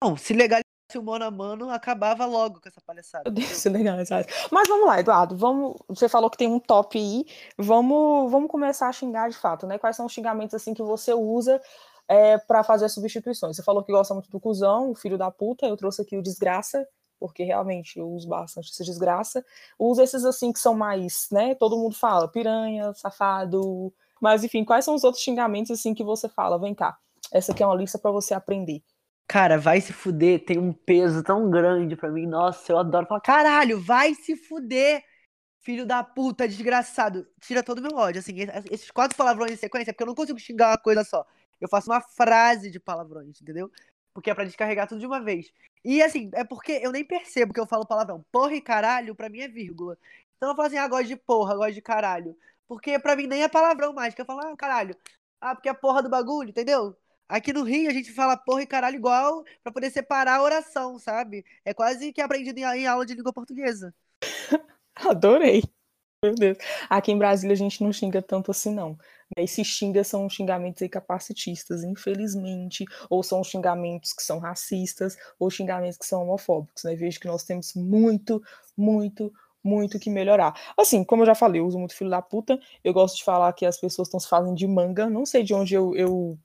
Não, 0.03 0.17
se 0.17 0.35
legalizasse 0.35 0.65
o 0.97 1.03
mano 1.03 1.25
a 1.25 1.31
mano, 1.31 1.71
acabava 1.71 2.27
logo 2.27 2.61
com 2.61 2.69
essa 2.69 2.81
palhaçada. 2.81 3.31
Meu 3.31 3.33
Deus, 3.33 3.49
se 3.49 3.69
legalizasse. 3.69 4.29
Mas 4.51 4.69
vamos 4.69 4.87
lá, 4.87 4.99
Eduardo. 4.99 5.37
Vamos, 5.37 5.77
você 5.89 6.09
falou 6.09 6.29
que 6.29 6.37
tem 6.37 6.49
um 6.49 6.59
top 6.59 6.99
aí. 6.99 7.25
Vamos, 7.57 8.31
vamos 8.31 8.51
começar 8.51 8.89
a 8.89 8.93
xingar 8.93 9.31
de 9.31 9.37
fato, 9.37 9.67
né? 9.67 9.79
Quais 9.79 9.95
são 9.95 10.07
os 10.07 10.13
xingamentos 10.13 10.55
assim 10.55 10.75
que 10.75 10.83
você 10.83 11.15
usa 11.15 11.63
é, 12.09 12.37
para 12.39 12.65
fazer 12.65 12.87
as 12.87 12.93
substituições? 12.93 13.55
Você 13.55 13.63
falou 13.63 13.85
que 13.85 13.93
gosta 13.93 14.13
muito 14.13 14.29
do 14.29 14.41
cuzão, 14.41 14.91
o 14.91 14.95
filho 14.97 15.17
da 15.17 15.31
puta. 15.31 15.65
Eu 15.67 15.77
trouxe 15.77 16.03
aqui 16.03 16.17
o 16.19 16.23
desgraça 16.23 16.87
porque 17.19 17.43
realmente 17.43 17.99
eu 17.99 18.09
uso 18.09 18.29
bastante 18.29 18.71
essa 18.71 18.85
desgraça. 18.85 19.45
Uso 19.79 20.03
esses 20.03 20.25
assim 20.25 20.53
que 20.53 20.59
são 20.59 20.75
mais, 20.75 21.29
né? 21.31 21.55
Todo 21.55 21.77
mundo 21.77 21.95
fala, 21.95 22.29
piranha, 22.29 22.93
safado. 22.95 23.93
Mas 24.21 24.45
enfim, 24.45 24.65
quais 24.65 24.85
são 24.85 24.95
os 24.95 25.05
outros 25.05 25.23
xingamentos 25.23 25.71
assim 25.71 25.95
que 25.95 26.05
você 26.05 26.29
fala? 26.29 26.59
Vem 26.59 26.75
cá, 26.75 26.99
essa 27.33 27.53
aqui 27.53 27.63
é 27.63 27.67
uma 27.67 27.77
lista 27.77 27.99
para 27.99 28.11
você 28.11 28.35
aprender. 28.35 28.83
Cara, 29.27 29.59
vai 29.59 29.81
se 29.81 29.93
fuder, 29.93 30.45
tem 30.45 30.59
um 30.59 30.73
peso 30.73 31.23
tão 31.23 31.51
grande 31.51 31.95
para 31.95 32.11
mim. 32.11 32.27
Nossa, 32.27 32.73
eu 32.73 32.79
adoro 32.79 33.07
falar, 33.07 33.21
caralho, 33.21 33.79
vai 33.79 34.15
se 34.15 34.35
fuder, 34.35 35.05
filho 35.61 35.85
da 35.85 36.03
puta, 36.03 36.49
desgraçado. 36.49 37.27
Tira 37.41 37.63
todo 37.63 37.79
o 37.79 37.83
meu 37.83 37.95
ódio, 37.95 38.21
assim, 38.21 38.35
esses 38.71 38.91
quatro 38.91 39.17
palavrões 39.17 39.53
em 39.53 39.57
sequência, 39.57 39.93
porque 39.93 40.03
eu 40.03 40.07
não 40.07 40.15
consigo 40.15 40.39
xingar 40.39 40.71
uma 40.71 40.79
coisa 40.79 41.05
só. 41.05 41.27
Eu 41.61 41.69
faço 41.69 41.91
uma 41.91 42.01
frase 42.01 42.71
de 42.71 42.81
palavrões, 42.81 43.41
entendeu? 43.41 43.71
Porque 44.19 44.33
é 44.33 44.35
pra 44.35 44.43
descarregar 44.43 44.89
tudo 44.89 44.99
de 44.99 45.07
uma 45.07 45.21
vez. 45.21 45.53
E 45.85 46.03
assim, 46.03 46.29
é 46.35 46.43
porque 46.43 46.81
eu 46.83 46.91
nem 46.91 47.05
percebo 47.05 47.55
que 47.55 47.61
eu 47.61 47.69
falo 47.69 47.87
palavrão. 47.87 48.25
Porra 48.33 48.53
e 48.53 48.61
caralho, 48.61 49.15
pra 49.15 49.29
mim 49.29 49.39
é 49.39 49.47
vírgula. 49.47 49.97
Então 50.37 50.49
eu 50.49 50.57
falo 50.57 50.67
assim, 50.67 50.77
ah, 50.77 50.89
gosto 50.89 51.07
de 51.07 51.15
porra, 51.15 51.55
gosto 51.55 51.75
de 51.75 51.81
caralho. 51.81 52.37
Porque 52.67 52.99
pra 52.99 53.15
mim 53.15 53.29
nem 53.29 53.45
é 53.45 53.49
palavrão 53.49 53.93
mais, 53.93 54.15
que 54.17 54.21
eu 54.21 54.25
falo, 54.25 54.41
ah, 54.41 54.57
caralho. 54.57 54.97
Ah, 55.41 55.55
porque 55.55 55.69
é 55.69 55.73
porra 55.73 56.03
do 56.03 56.11
bagulho, 56.11 56.51
entendeu? 56.51 56.97
Aqui 57.29 57.53
no 57.53 57.63
Rio 57.63 57.89
a 57.89 57.93
gente 57.93 58.11
fala 58.13 58.37
porra 58.37 58.63
e 58.63 58.67
caralho 58.67 58.97
igual 58.97 59.45
pra 59.63 59.73
poder 59.73 59.91
separar 59.91 60.39
a 60.39 60.43
oração, 60.43 60.99
sabe? 60.99 61.45
É 61.65 61.73
quase 61.73 62.13
que 62.13 62.21
aprendido 62.21 62.59
em 62.59 62.89
aula 62.89 63.07
de 63.07 63.15
língua 63.15 63.33
portuguesa. 63.33 63.95
Adorei. 64.97 65.63
Meu 66.25 66.35
Deus. 66.35 66.59
Aqui 66.91 67.13
em 67.13 67.19
Brasília 67.19 67.55
a 67.55 67.57
gente 67.57 67.85
não 67.85 67.93
xinga 67.93 68.21
tanto 68.21 68.51
assim, 68.51 68.75
não. 68.75 68.99
E 69.37 69.47
se 69.47 69.65
xinga 69.65 70.03
são 70.03 70.29
xingamentos 70.29 70.83
aí 70.83 70.89
capacitistas, 70.89 71.85
infelizmente, 71.85 72.85
ou 73.11 73.23
são 73.23 73.45
xingamentos 73.45 74.13
que 74.13 74.23
são 74.23 74.39
racistas, 74.39 75.17
ou 75.39 75.51
xingamentos 75.51 75.99
que 75.99 76.07
são 76.07 76.23
homofóbicos, 76.23 76.85
né? 76.85 76.95
Vejo 76.95 77.21
que 77.21 77.27
nós 77.27 77.43
temos 77.45 77.75
muito, 77.75 78.43
muito, 78.77 79.33
muito 79.63 79.99
que 79.99 80.11
melhorar. 80.11 80.55
Assim, 80.79 81.05
como 81.05 81.23
eu 81.23 81.27
já 81.27 81.35
falei, 81.35 81.61
eu 81.61 81.67
uso 81.67 81.79
muito 81.79 81.95
filho 81.95 82.11
da 82.11 82.23
puta, 82.23 82.59
eu 82.83 82.93
gosto 82.93 83.17
de 83.19 83.25
falar 83.25 83.53
que 83.53 83.67
as 83.67 83.79
pessoas 83.79 84.09
estão 84.09 84.19
se 84.21 84.29
fazendo 84.29 84.55
de 84.57 84.67
manga, 84.67 85.09
não 85.11 85.27
sei 85.27 85.43
de 85.43 85.55
onde 85.55 85.75
eu, 85.75 85.95
eu 85.95 86.39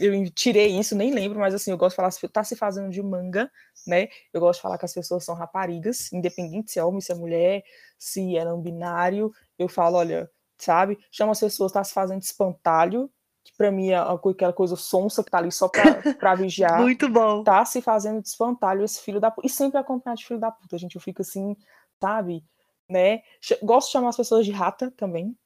eu 0.00 0.30
tirei 0.30 0.78
isso, 0.78 0.94
nem 0.94 1.12
lembro, 1.12 1.38
mas 1.40 1.54
assim, 1.54 1.70
eu 1.70 1.76
gosto 1.76 1.92
de 1.92 1.96
falar, 1.96 2.10
tá 2.32 2.44
se 2.44 2.54
fazendo 2.56 2.90
de 2.90 3.02
manga, 3.02 3.50
né? 3.86 4.08
Eu 4.32 4.40
gosto 4.40 4.58
de 4.58 4.62
falar 4.62 4.78
que 4.78 4.84
as 4.84 4.94
pessoas 4.94 5.24
são 5.24 5.34
raparigas, 5.34 6.12
independente 6.12 6.70
se 6.70 6.78
é 6.78 6.84
homem, 6.84 7.00
se 7.00 7.12
é 7.12 7.14
mulher, 7.14 7.64
se 7.98 8.36
é 8.36 8.44
não 8.44 8.60
binário. 8.60 9.32
Eu 9.58 9.68
falo, 9.68 9.96
olha, 9.96 10.30
sabe? 10.58 10.98
Chama 11.10 11.32
as 11.32 11.40
pessoas, 11.40 11.72
tá 11.72 11.82
se 11.82 11.92
fazendo 11.92 12.20
de 12.20 12.26
espantalho, 12.26 13.10
que 13.44 13.52
pra 13.56 13.70
mim 13.70 13.90
é 13.90 13.96
aquela 13.96 14.52
coisa 14.52 14.76
sonsa 14.76 15.24
que 15.24 15.30
tá 15.30 15.38
ali 15.38 15.52
só 15.52 15.68
pra, 15.68 15.82
pra 16.18 16.34
vigiar. 16.34 16.80
Muito 16.80 17.08
bom. 17.08 17.42
Tá 17.42 17.64
se 17.64 17.80
fazendo 17.80 18.20
de 18.20 18.28
espantalho 18.28 18.84
esse 18.84 19.00
filho 19.00 19.20
da 19.20 19.30
puta. 19.30 19.46
E 19.46 19.50
sempre 19.50 19.78
acompanhado 19.78 20.18
de 20.18 20.26
filho 20.26 20.40
da 20.40 20.50
puta, 20.50 20.76
gente. 20.76 20.96
Eu 20.96 21.00
fico 21.00 21.22
assim, 21.22 21.56
sabe? 22.00 22.44
Né? 22.88 23.22
Gosto 23.62 23.88
de 23.88 23.92
chamar 23.92 24.10
as 24.10 24.16
pessoas 24.16 24.44
de 24.44 24.52
rata 24.52 24.90
também. 24.96 25.36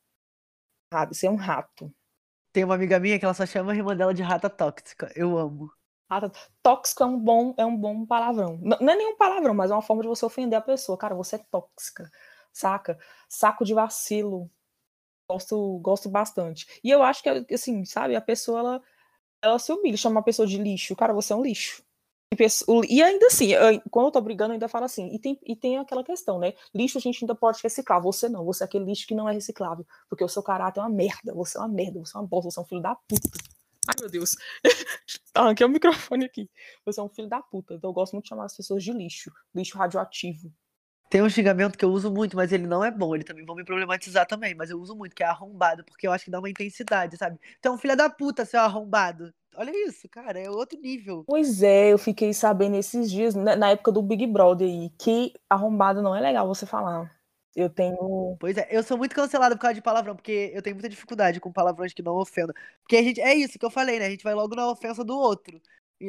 Sabe? 0.93 1.15
Ser 1.15 1.27
é 1.27 1.31
um 1.31 1.37
rato 1.37 1.93
tem 2.53 2.65
uma 2.65 2.75
amiga 2.75 3.01
minha 3.01 3.19
que 3.19 3.25
ela 3.25 3.35
só 3.35 3.47
chama 3.47 3.73
a 3.73 3.75
irmã 3.75 3.97
dela 3.97 4.13
de 4.13 4.23
rata 4.23 4.51
tóxica. 4.51 5.11
Eu 5.17 5.39
amo. 5.39 5.73
Rata 6.09 6.31
tóxico 6.63 7.03
é 7.03 7.07
um 7.07 7.19
bom, 7.19 7.55
é 7.57 7.65
um 7.65 7.77
bom 7.77 8.05
palavrão. 8.05 8.59
Não, 8.61 8.77
não 8.79 8.93
é 8.93 8.97
nenhum 8.97 9.17
palavrão, 9.17 9.55
mas 9.55 9.71
é 9.71 9.75
uma 9.75 9.81
forma 9.81 10.03
de 10.03 10.09
você 10.09 10.25
ofender 10.27 10.59
a 10.59 10.63
pessoa. 10.63 10.99
Cara, 10.99 11.15
você 11.15 11.37
é 11.37 11.39
tóxica, 11.51 12.11
saca? 12.53 12.99
Saco 13.29 13.65
de 13.65 13.73
vacilo. 13.73 14.51
Gosto, 15.33 15.79
gosto 15.79 16.09
bastante. 16.11 16.67
E 16.85 16.91
eu 16.91 17.03
acho 17.03 17.23
que, 17.23 17.55
assim, 17.55 17.85
sabe, 17.85 18.15
a 18.15 18.21
pessoa, 18.21 18.59
ela, 18.59 18.83
ela 19.43 19.59
se 19.59 19.73
humilha, 19.73 19.97
chama 19.97 20.21
a 20.21 20.23
pessoa 20.23 20.47
de 20.47 20.59
lixo. 20.59 20.95
Cara, 20.95 21.15
você 21.15 21.33
é 21.33 21.37
um 21.37 21.43
lixo. 21.43 21.83
E 22.89 23.03
ainda 23.03 23.27
assim, 23.27 23.51
quando 23.91 24.07
eu 24.07 24.11
tô 24.11 24.21
brigando, 24.21 24.53
eu 24.53 24.55
ainda 24.55 24.69
falo 24.69 24.85
assim. 24.85 25.15
E 25.15 25.19
tem, 25.19 25.39
e 25.45 25.55
tem 25.55 25.79
aquela 25.79 26.03
questão, 26.03 26.39
né? 26.39 26.55
Lixo 26.75 26.99
a 26.99 27.01
gente 27.01 27.23
ainda 27.23 27.35
pode 27.35 27.61
reciclar. 27.63 28.01
Você 28.03 28.29
não. 28.29 28.45
Você 28.45 28.65
é 28.65 28.67
aquele 28.67 28.85
lixo 28.85 29.07
que 29.07 29.15
não 29.15 29.29
é 29.29 29.33
reciclável. 29.33 29.87
Porque 30.09 30.25
o 30.25 30.29
seu 30.29 30.43
caráter 30.43 30.81
é 30.81 30.83
uma 30.83 30.89
merda. 30.89 31.35
Você 31.35 31.59
é 31.59 31.61
uma 31.61 31.69
merda. 31.69 32.01
Você 32.01 32.17
é 32.17 32.21
uma 32.21 32.27
bosta. 32.27 32.51
Você 32.51 32.59
é 32.59 32.63
um 32.63 32.67
filho 32.67 32.83
da 32.83 32.95
puta. 32.95 33.31
Ai, 33.87 33.95
meu 34.01 34.09
Deus. 34.09 34.37
Arranquei 35.35 35.67
o 35.67 35.69
microfone 35.69 36.25
aqui. 36.25 36.49
Você 36.87 37.01
é 37.01 37.03
um 37.03 37.09
filho 37.09 37.29
da 37.29 37.43
puta. 37.43 37.75
Então 37.75 37.91
eu 37.91 37.95
gosto 37.95 38.15
muito 38.15 38.25
de 38.25 38.31
chamar 38.31 38.45
as 38.45 38.57
pessoas 38.57 38.83
de 38.83 38.93
lixo. 38.93 39.31
Lixo 39.55 39.77
radioativo. 39.77 40.51
Tem 41.13 41.21
um 41.21 41.29
xingamento 41.29 41.77
que 41.77 41.85
eu 41.85 41.91
uso 41.91 42.11
muito, 42.11 42.35
mas 42.35 42.53
ele 42.53 42.67
não 42.67 42.83
é 42.83 42.91
bom. 42.91 43.15
Ele 43.15 43.23
também 43.23 43.45
vão 43.45 43.55
me 43.55 43.67
problematizar 43.67 44.27
também. 44.27 44.55
Mas 44.55 44.71
eu 44.71 44.81
uso 44.81 44.97
muito, 44.97 45.15
que 45.15 45.23
é 45.23 45.27
arrombado. 45.27 45.85
Porque 45.85 46.07
eu 46.07 46.11
acho 46.11 46.25
que 46.25 46.31
dá 46.31 46.39
uma 46.39 46.49
intensidade, 46.49 47.19
sabe? 47.19 47.39
Então, 47.59 47.77
filha 47.77 47.95
da 47.95 48.09
puta, 48.09 48.47
seu 48.47 48.59
arrombado. 48.59 49.31
Olha 49.55 49.71
isso, 49.87 50.09
cara, 50.09 50.41
é 50.41 50.49
outro 50.49 50.81
nível. 50.81 51.23
Pois 51.27 51.63
é, 51.63 51.93
eu 51.93 51.99
fiquei 51.99 52.33
sabendo 52.33 52.77
esses 52.77 53.11
dias, 53.11 53.35
né, 53.35 53.55
na 53.55 53.73
época 53.73 53.93
do 53.93 54.01
Big 54.01 54.27
Brother 54.27 54.67
aí, 54.67 54.89
que 54.99 55.35
arrombado 55.51 56.01
não 56.01 56.17
é 56.17 56.21
legal 56.23 56.49
você 56.49 56.65
falar. 56.65 57.15
Eu 57.55 57.69
tenho. 57.69 58.35
Pois 58.41 58.57
é, 58.57 58.67
eu 58.71 58.83
sou 58.83 58.97
muito 58.97 59.15
cancelado 59.15 59.55
por 59.55 59.61
causa 59.61 59.75
de 59.75 59.83
palavrão, 59.83 60.17
porque 60.17 60.51
eu 60.55 60.63
tenho 60.63 60.77
muita 60.77 60.89
dificuldade 60.89 61.41
com 61.41 61.53
palavrões 61.53 61.93
que 61.93 62.01
não 62.01 62.15
ofendam. 62.15 62.55
Porque 62.81 62.97
a 62.97 63.03
gente. 63.03 63.21
É 63.21 63.35
isso 63.35 63.59
que 63.59 63.67
eu 63.67 63.71
falei, 63.71 63.99
né? 63.99 64.07
A 64.07 64.11
gente 64.11 64.25
vai 64.25 64.33
logo 64.33 64.57
na 64.57 64.67
ofensa 64.67 65.05
do 65.05 65.15
outro. 65.15 65.61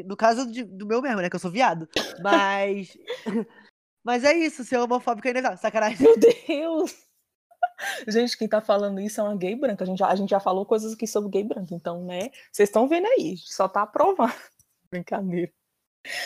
No 0.06 0.16
caso 0.16 0.50
de, 0.50 0.64
do 0.64 0.88
meu 0.88 1.02
mesmo, 1.02 1.20
né? 1.20 1.30
Que 1.30 1.36
eu 1.36 1.42
sou 1.42 1.52
viado. 1.52 1.90
Mas. 2.22 2.98
Mas 4.04 4.24
é 4.24 4.34
isso, 4.34 4.64
ser 4.64 4.78
homofóbico 4.78 5.28
ainda 5.28 5.42
não. 5.42 5.58
Sacanagem. 5.58 6.02
Meu 6.02 6.18
Deus! 6.18 6.96
Gente, 8.08 8.38
quem 8.38 8.48
tá 8.48 8.62
falando 8.62 9.00
isso 9.00 9.20
é 9.20 9.24
uma 9.24 9.36
gay 9.36 9.56
branca. 9.56 9.84
A 9.84 9.88
gente, 9.88 10.00
já, 10.00 10.08
a 10.08 10.16
gente 10.16 10.30
já 10.30 10.40
falou 10.40 10.66
coisas 10.66 10.94
aqui 10.94 11.08
sobre 11.08 11.30
gay 11.30 11.44
branca, 11.44 11.74
então, 11.74 12.04
né? 12.04 12.30
Vocês 12.52 12.70
estão 12.70 12.88
vendo 12.88 13.08
aí, 13.08 13.36
só 13.38 13.68
tá 13.68 13.82
aprovando. 13.82 14.34
Brincadeira. 14.92 15.52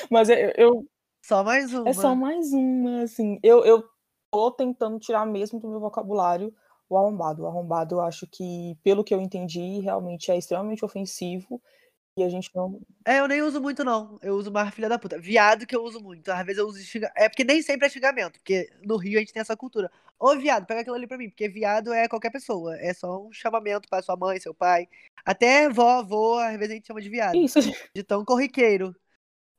Mas 0.09 0.29
eu, 0.29 0.35
eu. 0.57 0.87
Só 1.23 1.43
mais 1.43 1.73
uma. 1.73 1.89
É 1.89 1.93
só 1.93 2.15
mais 2.15 2.51
uma, 2.51 3.03
assim. 3.03 3.39
Eu, 3.41 3.63
eu 3.65 3.83
tô 4.31 4.51
tentando 4.51 4.99
tirar 4.99 5.25
mesmo 5.25 5.59
do 5.59 5.69
meu 5.69 5.79
vocabulário 5.79 6.53
o 6.89 6.97
arrombado. 6.97 7.43
O 7.43 7.47
arrombado, 7.47 7.95
eu 7.95 8.01
acho 8.01 8.27
que, 8.27 8.77
pelo 8.83 9.03
que 9.03 9.13
eu 9.13 9.21
entendi, 9.21 9.79
realmente 9.79 10.31
é 10.31 10.37
extremamente 10.37 10.83
ofensivo 10.83 11.61
e 12.17 12.23
a 12.23 12.30
gente 12.30 12.49
não. 12.56 12.82
É, 13.06 13.19
eu 13.19 13.27
nem 13.27 13.41
uso 13.43 13.62
muito, 13.62 13.84
não. 13.84 14.17
Eu 14.21 14.36
uso 14.36 14.51
mais 14.51 14.73
filha 14.73 14.89
da 14.89 14.97
puta. 14.97 15.19
Viado 15.19 15.65
que 15.67 15.75
eu 15.75 15.84
uso 15.84 16.01
muito. 16.01 16.30
Às 16.30 16.43
vezes 16.45 16.60
eu 16.60 16.67
uso 16.67 16.80
xingamento. 16.80 17.13
É 17.15 17.30
porque 17.30 17.43
nem 17.43 17.62
sempre 17.62 17.86
é 17.88 17.89
xingamento, 17.89 18.39
porque 18.39 18.69
no 18.84 18.97
Rio 18.97 19.17
a 19.17 19.19
gente 19.19 19.32
tem 19.34 19.41
essa 19.41 19.56
cultura. 19.56 19.91
Ô, 20.19 20.36
viado, 20.36 20.65
pega 20.65 20.82
aquilo 20.82 20.95
ali 20.95 21.06
pra 21.08 21.17
mim, 21.17 21.30
porque 21.30 21.47
viado 21.47 21.93
é 21.93 22.08
qualquer 22.08 22.32
pessoa. 22.32 22.75
É 22.80 22.93
só 22.93 23.21
um 23.23 23.32
chamamento 23.32 23.88
pra 23.88 24.01
sua 24.01 24.15
mãe, 24.17 24.39
seu 24.39 24.53
pai. 24.53 24.88
Até 25.23 25.69
vó, 25.69 25.99
avô, 25.99 26.38
às 26.39 26.58
vezes 26.58 26.71
a 26.71 26.75
gente 26.75 26.88
chama 26.88 27.01
de 27.01 27.10
viado. 27.10 27.36
Isso. 27.38 27.60
De 27.95 28.03
tão 28.03 28.25
corriqueiro. 28.25 28.95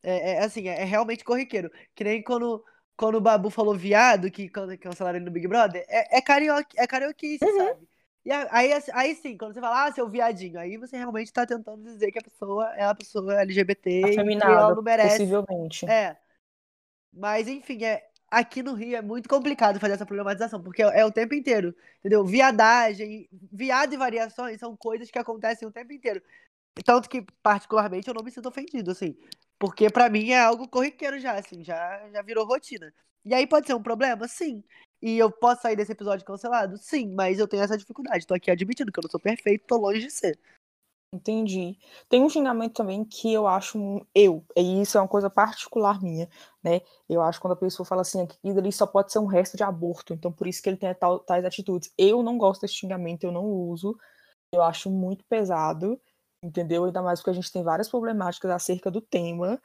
É, 0.02 0.32
é 0.32 0.44
assim, 0.44 0.68
é, 0.68 0.82
é 0.82 0.84
realmente 0.84 1.24
corriqueiro. 1.24 1.70
Que 1.94 2.04
nem 2.04 2.22
quando, 2.22 2.64
quando 2.96 3.16
o 3.16 3.20
Babu 3.20 3.50
falou 3.50 3.74
viado, 3.74 4.30
que 4.30 4.48
cancelaram 4.48 5.16
ele 5.18 5.24
no 5.26 5.30
Big 5.30 5.46
Brother, 5.48 5.84
é, 5.88 6.18
é, 6.18 6.20
carioca, 6.20 6.68
é 6.76 6.86
carioquice, 6.86 7.44
Uhum. 7.44 7.56
sabe? 7.56 7.87
E 8.28 8.30
aí, 8.50 8.74
assim, 8.74 8.90
aí 8.92 9.14
sim, 9.14 9.38
quando 9.38 9.54
você 9.54 9.60
fala, 9.60 9.86
ah, 9.86 9.90
seu 9.90 10.06
viadinho, 10.06 10.60
aí 10.60 10.76
você 10.76 10.98
realmente 10.98 11.32
tá 11.32 11.46
tentando 11.46 11.82
dizer 11.82 12.12
que 12.12 12.18
a 12.18 12.22
pessoa 12.22 12.70
é 12.76 12.84
uma 12.84 12.94
pessoa 12.94 13.40
LGBT 13.40 13.88
e 13.88 14.02
que 14.02 14.06
ela 14.10 14.12
Afeminada, 14.20 14.74
não 14.74 14.82
merece. 14.82 15.16
possivelmente. 15.16 15.88
É. 15.88 16.14
Mas, 17.10 17.48
enfim, 17.48 17.82
é, 17.84 18.06
aqui 18.30 18.62
no 18.62 18.74
Rio 18.74 18.98
é 18.98 19.00
muito 19.00 19.30
complicado 19.30 19.80
fazer 19.80 19.94
essa 19.94 20.04
problematização, 20.04 20.62
porque 20.62 20.82
é, 20.82 21.06
o 21.06 21.10
tempo 21.10 21.32
inteiro, 21.32 21.74
entendeu? 22.00 22.22
Viadagem, 22.22 23.26
viado 23.32 23.94
e 23.94 23.96
variações 23.96 24.60
são 24.60 24.76
coisas 24.76 25.10
que 25.10 25.18
acontecem 25.18 25.66
o 25.66 25.72
tempo 25.72 25.90
inteiro. 25.94 26.22
Tanto 26.84 27.08
que, 27.08 27.24
particularmente, 27.42 28.08
eu 28.08 28.14
não 28.14 28.22
me 28.22 28.30
sinto 28.30 28.50
ofendido, 28.50 28.90
assim. 28.90 29.16
Porque 29.58 29.88
pra 29.88 30.10
mim 30.10 30.32
é 30.32 30.40
algo 30.40 30.68
corriqueiro 30.68 31.18
já, 31.18 31.32
assim, 31.32 31.64
já, 31.64 32.06
já 32.10 32.20
virou 32.20 32.46
rotina. 32.46 32.92
E 33.24 33.32
aí 33.32 33.46
pode 33.46 33.66
ser 33.66 33.72
um 33.72 33.82
problema? 33.82 34.28
Sim. 34.28 34.62
E 35.00 35.18
eu 35.18 35.30
posso 35.30 35.62
sair 35.62 35.76
desse 35.76 35.92
episódio 35.92 36.24
cancelado? 36.24 36.76
Sim, 36.78 37.12
mas 37.14 37.38
eu 37.38 37.46
tenho 37.46 37.62
essa 37.62 37.78
dificuldade. 37.78 38.26
Tô 38.26 38.34
aqui 38.34 38.50
admitindo 38.50 38.90
que 38.90 38.98
eu 38.98 39.02
não 39.02 39.10
sou 39.10 39.20
perfeito, 39.20 39.66
tô 39.66 39.76
longe 39.76 40.00
de 40.00 40.10
ser. 40.10 40.38
Entendi. 41.14 41.78
Tem 42.06 42.22
um 42.22 42.28
xingamento 42.28 42.74
também 42.74 43.02
que 43.02 43.32
eu 43.32 43.46
acho 43.46 43.78
um- 43.78 44.04
eu, 44.14 44.44
e 44.54 44.82
isso 44.82 44.98
é 44.98 45.00
uma 45.00 45.08
coisa 45.08 45.30
particular 45.30 46.02
minha, 46.02 46.28
né? 46.62 46.82
Eu 47.08 47.22
acho 47.22 47.40
quando 47.40 47.54
a 47.54 47.56
pessoa 47.56 47.86
fala 47.86 48.02
assim, 48.02 48.20
aquilo 48.20 48.58
ali 48.58 48.70
só 48.70 48.86
pode 48.86 49.10
ser 49.10 49.18
um 49.18 49.24
resto 49.26 49.56
de 49.56 49.62
aborto, 49.62 50.12
então 50.12 50.30
por 50.30 50.46
isso 50.46 50.62
que 50.62 50.68
ele 50.68 50.76
tem 50.76 50.94
tal- 50.94 51.20
tais 51.20 51.44
atitudes. 51.46 51.90
Eu 51.96 52.22
não 52.22 52.36
gosto 52.36 52.60
desse 52.60 52.74
xingamento, 52.74 53.24
eu 53.24 53.32
não 53.32 53.44
uso. 53.46 53.98
Eu 54.52 54.62
acho 54.62 54.90
muito 54.90 55.24
pesado, 55.26 56.00
entendeu? 56.44 56.84
Ainda 56.84 57.02
mais 57.02 57.20
porque 57.20 57.30
a 57.30 57.34
gente 57.34 57.52
tem 57.52 57.62
várias 57.62 57.88
problemáticas 57.88 58.50
acerca 58.50 58.90
do 58.90 59.00
tema, 59.00 59.60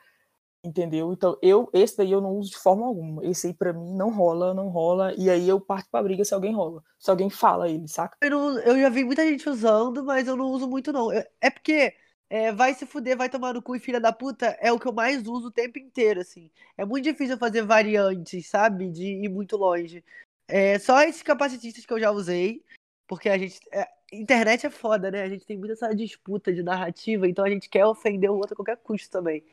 entendeu? 0.64 1.12
Então 1.14 1.38
eu 1.42 1.70
esse 1.74 1.98
daí 1.98 2.12
eu 2.12 2.22
não 2.22 2.32
uso 2.32 2.52
de 2.52 2.58
forma 2.58 2.86
alguma. 2.86 3.26
Esse 3.26 3.48
aí 3.48 3.54
pra 3.54 3.74
mim 3.74 3.94
não 3.96 4.10
rola, 4.12 4.54
não 4.54 4.70
rola, 4.70 5.14
e 5.18 5.30
aí 5.30 5.48
eu 5.48 5.60
parto 5.60 5.90
pra 5.90 6.02
briga 6.04 6.24
se 6.24 6.34
alguém 6.34 6.54
rola. 6.54 6.84
Se 6.98 7.10
alguém 7.10 7.30
fala 7.30 7.70
ele, 7.70 7.88
saca? 7.88 8.18
Eu, 8.22 8.30
não- 8.30 8.60
eu 8.60 8.80
já 8.80 8.90
vi 8.90 9.04
muita 9.04 9.26
gente 9.28 9.48
usando, 9.50 10.04
mas 10.04 10.28
eu 10.28 10.36
não 10.36 10.46
uso 10.46 10.68
muito, 10.68 10.92
não. 10.94 11.12
É 11.12 11.50
porque 11.50 11.94
é, 12.30 12.52
vai 12.52 12.74
se 12.74 12.86
fuder, 12.86 13.18
vai 13.18 13.30
tomar 13.30 13.54
no 13.54 13.62
cu 13.62 13.76
e 13.76 13.80
filha 13.80 14.00
da 14.00 14.12
puta 14.14 14.58
é 14.60 14.72
o 14.72 14.80
que 14.80 14.88
eu 14.88 14.94
mais 14.94 15.28
uso 15.28 15.48
o 15.48 15.52
tempo 15.52 15.78
inteiro, 15.80 16.22
assim. 16.22 16.50
É 16.78 16.86
muito 16.86 17.04
difícil 17.04 17.38
fazer 17.38 17.62
variantes, 17.64 18.48
sabe? 18.48 18.90
De 18.90 19.04
ir 19.26 19.30
muito 19.30 19.58
longe. 19.58 20.04
É, 20.48 20.78
só 20.80 21.02
esses 21.04 21.22
capacitistas 21.24 21.86
que 21.86 21.94
eu 21.94 22.00
já 22.00 22.12
usei, 22.12 22.64
porque 23.08 23.30
a 23.30 23.38
gente. 23.38 23.60
é, 23.72 23.88
internet 24.12 24.66
é 24.66 24.70
foda, 24.70 25.10
né? 25.12 25.24
A 25.24 25.30
gente 25.30 25.46
tem 25.46 25.58
muita 25.58 25.74
essa 25.74 25.94
disputa 25.96 26.54
de 26.54 26.64
narrativa, 26.64 27.28
então 27.28 27.44
a 27.46 27.50
gente 27.50 27.70
quer 27.70 27.86
ofender 27.86 28.30
o 28.32 28.36
outro 28.36 28.54
a 28.54 28.56
qualquer 28.56 28.78
custo 28.78 29.10
também. 29.10 29.44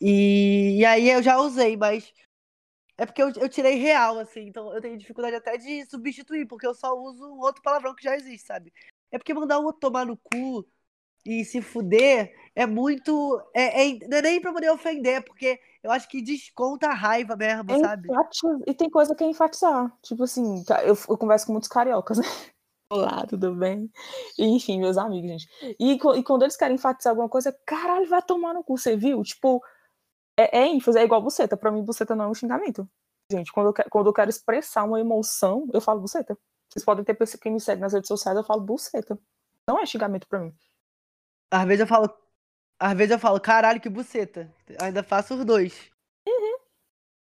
E, 0.00 0.78
e 0.78 0.84
aí 0.84 1.08
eu 1.10 1.22
já 1.22 1.38
usei, 1.38 1.76
mas 1.76 2.12
é 2.96 3.06
porque 3.06 3.22
eu, 3.22 3.30
eu 3.36 3.48
tirei 3.48 3.76
real, 3.76 4.18
assim, 4.18 4.40
então 4.48 4.72
eu 4.74 4.80
tenho 4.80 4.98
dificuldade 4.98 5.36
até 5.36 5.56
de 5.56 5.86
substituir, 5.86 6.46
porque 6.46 6.66
eu 6.66 6.74
só 6.74 6.92
uso 6.94 7.24
outro 7.36 7.62
palavrão 7.62 7.94
que 7.94 8.02
já 8.04 8.16
existe, 8.16 8.46
sabe? 8.46 8.72
É 9.10 9.18
porque 9.18 9.34
mandar 9.34 9.60
um 9.60 9.64
outro 9.64 9.80
tomar 9.80 10.04
no 10.04 10.16
cu 10.16 10.66
e 11.24 11.44
se 11.44 11.60
fuder 11.60 12.34
é 12.54 12.66
muito. 12.66 13.40
É, 13.54 13.88
é- 13.88 13.98
não 14.08 14.18
é 14.18 14.22
nem 14.22 14.40
pra 14.40 14.52
poder 14.52 14.70
ofender, 14.70 15.24
porque 15.24 15.60
eu 15.82 15.90
acho 15.90 16.08
que 16.08 16.22
desconta 16.22 16.88
a 16.88 16.94
raiva 16.94 17.36
mesmo, 17.36 17.70
É 17.70 17.80
sabe? 17.80 18.08
E 18.66 18.74
tem 18.74 18.90
coisa 18.90 19.14
que 19.14 19.22
é 19.24 19.26
enfatizar. 19.26 19.92
Tipo 20.02 20.24
assim, 20.24 20.64
ca- 20.64 20.82
eu, 20.84 20.94
eu 21.08 21.18
converso 21.18 21.46
com 21.46 21.52
muitos 21.52 21.68
cariocas, 21.68 22.18
né? 22.18 22.24
Olá, 22.90 23.26
tudo 23.26 23.54
bem? 23.54 23.90
Enfim, 24.38 24.80
meus 24.80 24.96
amigos, 24.96 25.28
gente. 25.30 25.76
E, 25.78 25.92
e 25.92 26.22
quando 26.24 26.42
eles 26.42 26.56
querem 26.56 26.76
enfatizar 26.76 27.10
alguma 27.10 27.28
coisa, 27.28 27.52
caralho, 27.66 28.08
vai 28.08 28.22
tomar 28.22 28.54
no 28.54 28.64
cu, 28.64 28.78
você 28.78 28.96
viu? 28.96 29.22
Tipo, 29.22 29.62
é, 30.38 30.58
é 30.58 30.66
ênfase, 30.68 30.98
é 30.98 31.02
igual 31.04 31.20
buceta. 31.22 31.56
Pra 31.56 31.70
mim, 31.70 31.82
buceta 31.82 32.14
não 32.14 32.26
é 32.26 32.28
um 32.28 32.34
xingamento. 32.34 32.88
Gente, 33.30 33.52
quando 33.52 33.66
eu, 33.66 33.72
que- 33.72 33.84
quando 33.90 34.06
eu 34.06 34.12
quero 34.12 34.30
expressar 34.30 34.84
uma 34.84 35.00
emoção, 35.00 35.68
eu 35.72 35.80
falo 35.80 36.00
buceta. 36.00 36.38
Vocês 36.70 36.84
podem 36.84 37.04
ter 37.04 37.14
pessoa 37.14 37.40
que 37.40 37.50
me 37.50 37.60
segue 37.60 37.80
nas 37.80 37.92
redes 37.92 38.08
sociais, 38.08 38.36
eu 38.36 38.44
falo 38.44 38.60
buceta. 38.60 39.18
Não 39.66 39.78
é 39.78 39.84
xingamento 39.86 40.26
pra 40.28 40.38
mim. 40.40 40.54
Às 41.50 41.64
vezes 41.66 41.80
eu 41.80 41.86
falo. 41.86 42.08
Às 42.80 42.96
vezes 42.96 43.10
eu 43.12 43.18
falo, 43.18 43.40
caralho, 43.40 43.80
que 43.80 43.88
buceta. 43.88 44.54
Ainda 44.80 45.02
faço 45.02 45.34
os 45.34 45.44
dois. 45.44 45.90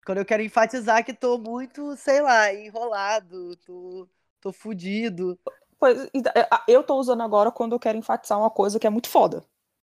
Quando 0.05 0.17
eu 0.17 0.25
quero 0.25 0.41
enfatizar 0.41 1.05
que 1.05 1.13
tô 1.13 1.37
muito, 1.37 1.95
sei 1.95 2.21
lá, 2.21 2.51
enrolado, 2.53 3.55
tô, 3.57 4.07
tô 4.39 4.51
fudido. 4.51 5.37
Pois, 5.77 6.09
a- 6.49 6.63
eu 6.67 6.83
tô 6.83 6.95
usando 6.95 7.21
agora 7.21 7.51
quando 7.51 7.73
eu 7.73 7.79
quero 7.79 7.97
enfatizar 7.97 8.39
uma 8.39 8.49
coisa 8.49 8.79
que 8.79 8.87
é 8.87 8.89
muito 8.89 9.09
foda, 9.09 9.43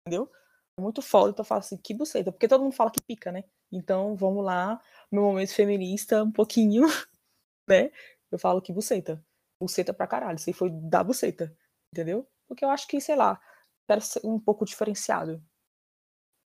entendeu? 0.07 0.31
É 0.77 0.81
muito 0.81 1.01
foda, 1.01 1.29
então 1.31 1.43
eu 1.43 1.47
falo 1.47 1.59
assim, 1.59 1.77
que 1.77 1.93
buceta, 1.93 2.31
porque 2.31 2.47
todo 2.47 2.61
mundo 2.63 2.73
fala 2.75 2.91
que 2.91 3.01
pica, 3.01 3.31
né? 3.31 3.45
Então, 3.71 4.15
vamos 4.15 4.43
lá, 4.43 4.79
meu 5.11 5.23
momento 5.23 5.53
feminista, 5.53 6.23
um 6.23 6.31
pouquinho, 6.31 6.83
né? 7.69 7.91
Eu 8.31 8.39
falo 8.39 8.61
que 8.61 8.73
buceta. 8.73 9.23
Buceta 9.61 9.93
pra 9.93 10.07
caralho, 10.07 10.37
isso 10.37 10.49
aí 10.49 10.53
foi 10.53 10.69
da 10.71 11.03
buceta, 11.03 11.55
entendeu? 11.93 12.27
Porque 12.47 12.65
eu 12.65 12.69
acho 12.69 12.87
que, 12.87 13.01
sei 13.01 13.15
lá, 13.15 13.39
quero 13.87 14.01
ser 14.01 14.21
um 14.25 14.39
pouco 14.39 14.65
diferenciado, 14.65 15.41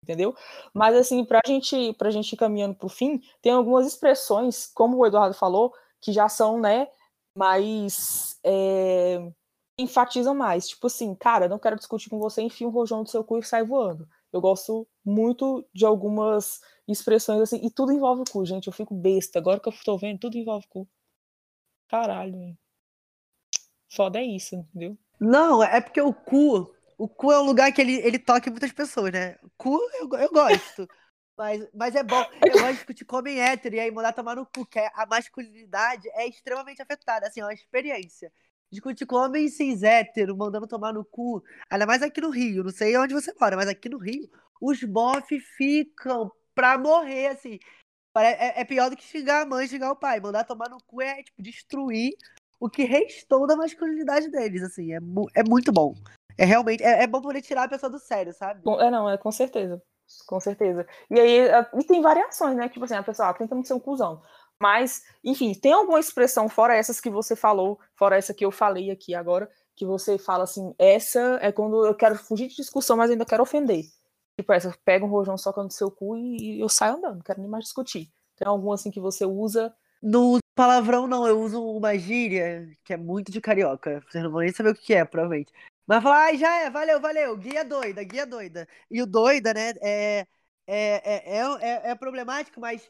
entendeu? 0.03 0.35
Mas 0.73 0.95
assim, 0.95 1.23
pra 1.25 1.39
gente, 1.45 1.93
pra 1.93 2.11
gente 2.11 2.33
ir 2.33 2.37
caminhando 2.37 2.75
pro 2.75 2.89
fim, 2.89 3.21
tem 3.41 3.51
algumas 3.53 3.87
expressões, 3.87 4.67
como 4.73 4.97
o 4.97 5.05
Eduardo 5.05 5.33
falou, 5.35 5.73
que 6.01 6.11
já 6.11 6.27
são, 6.29 6.59
né, 6.59 6.87
mais 7.35 8.39
é, 8.43 9.19
enfatizam 9.81 10.33
mais. 10.35 10.67
Tipo 10.67 10.87
assim, 10.87 11.15
cara, 11.15 11.47
não 11.47 11.59
quero 11.59 11.75
discutir 11.75 12.09
com 12.09 12.19
você, 12.19 12.41
enfia 12.41 12.67
um 12.67 12.71
rojão 12.71 13.03
do 13.03 13.09
seu 13.09 13.23
cu 13.23 13.39
e 13.39 13.43
sai 13.43 13.63
voando. 13.63 14.07
Eu 14.31 14.39
gosto 14.39 14.87
muito 15.03 15.67
de 15.73 15.85
algumas 15.85 16.61
expressões 16.87 17.41
assim, 17.41 17.59
e 17.65 17.69
tudo 17.69 17.91
envolve 17.91 18.21
o 18.21 18.31
cu, 18.31 18.45
gente. 18.45 18.67
Eu 18.67 18.73
fico 18.73 18.93
besta. 18.93 19.39
Agora 19.39 19.59
que 19.59 19.67
eu 19.69 19.73
tô 19.83 19.97
vendo, 19.97 20.19
tudo 20.19 20.37
envolve 20.37 20.65
o 20.65 20.69
cu. 20.69 20.89
Caralho, 21.87 22.35
hein? 22.35 22.57
Foda 23.89 24.19
é 24.19 24.23
isso, 24.23 24.55
entendeu? 24.55 24.97
Não, 25.19 25.61
é 25.61 25.81
porque 25.81 26.01
o 26.01 26.13
cu. 26.13 26.73
O 26.97 27.07
cu 27.07 27.31
é 27.31 27.39
um 27.39 27.45
lugar 27.45 27.71
que 27.73 27.81
ele, 27.81 27.95
ele 27.95 28.17
toca 28.19 28.47
em 28.47 28.51
muitas 28.51 28.71
pessoas, 28.71 29.11
né? 29.11 29.37
Cu 29.57 29.77
eu, 29.99 30.09
eu 30.19 30.29
gosto. 30.31 30.87
Mas, 31.37 31.67
mas 31.73 31.95
é 31.95 32.03
bom. 32.03 32.23
Eu 32.45 32.51
gosto 32.51 32.67
de 32.67 32.73
discutir 32.73 33.05
homem 33.11 33.41
hétero 33.41 33.75
e 33.75 33.79
aí 33.79 33.89
mandar 33.89 34.13
tomar 34.13 34.35
no 34.35 34.45
cu, 34.45 34.63
que 34.63 34.77
é- 34.77 34.91
a 34.93 35.07
masculinidade 35.07 36.07
é 36.11 36.27
extremamente 36.27 36.83
afetada. 36.83 37.25
Assim, 37.25 37.39
é 37.39 37.43
uma 37.43 37.53
experiência. 37.53 38.31
Discutir 38.71 39.05
com 39.05 39.17
homem 39.17 39.49
cis 39.49 39.83
hétero, 39.83 40.35
mandando 40.37 40.65
tomar 40.65 40.93
no 40.93 41.03
cu. 41.03 41.43
Ainda 41.69 41.85
mais 41.85 42.01
aqui 42.01 42.21
no 42.21 42.29
Rio. 42.29 42.63
Não 42.63 42.71
sei 42.71 42.97
onde 42.97 43.13
você 43.13 43.33
mora, 43.39 43.57
mas 43.57 43.67
aqui 43.67 43.89
no 43.89 43.97
Rio, 43.97 44.29
os 44.61 44.81
bofs 44.83 45.43
ficam 45.57 46.31
pra 46.55 46.77
morrer, 46.77 47.27
assim. 47.27 47.59
É, 48.17 48.61
é 48.61 48.65
pior 48.65 48.89
do 48.89 48.95
que 48.95 49.03
xingar 49.03 49.41
a 49.41 49.45
mãe, 49.45 49.67
xingar 49.67 49.91
o 49.91 49.95
pai. 49.95 50.19
Mandar 50.19 50.45
tomar 50.45 50.69
no 50.69 50.77
cu 50.87 51.01
é, 51.01 51.21
tipo, 51.21 51.41
destruir 51.41 52.13
o 52.59 52.69
que 52.69 52.83
restou 52.83 53.45
da 53.45 53.55
masculinidade 53.57 54.29
deles, 54.29 54.63
assim. 54.63 54.93
É, 54.93 54.99
mu- 54.99 55.29
é 55.35 55.43
muito 55.43 55.71
bom. 55.71 55.93
É 56.37 56.45
realmente. 56.45 56.81
É, 56.81 57.03
é 57.03 57.07
bom 57.07 57.21
poder 57.21 57.41
tirar 57.41 57.63
a 57.63 57.69
pessoa 57.69 57.89
do 57.89 57.99
sério, 57.99 58.33
sabe? 58.33 58.61
É, 58.79 58.89
não, 58.89 59.09
é 59.09 59.17
com 59.17 59.31
certeza. 59.31 59.81
Com 60.27 60.39
certeza. 60.39 60.85
E 61.09 61.19
aí, 61.19 61.47
e 61.79 61.83
tem 61.85 62.01
variações, 62.01 62.55
né? 62.55 62.67
Tipo 62.67 62.85
assim, 62.85 62.95
a 62.95 63.03
pessoa 63.03 63.29
ah, 63.29 63.33
tenta 63.33 63.55
não 63.55 63.63
ser 63.63 63.73
um 63.73 63.79
cuzão. 63.79 64.21
Mas, 64.61 65.03
enfim, 65.23 65.55
tem 65.55 65.73
alguma 65.73 65.99
expressão, 65.99 66.47
fora 66.47 66.75
essas 66.75 67.01
que 67.01 67.09
você 67.09 67.35
falou, 67.35 67.79
fora 67.95 68.15
essa 68.15 68.31
que 68.31 68.45
eu 68.45 68.51
falei 68.51 68.91
aqui 68.91 69.15
agora, 69.15 69.49
que 69.75 69.83
você 69.83 70.19
fala 70.19 70.43
assim, 70.43 70.75
essa 70.77 71.39
é 71.41 71.51
quando 71.51 71.83
eu 71.83 71.95
quero 71.95 72.15
fugir 72.15 72.47
de 72.47 72.57
discussão, 72.57 72.95
mas 72.95 73.09
ainda 73.09 73.25
quero 73.25 73.41
ofender. 73.41 73.85
Tipo 74.37 74.53
essa, 74.53 74.77
pega 74.85 75.03
um 75.03 75.09
rojão 75.09 75.35
soca 75.35 75.63
no 75.63 75.71
seu 75.71 75.89
cu 75.89 76.15
e, 76.15 76.59
eu 76.59 76.69
saio 76.69 76.97
andando, 76.97 77.15
não 77.15 77.23
quero 77.23 77.41
nem 77.41 77.49
mais 77.49 77.63
discutir. 77.63 78.11
Tem 78.35 78.47
alguma 78.47 78.75
assim 78.75 78.91
que 78.91 78.99
você 78.99 79.25
usa 79.25 79.73
Não 79.99 80.37
Palavrão 80.53 81.07
não, 81.07 81.25
eu 81.27 81.41
uso 81.41 81.59
uma 81.63 81.97
gíria 81.97 82.69
que 82.83 82.93
é 82.93 82.97
muito 82.97 83.31
de 83.31 83.41
carioca. 83.41 84.03
Vocês 84.07 84.23
não 84.23 84.29
vão 84.29 84.41
nem 84.41 84.51
saber 84.51 84.69
o 84.69 84.75
que 84.75 84.93
é, 84.93 85.03
provavelmente. 85.03 85.51
Mas 85.87 86.03
falar, 86.03 86.25
ai, 86.25 86.37
já 86.37 86.55
é, 86.57 86.69
valeu, 86.69 87.01
valeu, 87.01 87.35
guia 87.35 87.65
doida, 87.65 88.03
guia 88.03 88.27
doida. 88.27 88.67
E 88.91 89.01
o 89.01 89.07
doida, 89.07 89.53
né, 89.55 89.73
é, 89.81 90.27
é, 90.67 91.37
é, 91.37 91.41
é, 91.61 91.91
é 91.91 91.95
problemático, 91.95 92.59
mas 92.59 92.87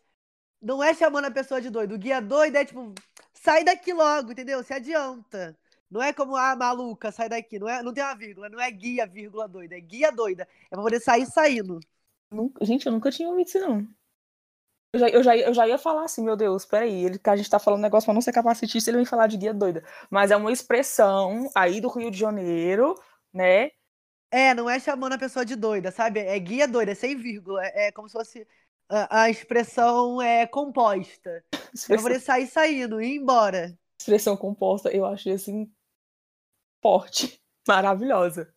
não 0.61 0.83
é 0.83 0.93
chamando 0.93 1.25
a 1.25 1.31
pessoa 1.31 1.61
de 1.61 1.69
doido. 1.69 1.95
O 1.95 1.97
guia 1.97 2.21
doida 2.21 2.61
é 2.61 2.65
tipo, 2.65 2.93
sai 3.33 3.63
daqui 3.63 3.93
logo, 3.93 4.31
entendeu? 4.31 4.63
Se 4.63 4.73
adianta. 4.73 5.57
Não 5.89 6.01
é 6.01 6.13
como, 6.13 6.35
ah, 6.37 6.55
maluca, 6.55 7.11
sai 7.11 7.27
daqui. 7.27 7.59
Não, 7.59 7.67
é, 7.67 7.83
não 7.83 7.93
tem 7.93 8.03
uma 8.03 8.15
vírgula, 8.15 8.49
não 8.49 8.59
é 8.59 8.71
guia, 8.71 9.05
vírgula 9.05 9.47
doida. 9.47 9.75
É 9.75 9.79
guia 9.79 10.11
doida. 10.11 10.47
É 10.69 10.75
pra 10.75 10.81
poder 10.81 11.01
sair 11.01 11.25
saindo. 11.25 11.79
Gente, 12.61 12.85
eu 12.85 12.91
nunca 12.91 13.11
tinha 13.11 13.27
ouvido 13.27 13.47
isso, 13.47 13.59
não. 13.59 13.85
Eu 14.93 14.99
já, 14.99 15.09
eu, 15.09 15.23
já, 15.23 15.37
eu 15.37 15.53
já 15.53 15.67
ia 15.67 15.77
falar 15.77 16.03
assim, 16.03 16.23
meu 16.23 16.35
Deus, 16.35 16.65
peraí, 16.65 17.05
ele, 17.05 17.19
a 17.23 17.35
gente 17.35 17.49
tá 17.49 17.59
falando 17.59 17.81
negócio 17.81 18.05
pra 18.05 18.13
não 18.13 18.21
ser 18.21 18.33
capacitista, 18.33 18.89
ele 18.89 18.97
vem 18.97 19.05
falar 19.05 19.27
de 19.27 19.37
guia 19.37 19.53
doida. 19.53 19.83
Mas 20.09 20.31
é 20.31 20.35
uma 20.35 20.51
expressão 20.51 21.49
aí 21.55 21.79
do 21.79 21.89
Rio 21.89 22.11
de 22.11 22.17
Janeiro, 22.17 22.95
né? 23.33 23.71
É, 24.29 24.53
não 24.53 24.69
é 24.69 24.79
chamando 24.79 25.13
a 25.13 25.17
pessoa 25.17 25.45
de 25.45 25.55
doida, 25.55 25.91
sabe? 25.91 26.21
É 26.21 26.37
guia 26.39 26.67
doida, 26.67 26.91
é 26.91 26.95
sem 26.95 27.17
vírgula. 27.17 27.65
É, 27.65 27.87
é 27.87 27.91
como 27.91 28.07
se 28.07 28.13
fosse 28.13 28.47
a, 28.91 29.23
a 29.23 29.29
expressão 29.29 30.21
é 30.21 30.45
composta. 30.45 31.43
Expressão... 31.73 32.03
Poder 32.03 32.19
sair 32.19 32.47
saindo, 32.47 33.01
ir 33.01 33.17
embora. 33.17 33.77
Expressão 33.99 34.35
composta, 34.35 34.89
eu 34.89 35.05
achei 35.05 35.33
assim 35.33 35.71
forte, 36.81 37.41
maravilhosa. 37.67 38.51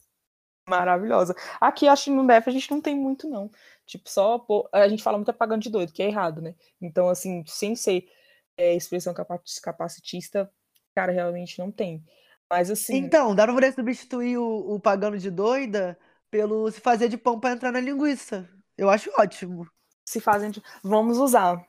Maravilhosa. 0.66 1.34
Aqui, 1.60 1.86
acho 1.86 2.04
que 2.04 2.10
no 2.10 2.26
DF 2.26 2.48
a 2.48 2.52
gente 2.52 2.70
não 2.70 2.80
tem 2.80 2.96
muito, 2.96 3.28
não. 3.28 3.50
Tipo, 3.86 4.08
só. 4.08 4.38
Pô, 4.38 4.66
a 4.72 4.88
gente 4.88 5.02
fala 5.02 5.18
muito 5.18 5.30
apagando 5.30 5.62
de 5.62 5.70
doido, 5.70 5.92
que 5.92 6.02
é 6.02 6.06
errado, 6.06 6.40
né? 6.40 6.54
Então, 6.80 7.08
assim, 7.08 7.44
sem 7.46 7.76
ser 7.76 8.08
é, 8.56 8.74
expressão 8.74 9.14
capacitista, 9.62 10.50
cara, 10.94 11.12
realmente 11.12 11.58
não 11.58 11.70
tem. 11.70 12.02
Mas 12.50 12.70
assim. 12.70 12.96
Então, 12.96 13.34
dá 13.34 13.44
pra 13.44 13.52
poder 13.52 13.74
substituir 13.74 14.38
o, 14.38 14.74
o 14.74 14.80
pagando 14.80 15.18
de 15.18 15.30
doida 15.30 15.98
pelo 16.30 16.70
se 16.70 16.80
fazer 16.80 17.08
de 17.08 17.18
pão 17.18 17.38
para 17.38 17.52
entrar 17.52 17.70
na 17.70 17.80
linguiça. 17.80 18.48
Eu 18.76 18.88
acho 18.88 19.10
ótimo. 19.18 19.68
Se 20.04 20.20
fazem 20.20 20.50
de. 20.50 20.62
Vamos 20.82 21.18
usar. 21.18 21.64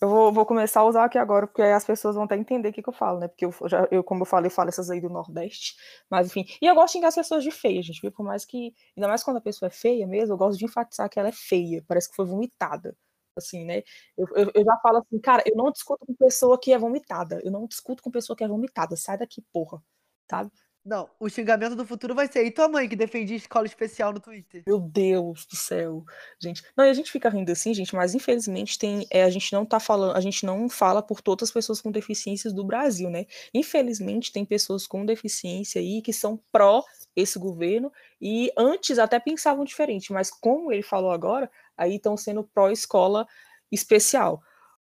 Eu 0.00 0.08
vou, 0.08 0.32
vou, 0.32 0.44
começar 0.44 0.80
a 0.80 0.84
usar 0.84 1.04
aqui 1.04 1.16
agora, 1.16 1.46
porque 1.46 1.62
as 1.62 1.84
pessoas 1.84 2.14
vão 2.14 2.24
até 2.24 2.36
entender 2.36 2.68
o 2.68 2.72
que, 2.72 2.82
que 2.82 2.88
eu 2.88 2.92
falo, 2.92 3.20
né? 3.20 3.28
Porque 3.28 3.44
eu, 3.44 3.54
já, 3.66 3.88
eu, 3.90 4.02
como 4.04 4.22
eu 4.22 4.26
falei, 4.26 4.48
eu 4.48 4.50
falo 4.50 4.68
essas 4.68 4.90
aí 4.90 5.00
do 5.00 5.08
Nordeste. 5.08 5.76
Mas, 6.10 6.26
enfim. 6.26 6.44
E 6.60 6.66
eu 6.66 6.74
gosto 6.74 6.98
de 6.98 7.04
as 7.06 7.14
pessoas 7.14 7.42
de 7.44 7.50
feia, 7.50 7.82
gente. 7.82 8.00
Viu? 8.02 8.12
Por 8.12 8.24
mais 8.24 8.44
que. 8.44 8.74
Ainda 8.96 9.08
mais 9.08 9.22
quando 9.22 9.38
a 9.38 9.40
pessoa 9.40 9.68
é 9.68 9.70
feia 9.70 10.06
mesmo, 10.06 10.34
eu 10.34 10.38
gosto 10.38 10.58
de 10.58 10.64
enfatizar 10.64 11.08
que 11.08 11.18
ela 11.18 11.28
é 11.28 11.32
feia. 11.32 11.84
Parece 11.86 12.10
que 12.10 12.16
foi 12.16 12.26
vomitada. 12.26 12.96
Assim, 13.36 13.64
né? 13.64 13.82
Eu, 14.16 14.28
eu, 14.36 14.50
eu 14.54 14.64
já 14.64 14.76
falo 14.78 14.98
assim, 14.98 15.18
cara, 15.18 15.42
eu 15.46 15.56
não 15.56 15.70
discuto 15.70 16.06
com 16.06 16.14
pessoa 16.14 16.58
que 16.60 16.72
é 16.72 16.78
vomitada. 16.78 17.40
Eu 17.42 17.50
não 17.50 17.66
discuto 17.66 18.02
com 18.02 18.10
pessoa 18.10 18.36
que 18.36 18.44
é 18.44 18.48
vomitada. 18.48 18.96
Sai 18.96 19.18
daqui, 19.18 19.42
porra. 19.52 19.82
Sabe? 20.30 20.50
Não, 20.84 21.08
o 21.18 21.30
xingamento 21.30 21.74
do 21.74 21.86
futuro 21.86 22.14
vai 22.14 22.30
ser. 22.30 22.44
E 22.44 22.50
tua 22.50 22.68
mãe 22.68 22.86
que 22.86 22.94
defendia 22.94 23.36
escola 23.36 23.64
especial 23.64 24.12
no 24.12 24.20
Twitter? 24.20 24.62
Meu 24.66 24.78
Deus 24.78 25.46
do 25.46 25.56
céu, 25.56 26.04
gente. 26.38 26.62
Não, 26.76 26.84
e 26.84 26.90
a 26.90 26.92
gente 26.92 27.10
fica 27.10 27.30
rindo 27.30 27.50
assim, 27.50 27.72
gente, 27.72 27.94
mas 27.94 28.14
infelizmente 28.14 28.78
tem, 28.78 29.06
é, 29.10 29.22
a 29.22 29.30
gente 29.30 29.50
não 29.50 29.64
tá 29.64 29.80
falando, 29.80 30.14
a 30.14 30.20
gente 30.20 30.44
não 30.44 30.68
fala 30.68 31.02
por 31.02 31.22
todas 31.22 31.48
as 31.48 31.52
pessoas 31.52 31.80
com 31.80 31.90
deficiências 31.90 32.52
do 32.52 32.62
Brasil, 32.62 33.08
né? 33.08 33.24
Infelizmente 33.54 34.30
tem 34.30 34.44
pessoas 34.44 34.86
com 34.86 35.06
deficiência 35.06 35.80
aí 35.80 36.02
que 36.02 36.12
são 36.12 36.38
pró 36.52 36.84
esse 37.16 37.38
governo 37.38 37.90
e 38.20 38.52
antes 38.54 38.98
até 38.98 39.18
pensavam 39.18 39.64
diferente, 39.64 40.12
mas 40.12 40.30
como 40.30 40.70
ele 40.70 40.82
falou 40.82 41.12
agora, 41.12 41.50
aí 41.78 41.96
estão 41.96 42.14
sendo 42.14 42.44
pró 42.44 42.70
escola 42.70 43.26
especial. 43.72 44.42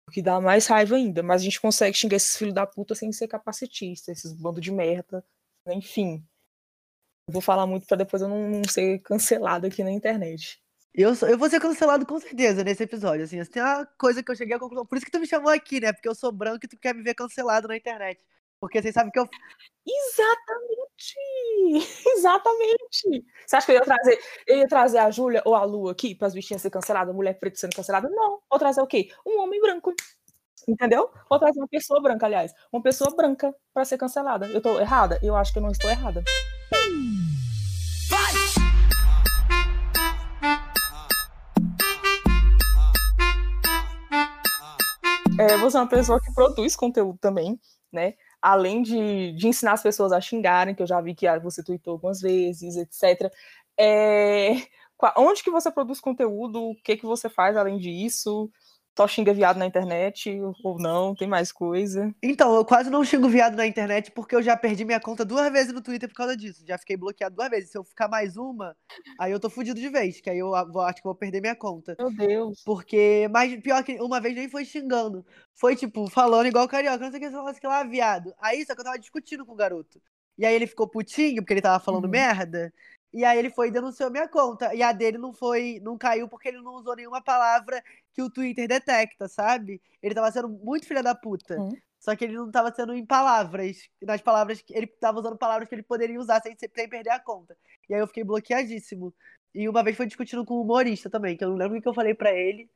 O 0.09 0.11
que 0.11 0.23
dá 0.23 0.41
mais 0.41 0.67
raiva 0.67 0.97
ainda, 0.97 1.23
mas 1.23 1.43
a 1.43 1.45
gente 1.45 1.61
consegue 1.61 1.97
xingar 1.97 2.17
esses 2.17 2.37
filhos 2.37 2.55
da 2.55 2.67
puta 2.67 2.95
sem 2.95 3.13
ser 3.13 3.29
capacitista, 3.29 4.11
esses 4.11 4.33
bando 4.33 4.61
de 4.61 4.73
merda, 4.73 5.23
enfim. 5.73 6.25
Vou 7.29 7.41
falar 7.41 7.67
muito 7.67 7.87
para 7.87 7.99
depois 7.99 8.23
eu 8.23 8.29
não, 8.29 8.63
ser 8.69 8.99
cancelado 9.01 9.67
aqui 9.67 9.85
na 9.85 9.93
internet. 9.93 10.61
Eu, 10.93 11.13
eu 11.29 11.39
vou 11.39 11.49
ser 11.49 11.61
cancelado 11.61 12.05
com 12.05 12.19
certeza 12.19 12.65
nesse 12.65 12.83
episódio. 12.83 13.25
Assim, 13.25 13.43
tem 13.45 13.63
uma 13.63 13.87
coisa 13.99 14.23
que 14.23 14.31
eu 14.31 14.37
cheguei 14.37 14.57
à 14.57 14.59
conclusão. 14.59 14.85
Por 14.85 14.97
isso 14.97 15.07
que 15.07 15.13
tu 15.13 15.21
me 15.21 15.27
chamou 15.27 15.51
aqui, 15.51 15.81
né? 15.81 15.93
Porque 15.93 16.09
eu 16.09 16.15
sou 16.15 16.33
branco 16.33 16.65
e 16.65 16.69
tu 16.69 16.77
quer 16.79 16.95
me 16.95 17.03
ver 17.03 17.15
cancelado 17.15 17.69
na 17.69 17.77
internet. 17.77 18.21
Porque 18.61 18.83
vocês 18.83 18.93
sabem 18.95 19.11
que 19.11 19.19
eu. 19.19 19.29
Exatamente! 19.87 21.17
Exatamente! 22.17 23.25
Você 23.47 23.57
acha 23.57 23.67
que 23.67 23.73
eu 23.73 23.77
ia 23.77 23.83
trazer, 23.83 24.21
eu 24.47 24.59
ia 24.59 24.69
trazer 24.69 24.99
a 24.99 25.11
Júlia 25.11 25.43
ou 25.47 25.55
a 25.55 25.65
Lu 25.65 25.89
aqui 25.89 26.15
para 26.15 26.27
as 26.27 26.35
bichinhas 26.35 26.61
ser 26.61 26.71
canceladas, 26.71 27.15
a 27.15 27.17
mulher 27.17 27.39
preta 27.39 27.57
sendo 27.57 27.75
cancelada? 27.75 28.09
Não. 28.11 28.41
Vou 28.51 28.59
trazer 28.59 28.83
o 28.83 28.87
quê? 28.87 29.09
Um 29.27 29.41
homem 29.41 29.61
branco. 29.61 29.95
Entendeu? 30.69 31.11
Vou 31.29 31.39
trazer 31.39 31.59
uma 31.59 31.69
pessoa 31.69 32.01
branca, 32.01 32.27
aliás. 32.27 32.53
Uma 32.73 32.83
pessoa 32.83 33.15
branca 33.15 33.55
para 33.73 33.85
ser 33.85 33.99
cancelada. 33.99 34.47
Eu 34.47 34.61
tô 34.61 34.79
errada? 34.79 35.19
Eu 35.23 35.37
acho 35.37 35.53
que 35.53 35.59
eu 35.59 35.63
não 35.63 35.71
estou 35.71 35.91
errada. 35.91 36.23
É, 45.39 45.57
você 45.57 45.79
é 45.79 45.81
uma 45.81 45.89
pessoa 45.89 46.21
que 46.21 46.35
produz 46.35 46.77
conteúdo 46.77 47.19
também, 47.19 47.59
né? 47.91 48.13
Além 48.43 48.83
de, 48.83 49.33
de 49.33 49.49
ensinar 49.49 49.73
as 49.73 49.83
pessoas 49.83 50.13
a 50.13 50.21
xingarem, 50.21 50.75
que 50.75 50.83
eu 50.83 50.87
já 50.87 51.01
vi 51.01 51.15
que 51.15 51.27
você 51.39 51.63
tweetou 51.63 51.93
algumas 51.93 52.21
vezes, 52.21 52.77
etc. 52.77 53.33
É, 53.79 54.53
onde 55.17 55.43
que 55.43 55.51
você 55.51 55.71
produz 55.71 55.99
conteúdo? 55.99 56.63
O 56.71 56.75
que 56.83 56.97
que 56.97 57.07
você 57.07 57.31
faz 57.31 57.57
além 57.57 57.79
disso? 57.79 58.51
Só 58.97 59.09
xinga 59.09 59.33
viado 59.33 59.57
na 59.57 59.67
internet 59.67 60.39
ou 60.63 60.79
não? 60.79 61.15
Tem 61.15 61.29
mais 61.29 61.51
coisa? 61.51 62.15
Então, 62.23 62.55
eu 62.55 62.65
quase 62.65 62.91
não 62.91 63.05
xingo 63.05 63.29
viado 63.29 63.57
na 63.57 63.67
internet 63.67 64.11
porque 64.11 64.35
eu 64.35 64.43
já 64.43 64.57
perdi 64.57 64.85
minha 64.85 65.01
conta 65.01 65.25
duas 65.25 65.51
vezes 65.51 65.73
no 65.73 65.81
Twitter 65.81 66.09
por 66.09 66.15
causa 66.15 66.37
disso. 66.37 66.63
Já 66.67 66.77
fiquei 66.77 66.97
bloqueado 66.97 67.37
duas 67.37 67.49
vezes. 67.49 67.71
Se 67.71 67.79
eu 67.79 67.85
ficar 67.85 68.09
mais 68.09 68.37
uma, 68.37 68.77
aí 69.19 69.33
eu 69.33 69.41
tô 69.41 69.49
fudido 69.49 69.81
de 69.81 69.89
vez, 69.89 70.21
que 70.21 70.29
aí 70.29 70.39
eu 70.39 70.55
acho 70.55 71.01
que 71.01 71.07
eu 71.07 71.11
vou 71.11 71.15
perder 71.15 71.41
minha 71.41 71.57
conta. 71.57 71.97
Meu 71.99 72.11
Deus. 72.11 72.63
Porque, 72.65 73.29
mas 73.31 73.57
pior 73.63 73.83
que 73.83 73.95
uma 74.01 74.21
vez 74.21 74.35
nem 74.35 74.49
foi 74.49 74.65
xingando. 74.65 75.25
Foi, 75.55 75.77
tipo, 75.77 76.09
falando 76.11 76.47
igual 76.47 76.69
carioca, 76.69 76.99
não 76.99 77.11
sei 77.11 77.21
o 77.27 77.31
que, 77.31 77.37
o 77.37 77.55
que 77.55 77.67
lá, 77.67 77.85
viado. 77.85 78.35
Aí, 78.41 78.65
só 78.65 78.75
que 78.75 78.81
eu 78.81 78.85
tava 78.85 78.99
discutindo 78.99 79.47
com 79.47 79.53
o 79.53 79.57
garoto. 79.57 80.01
E 80.39 80.47
aí 80.47 80.55
ele 80.55 80.67
ficou 80.67 80.89
putinho, 80.89 81.43
porque 81.43 81.53
ele 81.53 81.61
tava 81.61 81.83
falando 81.85 82.05
uhum. 82.05 82.11
merda. 82.11 82.73
E 83.13 83.25
aí 83.25 83.39
ele 83.39 83.51
foi 83.51 83.69
e 83.69 83.71
denunciou 83.71 84.11
minha 84.11 84.29
conta. 84.29 84.75
E 84.75 84.83
a 84.83 84.93
dele 84.93 85.19
não 85.19 85.33
foi, 85.33 85.81
não 85.83 85.99
caiu 85.99 86.29
porque 86.29 86.49
ele 86.49 86.61
não 86.61 86.75
usou 86.75 86.95
nenhuma 86.95 87.21
palavra 87.21 87.83
que 88.13 88.23
o 88.23 88.31
Twitter 88.31 88.69
detecta, 88.69 89.29
sabe? 89.29 89.83
Ele 90.03 90.15
tava 90.15 90.31
sendo 90.31 90.49
muito 90.49 90.87
filha 90.87 91.03
da 91.03 91.15
puta. 91.15 91.57
Uhum. 91.59 91.77
Só 91.99 92.17
que 92.17 92.25
ele 92.25 92.35
não 92.35 92.51
tava 92.51 92.73
sendo 92.73 92.95
em 92.95 93.05
palavras. 93.05 93.89
Nas 94.03 94.23
palavras. 94.23 94.65
Ele 94.71 94.87
tava 94.87 95.19
usando 95.21 95.37
palavras 95.37 95.69
que 95.69 95.75
ele 95.75 95.83
poderia 95.83 96.19
usar 96.19 96.41
sem, 96.41 96.57
sem 96.57 96.89
perder 96.89 97.11
a 97.11 97.21
conta. 97.21 97.57
E 97.89 97.95
aí 97.95 98.01
eu 98.01 98.07
fiquei 98.07 98.25
bloqueadíssimo. 98.25 99.13
E 99.55 99.69
uma 99.69 99.83
vez 99.83 99.97
foi 99.97 100.07
discutindo 100.07 100.45
com 100.45 100.55
um 100.59 100.63
humorista 100.63 101.11
também, 101.11 101.37
que 101.37 101.45
eu 101.45 101.51
não 101.51 101.57
lembro 101.57 101.79
o 101.79 101.83
que 101.83 101.89
eu 101.89 101.95
falei 101.95 102.15
para 102.15 102.33
ele. 102.33 102.71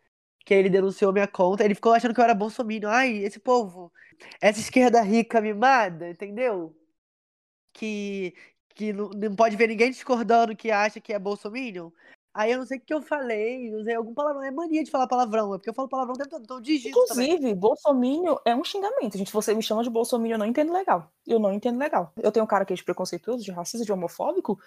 Que 0.45 0.53
ele 0.53 0.69
denunciou 0.69 1.13
minha 1.13 1.29
conta. 1.29 1.65
Ele 1.65 1.75
ficou 1.75 1.93
achando 1.95 2.13
que 2.13 2.21
eu 2.21 2.25
era 2.25 2.35
bolsominion. 2.35 2.91
Ai, 2.91 3.19
esse 3.19 3.39
povo. 3.39 3.93
Essa 4.41 4.61
esquerda 4.61 5.01
rica 5.01 5.41
mimada, 5.41 6.11
entendeu? 6.11 6.77
Que, 7.73 8.35
que 8.75 8.93
não, 8.93 9.09
não 9.11 9.37
pode 9.37 9.57
ver 9.57 9.69
ninguém 9.69 9.91
discordando 9.91 10.57
que 10.57 10.71
acha 10.71 11.01
que 11.01 11.13
é 11.13 11.19
bolsominion. 11.19 11.91
Aí 12.35 12.51
eu 12.51 12.59
não 12.59 12.67
sei 12.67 12.79
o 12.79 12.81
que 12.81 12.93
eu 12.93 13.01
falei, 13.01 13.73
usei 13.73 13.95
algum 13.95 14.13
palavrão. 14.13 14.43
É 14.43 14.51
mania 14.51 14.83
de 14.83 14.91
falar 14.91 15.07
palavrão, 15.07 15.55
é 15.55 15.57
porque 15.57 15.71
eu 15.71 15.75
falo 15.75 15.89
palavrão 15.89 16.15
o 16.15 16.19
tempo 16.19 16.31
todo, 16.31 16.43
então 16.43 16.61
digito 16.61 16.89
Inclusive, 16.89 17.37
também. 17.37 17.55
bolsominion 17.55 18.37
é 18.45 18.57
um 18.57 18.65
xingamento. 18.65 19.17
Gente, 19.17 19.33
você 19.33 19.55
me 19.55 19.63
chama 19.63 19.85
de 19.85 19.91
bolsominion, 19.91 20.35
eu 20.35 20.39
não 20.39 20.47
entendo 20.47 20.73
legal. 20.73 21.13
Eu 21.25 21.39
não 21.39 21.53
entendo 21.53 21.79
legal. 21.79 22.13
Eu 22.17 22.33
tenho 22.33 22.45
um 22.45 22.49
cara 22.49 22.65
que 22.65 22.73
é 22.73 22.77
de 22.77 22.83
preconceituoso, 22.83 23.45
de 23.45 23.53
racista, 23.53 23.87
de 23.87 23.93
homofóbico, 23.93 24.59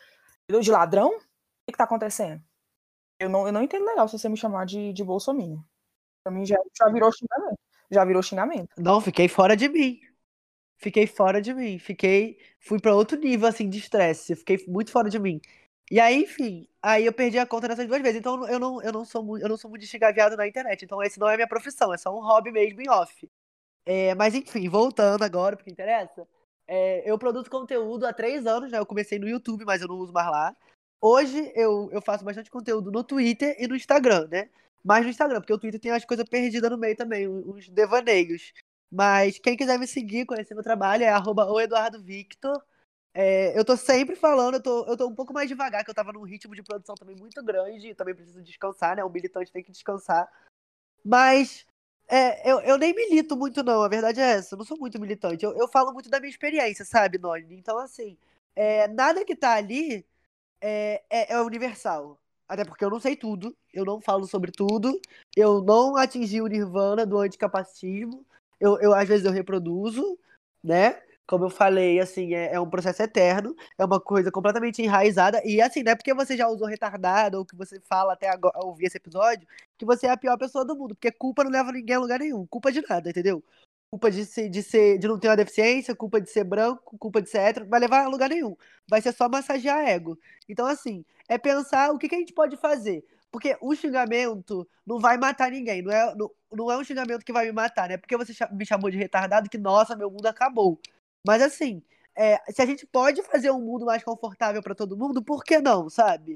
de 0.50 0.72
ladrão. 0.72 1.10
O 1.10 1.20
que, 1.66 1.74
que 1.74 1.78
tá 1.78 1.84
acontecendo? 1.84 2.42
Eu 3.20 3.28
não, 3.28 3.46
eu 3.46 3.52
não 3.52 3.62
entendo 3.62 3.86
legal 3.86 4.08
se 4.08 4.18
você 4.18 4.30
me 4.30 4.38
chamar 4.38 4.66
de, 4.66 4.94
de 4.94 5.04
bolsominion. 5.04 5.60
Pra 6.24 6.32
mim 6.32 6.46
já, 6.46 6.58
já 6.78 6.88
virou 6.90 7.12
xingamento. 7.12 7.60
Já 7.92 8.06
virou 8.06 8.24
xingamento. 8.24 8.70
Não, 8.78 9.02
fiquei 9.02 9.28
fora 9.28 9.58
de 9.58 9.68
mim 9.68 10.00
fiquei 10.78 11.08
fora 11.08 11.42
de 11.42 11.54
mim. 11.54 11.80
Fiquei. 11.80 12.40
Fui 12.60 12.80
para 12.80 12.96
outro 12.96 13.18
nível, 13.18 13.48
assim, 13.48 13.70
de 13.70 13.80
estresse. 13.80 14.36
Fiquei 14.36 14.64
muito 14.68 14.92
fora 14.92 15.10
de 15.10 15.20
mim. 15.20 15.42
E 15.90 16.00
aí, 16.00 16.24
enfim, 16.24 16.68
aí 16.82 17.06
eu 17.06 17.14
perdi 17.14 17.40
a 17.40 17.46
conta 17.46 17.68
nessas 17.68 17.88
duas 17.88 18.02
vezes. 18.02 18.20
Então 18.20 18.46
eu 18.48 18.60
não, 18.60 18.82
eu 18.82 18.92
não, 18.92 19.06
sou, 19.06 19.24
muito, 19.24 19.44
eu 19.44 19.50
não 19.50 19.58
sou 19.58 19.70
muito 19.70 19.82
de 19.82 19.88
xingar 19.88 20.14
viado 20.14 20.36
na 20.36 20.48
internet. 20.48 20.84
Então 20.84 21.02
esse 21.02 21.20
não 21.20 21.30
é 21.30 21.36
minha 21.36 21.48
profissão, 21.48 21.94
é 21.94 21.98
só 21.98 22.16
um 22.16 22.22
hobby 22.22 22.52
mesmo 22.52 22.82
em 22.82 22.90
off. 22.90 23.30
É, 23.86 24.14
mas 24.16 24.36
enfim, 24.36 24.68
voltando 24.70 25.24
agora, 25.24 25.56
porque 25.56 25.72
interessa. 25.72 26.28
É, 26.68 27.10
eu 27.10 27.18
produzo 27.18 27.50
conteúdo 27.50 28.06
há 28.06 28.14
três 28.14 28.46
anos, 28.46 28.72
né? 28.72 28.80
Eu 28.80 28.86
comecei 28.86 29.18
no 29.18 29.30
YouTube, 29.30 29.64
mas 29.66 29.82
eu 29.82 29.88
não 29.88 29.96
uso 29.96 30.12
mais 30.12 30.28
lá. 30.28 30.56
Hoje 31.02 31.52
eu, 31.56 31.90
eu 31.92 32.02
faço 32.02 32.26
bastante 32.26 32.50
conteúdo 32.52 32.92
no 32.92 33.04
Twitter 33.04 33.56
e 33.60 33.68
no 33.68 33.76
Instagram, 33.76 34.28
né? 34.30 34.50
Mais 34.84 35.06
no 35.06 35.10
Instagram, 35.12 35.40
porque 35.40 35.54
o 35.54 35.60
Twitter 35.60 35.80
tem 35.80 35.92
as 35.92 36.04
coisas 36.04 36.28
perdidas 36.28 36.70
no 36.70 36.78
meio 36.78 36.96
também, 36.96 37.28
uns 37.28 37.70
devaneios. 37.70 38.54
Mas 38.92 39.38
quem 39.40 39.58
quiser 39.58 39.78
me 39.78 39.88
seguir, 39.88 40.26
conhecer 40.26 40.54
meu 40.54 40.64
trabalho, 40.64 41.04
é 41.04 41.10
arroba 41.10 41.46
Victor. 42.00 42.62
É, 43.14 43.58
eu 43.58 43.66
tô 43.66 43.76
sempre 43.76 44.16
falando, 44.16 44.56
eu 44.56 44.62
tô, 44.64 44.86
eu 44.86 44.96
tô 44.96 45.08
um 45.08 45.16
pouco 45.16 45.34
mais 45.34 45.50
devagar, 45.50 45.84
que 45.84 45.90
eu 45.90 45.96
tava 45.96 46.14
num 46.14 46.24
ritmo 46.24 46.56
de 46.56 46.64
produção 46.64 46.96
também 46.96 47.16
muito 47.16 47.44
grande, 47.44 47.90
e 47.90 47.96
também 47.96 48.14
preciso 48.16 48.44
descansar, 48.44 48.96
né? 48.96 49.04
O 49.04 49.10
militante 49.10 49.52
tem 49.52 49.64
que 49.64 49.72
descansar. 49.72 50.30
Mas 51.04 51.66
É, 52.10 52.50
eu, 52.50 52.60
eu 52.62 52.78
nem 52.78 52.94
milito 52.96 53.36
muito, 53.38 53.64
não. 53.64 53.84
A 53.84 53.88
verdade 53.90 54.20
é 54.22 54.32
essa. 54.38 54.56
Eu 54.56 54.60
não 54.60 54.66
sou 54.66 54.78
muito 54.78 55.00
militante. 55.00 55.44
Eu, 55.46 55.54
eu 55.58 55.68
falo 55.68 55.94
muito 55.94 56.10
da 56.10 56.20
minha 56.20 56.30
experiência, 56.30 56.86
sabe, 56.86 57.18
Noni? 57.18 57.56
Então, 57.56 57.78
assim, 57.80 58.18
é, 58.56 58.88
nada 58.88 59.26
que 59.26 59.36
tá 59.36 59.56
ali 59.56 60.06
é, 60.62 61.04
é, 61.10 61.34
é 61.34 61.42
universal. 61.42 62.20
Até 62.48 62.66
porque 62.66 62.86
eu 62.86 62.90
não 62.90 63.00
sei 63.00 63.16
tudo, 63.16 63.56
eu 63.74 63.86
não 63.86 64.02
falo 64.02 64.26
sobre 64.28 64.52
tudo, 64.52 65.00
eu 65.36 65.62
não 65.62 65.98
atingi 65.98 66.42
o 66.42 66.48
nirvana 66.48 67.06
do 67.06 67.20
anticapacitismo, 67.20 68.26
eu, 68.60 68.80
eu 68.80 68.94
às 68.94 69.08
vezes 69.08 69.26
eu 69.26 69.32
reproduzo, 69.32 70.18
né? 70.64 71.00
Como 71.28 71.46
eu 71.46 71.50
falei, 71.50 72.00
assim, 72.00 72.34
é, 72.34 72.54
é, 72.54 72.60
um 72.60 72.70
processo 72.70 73.02
eterno, 73.04 73.54
é 73.78 73.84
uma 73.84 74.00
coisa 74.00 74.32
completamente 74.32 74.82
enraizada, 74.82 75.42
e 75.46 75.62
assim, 75.62 75.84
não 75.84 75.92
é 75.92 75.96
porque 75.96 76.14
você 76.14 76.38
já 76.38 76.48
usou 76.48 76.68
retardado, 76.68 77.38
ou 77.38 77.46
que 77.46 77.56
você 77.56 77.82
fala 77.82 78.14
até 78.14 78.30
agora, 78.30 78.58
ouvir 78.64 78.86
esse 78.86 78.98
episódio, 78.98 79.46
que 79.78 79.86
você 79.86 80.08
é 80.08 80.12
a 80.12 80.18
pior 80.18 80.38
pessoa 80.38 80.64
do 80.64 80.76
mundo, 80.76 80.96
porque 80.96 81.12
culpa 81.12 81.44
não 81.44 81.52
leva 81.52 81.72
ninguém 81.74 81.98
a 81.98 82.00
lugar 82.00 82.20
nenhum, 82.20 82.46
culpa 82.48 82.72
de 82.72 82.82
nada, 82.88 83.10
entendeu? 83.10 83.44
Culpa 83.92 84.10
de 84.12 84.26
ser, 84.26 84.50
de 84.50 84.64
ser, 84.64 84.98
de 85.00 85.08
não 85.08 85.20
ter 85.20 85.28
uma 85.30 85.36
deficiência, 85.36 85.96
culpa 85.96 86.20
de 86.22 86.30
ser 86.30 86.44
branco, 86.44 86.98
culpa 86.98 87.22
de 87.22 87.30
ser 87.30 87.40
hétero, 87.40 87.68
vai 87.68 87.80
levar 87.80 88.06
a 88.06 88.08
lugar 88.10 88.30
nenhum. 88.30 88.56
Vai 88.90 89.02
ser 89.02 89.14
só 89.14 89.30
massagear 89.30 89.88
ego. 89.88 90.20
Então, 90.48 90.66
assim, 90.66 91.06
é 91.28 91.38
pensar 91.38 91.92
o 91.92 91.98
que, 91.98 92.10
que 92.10 92.16
a 92.16 92.20
gente 92.20 92.34
pode 92.34 92.58
fazer. 92.58 93.06
Porque 93.32 93.58
o 93.62 93.76
xingamento 93.76 94.68
não 94.86 95.00
vai 95.00 95.18
matar 95.18 95.52
ninguém. 95.52 95.82
Não 95.82 95.92
é, 95.92 96.16
não, 96.16 96.32
não 96.52 96.72
é 96.72 96.78
um 96.78 96.84
xingamento 96.84 97.26
que 97.26 97.34
vai 97.34 97.46
me 97.46 97.52
matar, 97.52 97.90
né? 97.90 97.98
Porque 97.98 98.18
você 98.18 98.34
me 98.52 98.66
chamou 98.66 98.90
de 98.90 98.98
retardado 98.98 99.50
que, 99.50 99.58
nossa, 99.58 99.96
meu 99.96 100.10
mundo 100.10 100.26
acabou. 100.28 100.80
Mas 101.26 101.42
assim, 101.42 101.84
é, 102.16 102.40
se 102.52 102.62
a 102.62 102.66
gente 102.66 102.86
pode 102.88 103.22
fazer 103.24 103.52
um 103.52 103.62
mundo 103.62 103.86
mais 103.86 104.04
confortável 104.04 104.62
para 104.62 104.74
todo 104.76 104.98
mundo, 104.98 105.24
por 105.24 105.44
que 105.44 105.60
não, 105.60 105.90
sabe? 105.90 106.36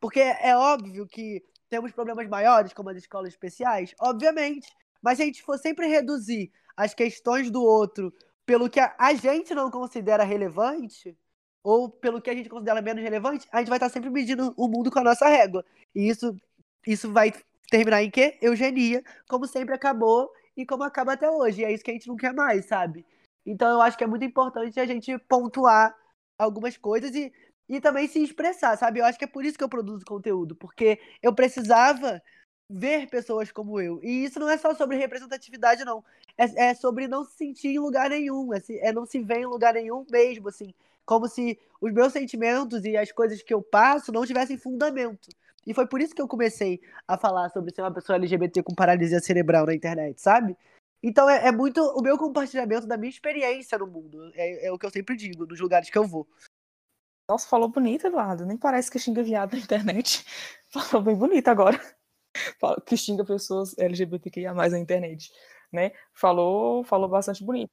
Porque 0.00 0.20
é 0.20 0.56
óbvio 0.56 1.06
que 1.06 1.44
temos 1.68 1.92
problemas 1.92 2.28
maiores, 2.28 2.72
como 2.72 2.90
as 2.90 2.96
escolas 2.96 3.28
especiais, 3.28 3.94
obviamente. 4.00 4.68
Mas 5.00 5.18
se 5.18 5.22
a 5.22 5.26
gente 5.26 5.42
for 5.42 5.58
sempre 5.58 5.86
reduzir 5.86 6.50
as 6.76 6.94
questões 6.94 7.50
do 7.50 7.62
outro 7.62 8.12
pelo 8.44 8.68
que 8.68 8.80
a, 8.80 8.94
a 8.98 9.14
gente 9.14 9.54
não 9.54 9.70
considera 9.70 10.24
relevante, 10.24 11.16
ou 11.62 11.88
pelo 11.88 12.20
que 12.20 12.30
a 12.30 12.34
gente 12.34 12.48
considera 12.48 12.82
menos 12.82 13.02
relevante, 13.02 13.46
a 13.52 13.58
gente 13.58 13.68
vai 13.68 13.78
estar 13.78 13.88
sempre 13.88 14.10
medindo 14.10 14.52
o 14.56 14.68
mundo 14.68 14.90
com 14.90 14.98
a 14.98 15.04
nossa 15.04 15.28
régua. 15.28 15.64
E 15.94 16.08
isso, 16.08 16.36
isso 16.86 17.12
vai 17.12 17.32
terminar 17.70 18.02
em 18.02 18.10
quê? 18.10 18.38
Eugenia, 18.42 19.02
como 19.28 19.46
sempre 19.46 19.74
acabou 19.74 20.30
e 20.56 20.66
como 20.66 20.82
acaba 20.82 21.12
até 21.12 21.30
hoje. 21.30 21.62
E 21.62 21.64
é 21.64 21.72
isso 21.72 21.84
que 21.84 21.90
a 21.90 21.94
gente 21.94 22.08
não 22.08 22.16
quer 22.16 22.34
mais, 22.34 22.66
sabe? 22.66 23.06
Então 23.46 23.68
eu 23.70 23.80
acho 23.80 23.96
que 23.96 24.04
é 24.04 24.06
muito 24.06 24.24
importante 24.24 24.78
a 24.80 24.86
gente 24.86 25.16
pontuar 25.20 25.96
algumas 26.38 26.76
coisas 26.76 27.14
e, 27.14 27.32
e 27.68 27.80
também 27.80 28.08
se 28.08 28.22
expressar, 28.22 28.76
sabe? 28.76 29.00
Eu 29.00 29.04
acho 29.04 29.18
que 29.18 29.24
é 29.24 29.28
por 29.28 29.44
isso 29.44 29.56
que 29.56 29.64
eu 29.64 29.68
produzo 29.68 30.04
conteúdo, 30.04 30.56
porque 30.56 31.00
eu 31.22 31.34
precisava 31.34 32.20
ver 32.68 33.08
pessoas 33.08 33.52
como 33.52 33.80
eu. 33.80 34.00
E 34.02 34.24
isso 34.24 34.40
não 34.40 34.48
é 34.48 34.56
só 34.58 34.74
sobre 34.74 34.96
representatividade, 34.96 35.84
não. 35.84 36.04
É, 36.36 36.70
é 36.70 36.74
sobre 36.74 37.06
não 37.06 37.24
se 37.24 37.36
sentir 37.36 37.68
em 37.68 37.78
lugar 37.78 38.10
nenhum, 38.10 38.52
é, 38.52 38.60
se, 38.60 38.78
é 38.80 38.92
não 38.92 39.06
se 39.06 39.20
ver 39.20 39.40
em 39.40 39.46
lugar 39.46 39.74
nenhum 39.74 40.04
mesmo, 40.10 40.48
assim 40.48 40.74
como 41.04 41.28
se 41.28 41.58
os 41.80 41.92
meus 41.92 42.12
sentimentos 42.12 42.84
e 42.84 42.96
as 42.96 43.10
coisas 43.12 43.42
que 43.42 43.52
eu 43.52 43.62
passo 43.62 44.12
não 44.12 44.24
tivessem 44.24 44.56
fundamento. 44.56 45.28
E 45.66 45.72
foi 45.74 45.86
por 45.86 46.00
isso 46.00 46.14
que 46.14 46.22
eu 46.22 46.28
comecei 46.28 46.80
a 47.06 47.16
falar 47.16 47.48
sobre 47.50 47.72
ser 47.72 47.82
uma 47.82 47.92
pessoa 47.92 48.16
LGBT 48.16 48.62
com 48.62 48.74
paralisia 48.74 49.20
cerebral 49.20 49.66
na 49.66 49.74
internet, 49.74 50.20
sabe? 50.20 50.56
Então 51.02 51.28
é, 51.28 51.48
é 51.48 51.52
muito 51.52 51.80
o 51.80 52.02
meu 52.02 52.16
compartilhamento 52.16 52.86
da 52.86 52.96
minha 52.96 53.10
experiência 53.10 53.78
no 53.78 53.86
mundo. 53.86 54.30
É, 54.34 54.66
é, 54.66 54.72
o 54.72 54.78
que 54.78 54.86
eu 54.86 54.90
sempre 54.90 55.16
digo, 55.16 55.46
nos 55.46 55.60
lugares 55.60 55.90
que 55.90 55.98
eu 55.98 56.06
vou. 56.06 56.28
Nossa, 57.28 57.48
falou 57.48 57.68
bonito, 57.68 58.06
Eduardo. 58.06 58.44
Nem 58.46 58.56
parece 58.56 58.90
que 58.90 58.98
xinga 58.98 59.22
viado 59.22 59.52
na 59.52 59.58
internet. 59.58 60.24
Falou 60.70 61.02
bem 61.02 61.16
bonito 61.16 61.48
agora. 61.48 61.80
Que 62.86 62.96
xinga 62.96 63.24
pessoas 63.24 63.76
LGBTQIA 63.78 64.52
na 64.54 64.78
internet. 64.78 65.32
Né? 65.72 65.92
Falou, 66.12 66.84
falou 66.84 67.08
bastante 67.08 67.44
bonito. 67.44 67.72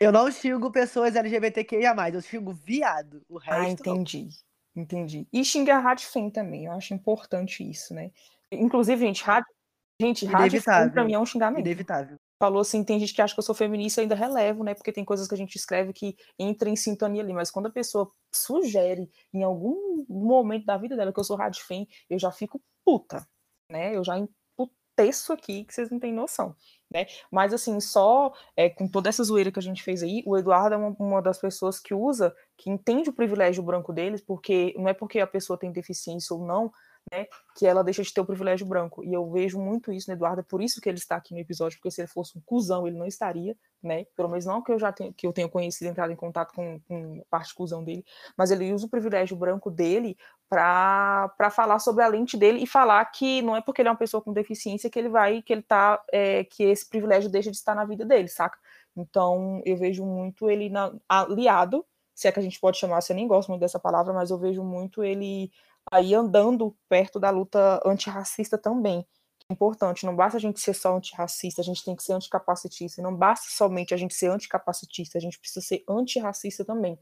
Eu 0.00 0.12
não 0.12 0.30
xingo 0.30 0.70
pessoas 0.70 1.16
LGBTQIA, 1.16 1.94
eu 2.12 2.20
xingo 2.20 2.52
viado. 2.52 3.22
O 3.28 3.38
ah, 3.38 3.42
resto. 3.42 3.60
Ah, 3.60 3.68
entendi. 3.68 4.28
Não. 4.74 4.82
Entendi. 4.82 5.26
E 5.32 5.44
xinga 5.44 5.78
Radfem 5.78 6.30
também. 6.30 6.64
Eu 6.66 6.72
acho 6.72 6.94
importante 6.94 7.68
isso, 7.68 7.94
né? 7.94 8.10
Inclusive, 8.50 9.04
gente, 9.04 9.22
rádio. 9.22 9.52
Gente, 10.00 10.26
Radfem 10.26 10.90
pra 10.90 11.04
mim 11.04 11.14
é 11.14 11.18
um 11.18 11.26
xingamento. 11.26 11.60
Inevitável. 11.60 12.18
Falou 12.38 12.60
assim, 12.60 12.82
tem 12.82 12.98
gente 12.98 13.14
que 13.14 13.22
acha 13.22 13.34
que 13.34 13.38
eu 13.38 13.44
sou 13.44 13.54
feminista, 13.54 14.00
eu 14.00 14.02
ainda 14.02 14.16
relevo, 14.16 14.64
né? 14.64 14.74
Porque 14.74 14.90
tem 14.90 15.04
coisas 15.04 15.28
que 15.28 15.34
a 15.34 15.38
gente 15.38 15.54
escreve 15.54 15.92
que 15.92 16.16
entra 16.38 16.68
em 16.68 16.74
sintonia 16.74 17.22
ali. 17.22 17.32
Mas 17.32 17.50
quando 17.50 17.66
a 17.66 17.70
pessoa 17.70 18.10
sugere 18.32 19.08
em 19.32 19.42
algum 19.42 20.04
momento 20.08 20.66
da 20.66 20.76
vida 20.76 20.96
dela 20.96 21.12
que 21.12 21.20
eu 21.20 21.24
sou 21.24 21.36
Radfem, 21.36 21.86
eu 22.10 22.18
já 22.18 22.32
fico 22.32 22.60
puta, 22.84 23.26
né? 23.70 23.94
Eu 23.94 24.02
já 24.02 24.18
emputeço 24.18 25.32
aqui 25.32 25.64
que 25.64 25.72
vocês 25.72 25.90
não 25.90 26.00
têm 26.00 26.12
noção 26.12 26.56
né? 26.92 27.06
Mas 27.30 27.52
assim, 27.52 27.80
só 27.80 28.32
é, 28.56 28.68
com 28.68 28.86
toda 28.86 29.08
essa 29.08 29.24
zoeira 29.24 29.50
que 29.50 29.58
a 29.58 29.62
gente 29.62 29.82
fez 29.82 30.02
aí, 30.02 30.22
o 30.26 30.36
Eduardo 30.36 30.74
é 30.74 30.78
uma, 30.78 30.96
uma, 30.98 31.22
das 31.22 31.38
pessoas 31.38 31.78
que 31.78 31.94
usa, 31.94 32.34
que 32.56 32.70
entende 32.70 33.10
o 33.10 33.12
privilégio 33.12 33.62
branco 33.62 33.92
deles, 33.92 34.20
porque 34.20 34.74
não 34.76 34.88
é 34.88 34.94
porque 34.94 35.20
a 35.20 35.26
pessoa 35.26 35.58
tem 35.58 35.72
deficiência 35.72 36.34
ou 36.34 36.46
não, 36.46 36.72
né, 37.12 37.26
que 37.54 37.66
ela 37.66 37.84
deixa 37.84 38.02
de 38.02 38.12
ter 38.12 38.22
o 38.22 38.24
privilégio 38.24 38.66
branco. 38.66 39.04
E 39.04 39.12
eu 39.12 39.30
vejo 39.30 39.60
muito 39.60 39.92
isso 39.92 40.10
no 40.10 40.16
Eduardo, 40.16 40.40
é 40.40 40.44
por 40.44 40.62
isso 40.62 40.80
que 40.80 40.88
ele 40.88 40.96
está 40.96 41.16
aqui 41.16 41.34
no 41.34 41.40
episódio, 41.40 41.78
porque 41.78 41.90
se 41.90 42.00
ele 42.00 42.08
fosse 42.08 42.36
um 42.36 42.40
cuzão, 42.40 42.86
ele 42.86 42.96
não 42.96 43.06
estaria, 43.06 43.54
né? 43.82 44.06
Pelo 44.16 44.30
menos 44.30 44.46
não 44.46 44.62
que 44.62 44.72
eu 44.72 44.78
já 44.78 44.90
tenho, 44.90 45.12
que 45.12 45.26
eu 45.26 45.32
tenho 45.32 45.50
conhecido, 45.50 45.88
entrado 45.88 46.10
em 46.10 46.16
contato 46.16 46.54
com, 46.54 46.80
com 46.88 47.22
parte 47.28 47.54
cuzão 47.54 47.84
dele, 47.84 48.02
mas 48.36 48.50
ele 48.50 48.72
usa 48.72 48.86
o 48.86 48.88
privilégio 48.88 49.36
branco 49.36 49.70
dele 49.70 50.16
para 50.48 51.50
falar 51.50 51.78
sobre 51.78 52.02
a 52.02 52.08
lente 52.08 52.36
dele 52.36 52.62
e 52.62 52.66
falar 52.66 53.04
que 53.06 53.42
não 53.42 53.54
é 53.54 53.60
porque 53.60 53.82
ele 53.82 53.88
é 53.88 53.92
uma 53.92 53.98
pessoa 53.98 54.22
com 54.22 54.32
deficiência 54.32 54.88
que 54.88 54.98
ele 54.98 55.10
vai, 55.10 55.42
que 55.42 55.52
ele 55.52 55.62
tá, 55.62 56.02
é, 56.10 56.44
que 56.44 56.62
esse 56.64 56.88
privilégio 56.88 57.30
deixa 57.30 57.50
de 57.50 57.56
estar 57.58 57.74
na 57.74 57.84
vida 57.84 58.06
dele, 58.06 58.28
saca? 58.28 58.58
Então 58.96 59.60
eu 59.66 59.76
vejo 59.76 60.04
muito 60.04 60.50
ele 60.50 60.70
na, 60.70 60.92
aliado, 61.08 61.84
se 62.14 62.28
é 62.28 62.32
que 62.32 62.38
a 62.38 62.42
gente 62.42 62.60
pode 62.60 62.78
chamar, 62.78 63.00
se 63.00 63.12
eu 63.12 63.16
nem 63.16 63.26
gosto 63.26 63.48
muito 63.48 63.60
dessa 63.60 63.78
palavra, 63.78 64.12
mas 64.12 64.30
eu 64.30 64.38
vejo 64.38 64.62
muito 64.62 65.02
ele 65.02 65.50
aí 65.90 66.14
andando 66.14 66.76
perto 66.88 67.18
da 67.18 67.30
luta 67.30 67.80
antirracista 67.84 68.56
também. 68.58 69.06
É 69.48 69.52
importante, 69.52 70.06
não 70.06 70.14
basta 70.14 70.38
a 70.38 70.40
gente 70.40 70.60
ser 70.60 70.74
só 70.74 70.96
antirracista, 70.96 71.60
a 71.60 71.64
gente 71.64 71.84
tem 71.84 71.96
que 71.96 72.02
ser 72.02 72.12
anticapacitista, 72.12 73.02
não 73.02 73.14
basta 73.14 73.46
somente 73.50 73.92
a 73.92 73.96
gente 73.96 74.14
ser 74.14 74.30
anticapacitista, 74.30 75.18
a 75.18 75.20
gente 75.20 75.38
precisa 75.38 75.64
ser 75.64 75.84
antirracista 75.88 76.64
também. 76.64 76.98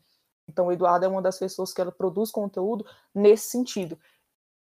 Então, 0.48 0.66
o 0.66 0.72
Eduardo 0.72 1.04
é 1.04 1.08
uma 1.08 1.22
das 1.22 1.38
pessoas 1.38 1.72
que 1.72 1.80
ela 1.80 1.92
produz 1.92 2.30
conteúdo 2.30 2.84
nesse 3.14 3.50
sentido. 3.50 3.98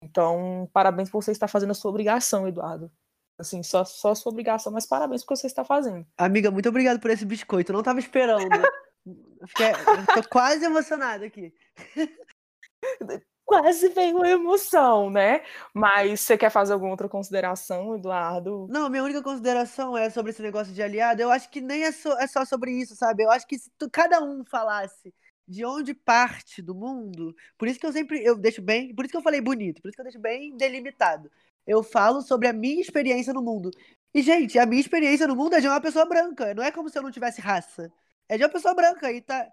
Então, 0.02 0.70
parabéns 0.74 1.10
por 1.10 1.22
você 1.22 1.32
estar 1.32 1.48
fazendo 1.48 1.72
a 1.72 1.76
sua 1.76 1.92
obrigação, 1.92 2.48
Eduardo. 2.48 2.92
Assim, 3.40 3.62
só, 3.62 3.86
só 3.86 4.12
a 4.12 4.16
sua 4.16 4.32
obrigação, 4.32 4.72
mas 4.72 4.88
parabéns 4.88 5.24
por 5.24 5.38
você 5.38 5.46
está 5.46 5.64
fazendo. 5.64 6.06
Amiga, 6.18 6.50
muito 6.50 6.70
obrigado 6.70 7.00
por 7.00 7.12
esse 7.12 7.26
biscoito. 7.26 7.72
Eu 7.72 7.74
não 7.74 7.82
estava 7.82 8.00
esperando. 8.00 8.50
Fiquei, 9.48 9.72
tô 10.16 10.28
quase 10.30 10.66
emocionada 10.66 11.26
aqui. 11.26 11.54
quase 13.48 13.88
veio 13.90 14.18
uma 14.18 14.30
emoção, 14.30 15.10
né? 15.10 15.42
Mas 15.74 16.20
você 16.22 16.38
quer 16.38 16.52
fazer 16.52 16.74
alguma 16.74 16.92
outra 16.92 17.08
consideração, 17.08 17.96
Eduardo? 17.96 18.68
Não, 18.70 18.90
minha 18.90 19.04
única 19.04 19.24
consideração 19.24 19.98
é 19.98 20.10
sobre 20.10 20.32
esse 20.32 20.42
negócio 20.42 20.74
de 20.74 20.84
aliado. 20.84 21.22
Eu 21.22 21.32
acho 21.32 21.50
que 21.50 21.62
nem 21.62 21.84
é 21.84 21.92
só, 21.94 22.20
é 22.20 22.28
só 22.28 22.44
sobre 22.44 22.72
isso, 22.72 22.96
sabe? 22.96 23.24
Eu 23.24 23.32
acho 23.32 23.48
que 23.48 23.58
se 23.58 23.72
tu, 23.78 23.90
cada 23.90 24.22
um 24.22 24.44
falasse 24.46 25.14
de 25.48 25.66
onde 25.66 25.94
parte 25.94 26.62
do 26.62 26.76
mundo, 26.76 27.34
por 27.58 27.70
isso 27.70 27.80
que 27.80 27.86
eu 27.86 27.94
sempre 27.94 28.22
eu 28.22 28.36
deixo 28.36 28.62
bem, 28.62 28.94
por 28.94 29.06
isso 29.06 29.12
que 29.14 29.18
eu 29.18 29.22
falei 29.22 29.40
bonito, 29.40 29.82
por 29.82 29.88
isso 29.88 29.96
que 29.96 30.02
eu 30.02 30.06
deixo 30.06 30.20
bem 30.20 30.56
delimitado. 30.58 31.32
Eu 31.66 31.82
falo 31.84 32.22
sobre 32.22 32.50
a 32.50 32.54
minha 32.54 32.82
experiência 32.82 33.34
no 33.34 33.42
mundo. 33.42 33.72
E, 34.14 34.22
gente, 34.22 34.60
a 34.60 34.66
minha 34.66 34.82
experiência 34.82 35.28
no 35.28 35.36
mundo 35.36 35.56
é 35.56 35.62
de 35.62 35.68
uma 35.68 35.80
pessoa 35.82 36.06
branca. 36.06 36.54
Não 36.54 36.64
é 36.64 36.72
como 36.72 36.90
se 36.90 36.98
eu 36.98 37.04
não 37.04 37.12
tivesse 37.12 37.40
raça. 37.42 37.92
É 38.30 38.38
de 38.38 38.44
uma 38.44 38.50
pessoa 38.50 38.74
branca. 38.74 39.12
E 39.12 39.22
tá, 39.22 39.48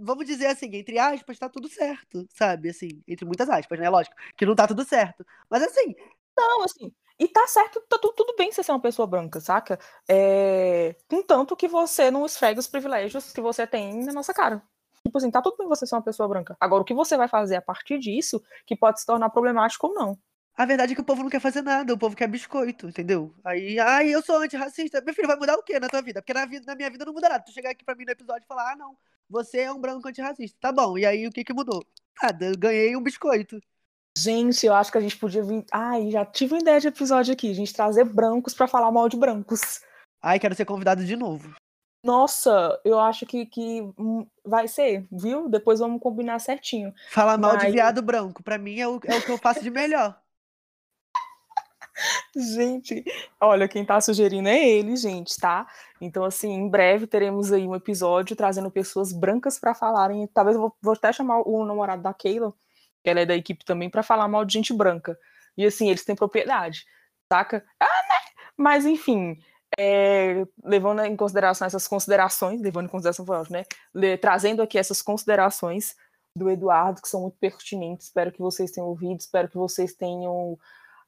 vamos 0.00 0.26
dizer 0.26 0.46
assim, 0.46 0.74
entre 0.74 0.98
aspas, 0.98 1.38
tá 1.38 1.48
tudo 1.48 1.68
certo, 1.68 2.26
sabe? 2.34 2.70
Assim, 2.70 3.02
entre 3.06 3.24
muitas 3.24 3.48
aspas, 3.48 3.78
né? 3.78 3.88
Lógico, 3.88 4.16
que 4.36 4.46
não 4.46 4.54
tá 4.54 4.66
tudo 4.66 4.84
certo. 4.84 5.24
Mas 5.48 5.62
assim. 5.62 5.94
Não, 6.36 6.62
assim. 6.64 6.92
E 7.18 7.28
tá 7.28 7.46
certo, 7.46 7.82
tá 7.88 7.98
tudo, 7.98 8.14
tudo 8.14 8.34
bem 8.36 8.50
você 8.50 8.62
ser 8.62 8.72
uma 8.72 8.80
pessoa 8.80 9.06
branca, 9.06 9.40
saca? 9.40 9.78
É... 10.08 10.96
Contanto 11.06 11.54
que 11.54 11.68
você 11.68 12.10
não 12.10 12.24
esfrega 12.24 12.58
os 12.58 12.66
privilégios 12.66 13.32
que 13.32 13.40
você 13.42 13.66
tem 13.66 14.04
na 14.04 14.12
nossa 14.12 14.32
cara. 14.32 14.62
Tipo 15.04 15.18
assim, 15.18 15.30
tá 15.30 15.42
tudo 15.42 15.56
bem 15.58 15.68
você 15.68 15.86
ser 15.86 15.94
uma 15.94 16.02
pessoa 16.02 16.28
branca. 16.28 16.56
Agora, 16.58 16.82
o 16.82 16.84
que 16.84 16.94
você 16.94 17.16
vai 17.16 17.28
fazer 17.28 17.56
a 17.56 17.62
partir 17.62 17.98
disso 17.98 18.42
que 18.66 18.76
pode 18.76 19.00
se 19.00 19.06
tornar 19.06 19.30
problemático 19.30 19.88
ou 19.88 19.94
não. 19.94 20.18
A 20.56 20.66
verdade 20.66 20.92
é 20.92 20.94
que 20.94 21.00
o 21.00 21.04
povo 21.04 21.22
não 21.22 21.30
quer 21.30 21.40
fazer 21.40 21.62
nada, 21.62 21.94
o 21.94 21.98
povo 21.98 22.16
quer 22.16 22.28
biscoito, 22.28 22.88
entendeu? 22.88 23.34
Aí, 23.44 23.78
ai, 23.78 24.10
eu 24.10 24.22
sou 24.22 24.36
antirracista. 24.36 25.00
Meu 25.00 25.14
filho, 25.14 25.28
vai 25.28 25.36
mudar 25.36 25.56
o 25.56 25.62
quê 25.62 25.80
na 25.80 25.88
tua 25.88 26.02
vida? 26.02 26.20
Porque 26.20 26.34
na, 26.34 26.44
vida, 26.44 26.64
na 26.66 26.74
minha 26.74 26.90
vida 26.90 27.04
não 27.04 27.12
muda 27.12 27.28
nada. 27.28 27.44
Tu 27.44 27.52
chegar 27.52 27.70
aqui 27.70 27.84
pra 27.84 27.94
mim 27.94 28.04
no 28.04 28.12
episódio 28.12 28.44
e 28.44 28.46
falar, 28.46 28.72
ah, 28.72 28.76
não, 28.76 28.96
você 29.30 29.60
é 29.60 29.72
um 29.72 29.80
branco 29.80 30.08
antirracista. 30.08 30.58
Tá 30.60 30.72
bom, 30.72 30.98
e 30.98 31.06
aí 31.06 31.26
o 31.26 31.30
que 31.30 31.44
que 31.44 31.54
mudou? 31.54 31.84
Nada, 32.22 32.46
eu 32.46 32.58
ganhei 32.58 32.96
um 32.96 33.02
biscoito. 33.02 33.60
Gente, 34.18 34.66
eu 34.66 34.74
acho 34.74 34.90
que 34.90 34.98
a 34.98 35.00
gente 35.00 35.16
podia 35.16 35.42
vir. 35.42 35.64
Ai, 35.72 36.10
já 36.10 36.26
tive 36.26 36.54
uma 36.54 36.60
ideia 36.60 36.80
de 36.80 36.88
episódio 36.88 37.32
aqui. 37.32 37.50
A 37.50 37.54
gente 37.54 37.72
trazer 37.72 38.04
brancos 38.04 38.52
para 38.52 38.66
falar 38.66 38.90
mal 38.90 39.08
de 39.08 39.16
brancos. 39.16 39.80
Ai, 40.20 40.38
quero 40.38 40.54
ser 40.54 40.64
convidado 40.64 41.04
de 41.04 41.16
novo. 41.16 41.54
Nossa, 42.04 42.80
eu 42.84 42.98
acho 42.98 43.24
que, 43.24 43.46
que 43.46 43.82
vai 44.44 44.66
ser, 44.66 45.06
viu? 45.12 45.48
Depois 45.48 45.78
vamos 45.78 46.00
combinar 46.00 46.38
certinho. 46.38 46.92
Falar 47.10 47.38
mal 47.38 47.54
Mas... 47.54 47.66
de 47.66 47.72
viado 47.72 48.02
branco, 48.02 48.42
pra 48.42 48.58
mim 48.58 48.80
é 48.80 48.88
o, 48.88 48.98
é 49.04 49.16
o 49.16 49.22
que 49.22 49.30
eu 49.30 49.38
faço 49.38 49.62
de 49.62 49.70
melhor. 49.70 50.19
Gente, 52.36 53.04
olha, 53.40 53.68
quem 53.68 53.84
tá 53.84 54.00
sugerindo 54.00 54.48
é 54.48 54.68
ele, 54.68 54.96
gente, 54.96 55.36
tá? 55.38 55.66
Então, 56.00 56.24
assim, 56.24 56.52
em 56.52 56.68
breve 56.68 57.06
teremos 57.06 57.52
aí 57.52 57.66
um 57.66 57.74
episódio 57.74 58.36
trazendo 58.36 58.70
pessoas 58.70 59.12
brancas 59.12 59.58
para 59.58 59.74
falarem. 59.74 60.26
Talvez 60.28 60.56
eu 60.56 60.72
vou, 60.80 60.92
até 60.92 61.12
chamar 61.12 61.42
o 61.46 61.64
namorado 61.64 62.02
da 62.02 62.14
Keila, 62.14 62.52
que 63.02 63.10
ela 63.10 63.20
é 63.20 63.26
da 63.26 63.36
equipe 63.36 63.64
também, 63.64 63.90
para 63.90 64.02
falar 64.02 64.28
mal 64.28 64.44
de 64.44 64.52
gente 64.54 64.72
branca. 64.72 65.18
E 65.56 65.64
assim, 65.64 65.88
eles 65.88 66.04
têm 66.04 66.16
propriedade, 66.16 66.84
saca? 67.30 67.64
Ah, 67.78 67.84
né? 67.84 68.44
Mas, 68.56 68.86
enfim, 68.86 69.38
é, 69.78 70.46
levando 70.64 71.00
em 71.04 71.16
consideração 71.16 71.66
essas 71.66 71.86
considerações, 71.86 72.60
levando 72.60 72.86
em 72.86 72.90
consideração, 72.90 73.24
né? 73.50 73.64
Le, 73.94 74.16
trazendo 74.16 74.62
aqui 74.62 74.78
essas 74.78 75.02
considerações 75.02 75.96
do 76.36 76.48
Eduardo, 76.48 77.02
que 77.02 77.08
são 77.08 77.22
muito 77.22 77.36
pertinentes. 77.38 78.06
Espero 78.06 78.32
que 78.32 78.40
vocês 78.40 78.70
tenham 78.70 78.88
ouvido, 78.88 79.20
espero 79.20 79.48
que 79.48 79.56
vocês 79.56 79.94
tenham 79.94 80.58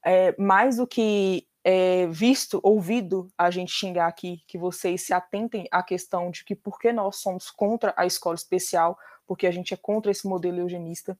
é, 0.05 0.34
mais 0.38 0.76
do 0.76 0.86
que 0.86 1.46
é, 1.64 2.07
visto, 2.09 2.61
ouvido 2.62 3.28
a 3.38 3.50
gente 3.50 3.72
xingar 3.72 4.09
aqui, 4.09 4.42
que 4.46 4.59
vocês 4.59 5.03
se 5.03 5.14
atentem 5.14 5.66
à 5.70 5.82
questão 5.82 6.30
de 6.30 6.44
que 6.44 6.55
por 6.55 6.78
que 6.78 6.92
nós 6.92 7.16
somos 7.16 7.50
contra 7.50 7.94
a 7.96 8.05
escola 8.05 8.34
especial, 8.34 8.98
porque 9.26 9.46
a 9.46 9.50
gente 9.50 9.72
é 9.72 9.76
contra 9.76 10.11
esse 10.11 10.26
modelo 10.26 10.59
eugenista. 10.59 11.18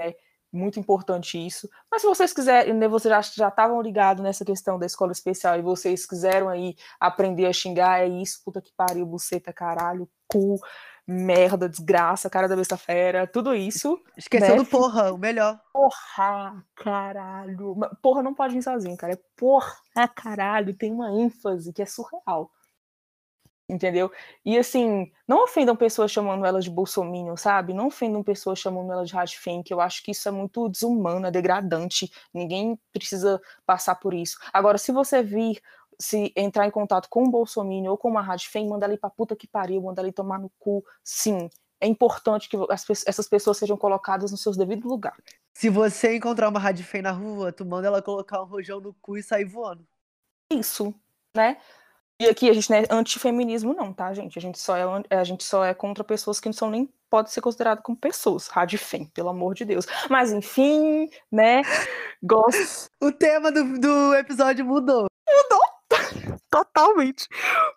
É 0.00 0.16
muito 0.50 0.78
importante 0.78 1.44
isso. 1.44 1.68
Mas 1.90 2.00
se 2.00 2.08
vocês 2.08 2.32
quiserem, 2.32 2.72
né, 2.74 2.88
vocês 2.88 3.12
já 3.34 3.48
estavam 3.48 3.82
ligados 3.82 4.22
nessa 4.22 4.44
questão 4.44 4.78
da 4.78 4.86
escola 4.86 5.12
especial 5.12 5.58
e 5.58 5.62
vocês 5.62 6.06
quiseram 6.06 6.48
aí 6.48 6.76
aprender 6.98 7.46
a 7.46 7.52
xingar, 7.52 8.00
é 8.00 8.08
isso, 8.08 8.40
puta 8.44 8.62
que 8.62 8.72
pariu, 8.76 9.04
buceta, 9.04 9.52
caralho, 9.52 10.08
cu 10.28 10.58
merda, 11.06 11.68
desgraça, 11.68 12.30
cara 12.30 12.48
da 12.48 12.56
besta 12.56 12.76
fera, 12.76 13.26
tudo 13.26 13.54
isso. 13.54 14.00
Esqueceu 14.16 14.50
né? 14.50 14.56
do 14.56 14.64
porra, 14.64 15.12
o 15.12 15.18
melhor. 15.18 15.60
Porra, 15.72 16.64
caralho. 16.74 17.76
Porra 18.02 18.22
não 18.22 18.34
pode 18.34 18.54
vir 18.54 18.62
sozinho, 18.62 18.96
cara. 18.96 19.12
É 19.12 19.18
porra, 19.36 19.76
caralho. 20.14 20.74
Tem 20.74 20.92
uma 20.92 21.12
ênfase 21.12 21.72
que 21.72 21.82
é 21.82 21.86
surreal. 21.86 22.50
Entendeu? 23.66 24.12
E 24.44 24.58
assim, 24.58 25.10
não 25.26 25.44
ofendam 25.44 25.74
pessoas 25.74 26.10
chamando 26.10 26.44
elas 26.44 26.64
de 26.64 26.70
bolsominion, 26.70 27.34
sabe? 27.34 27.72
Não 27.72 27.86
ofendam 27.86 28.22
pessoas 28.22 28.58
chamando 28.58 28.92
elas 28.92 29.08
de 29.08 29.14
radfem, 29.14 29.62
que 29.62 29.72
eu 29.72 29.80
acho 29.80 30.02
que 30.02 30.10
isso 30.10 30.28
é 30.28 30.30
muito 30.30 30.68
desumano, 30.68 31.26
é 31.26 31.30
degradante. 31.30 32.12
Ninguém 32.32 32.78
precisa 32.92 33.40
passar 33.64 33.94
por 33.94 34.12
isso. 34.12 34.36
Agora, 34.52 34.76
se 34.76 34.92
você 34.92 35.22
vir 35.22 35.62
se 36.00 36.32
entrar 36.36 36.66
em 36.66 36.70
contato 36.70 37.08
com 37.08 37.24
o 37.24 37.30
Bolsonaro 37.30 37.90
ou 37.90 37.98
com 37.98 38.08
uma 38.08 38.22
rádio 38.22 38.50
fem, 38.50 38.68
manda 38.68 38.86
ali 38.86 38.96
pra 38.96 39.10
puta 39.10 39.36
que 39.36 39.46
pariu, 39.46 39.82
manda 39.82 40.00
ali 40.00 40.12
tomar 40.12 40.38
no 40.38 40.50
cu. 40.58 40.84
Sim, 41.02 41.48
é 41.80 41.86
importante 41.86 42.48
que 42.48 42.56
as, 42.70 42.88
essas 43.06 43.28
pessoas 43.28 43.58
sejam 43.58 43.76
colocadas 43.76 44.30
nos 44.30 44.42
seus 44.42 44.56
devidos 44.56 44.84
lugares. 44.84 45.22
Se 45.52 45.68
você 45.68 46.16
encontrar 46.16 46.48
uma 46.48 46.58
rádio 46.58 46.84
fem 46.84 47.02
na 47.02 47.12
rua, 47.12 47.52
tu 47.52 47.64
manda 47.64 47.86
ela 47.86 48.02
colocar 48.02 48.42
um 48.42 48.46
rojão 48.46 48.80
no 48.80 48.94
cu 48.94 49.16
e 49.16 49.22
sair 49.22 49.44
voando. 49.44 49.86
Isso, 50.50 50.94
né? 51.36 51.58
E 52.20 52.26
aqui 52.26 52.48
a 52.48 52.52
gente 52.52 52.70
não 52.70 52.76
é 52.78 52.84
antifeminismo, 52.90 53.74
não, 53.74 53.92
tá, 53.92 54.12
gente? 54.14 54.38
A 54.38 54.42
gente 54.42 54.58
só 54.58 54.76
é, 54.76 55.16
a 55.16 55.24
gente 55.24 55.42
só 55.42 55.64
é 55.64 55.74
contra 55.74 56.04
pessoas 56.04 56.38
que 56.38 56.48
não 56.48 56.52
são 56.52 56.70
nem 56.70 56.88
podem 57.10 57.30
ser 57.30 57.40
consideradas 57.40 57.82
como 57.84 57.96
pessoas. 57.96 58.46
Rádio 58.48 58.78
Fem, 58.78 59.06
pelo 59.06 59.28
amor 59.28 59.54
de 59.54 59.64
Deus. 59.64 59.84
Mas 60.08 60.32
enfim, 60.32 61.08
né? 61.30 61.62
Gosto. 62.22 62.88
o 63.02 63.12
tema 63.12 63.50
do, 63.52 63.78
do 63.78 64.14
episódio. 64.14 64.64
Mudou 64.64 65.06
Totalmente. 66.54 67.26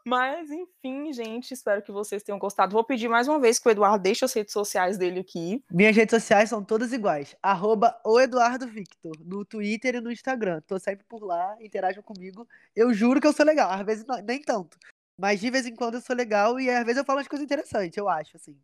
Mas, 0.05 0.51
enfim, 0.51 1.11
gente, 1.11 1.51
espero 1.51 1.81
que 1.81 1.91
vocês 1.91 2.21
tenham 2.21 2.37
gostado. 2.37 2.73
Vou 2.73 2.83
pedir 2.83 3.07
mais 3.07 3.27
uma 3.27 3.39
vez 3.39 3.57
que 3.57 3.67
o 3.67 3.71
Eduardo 3.71 4.03
deixe 4.03 4.23
as 4.23 4.31
redes 4.31 4.53
sociais 4.53 4.99
dele 4.99 5.21
aqui. 5.21 5.63
Minhas 5.71 5.95
redes 5.95 6.13
sociais 6.13 6.49
são 6.49 6.63
todas 6.63 6.93
iguais. 6.93 7.35
Arroba 7.41 7.99
o 8.05 8.19
Eduardo 8.19 8.67
Victor, 8.67 9.17
no 9.25 9.43
Twitter 9.43 9.95
e 9.95 10.01
no 10.01 10.11
Instagram. 10.11 10.61
Tô 10.67 10.77
sempre 10.77 11.03
por 11.09 11.23
lá, 11.23 11.57
interajam 11.59 12.03
comigo. 12.03 12.47
Eu 12.75 12.93
juro 12.93 13.19
que 13.19 13.25
eu 13.25 13.33
sou 13.33 13.43
legal, 13.43 13.71
às 13.71 13.83
vezes 13.83 14.05
não, 14.05 14.21
nem 14.21 14.39
tanto. 14.39 14.77
Mas 15.19 15.39
de 15.39 15.49
vez 15.49 15.65
em 15.65 15.73
quando 15.73 15.95
eu 15.95 16.01
sou 16.01 16.15
legal 16.15 16.59
e 16.59 16.69
às 16.69 16.85
vezes 16.85 16.99
eu 16.99 17.05
falo 17.05 17.17
umas 17.17 17.27
coisas 17.27 17.43
interessantes, 17.43 17.97
eu 17.97 18.07
acho, 18.07 18.37
assim. 18.37 18.55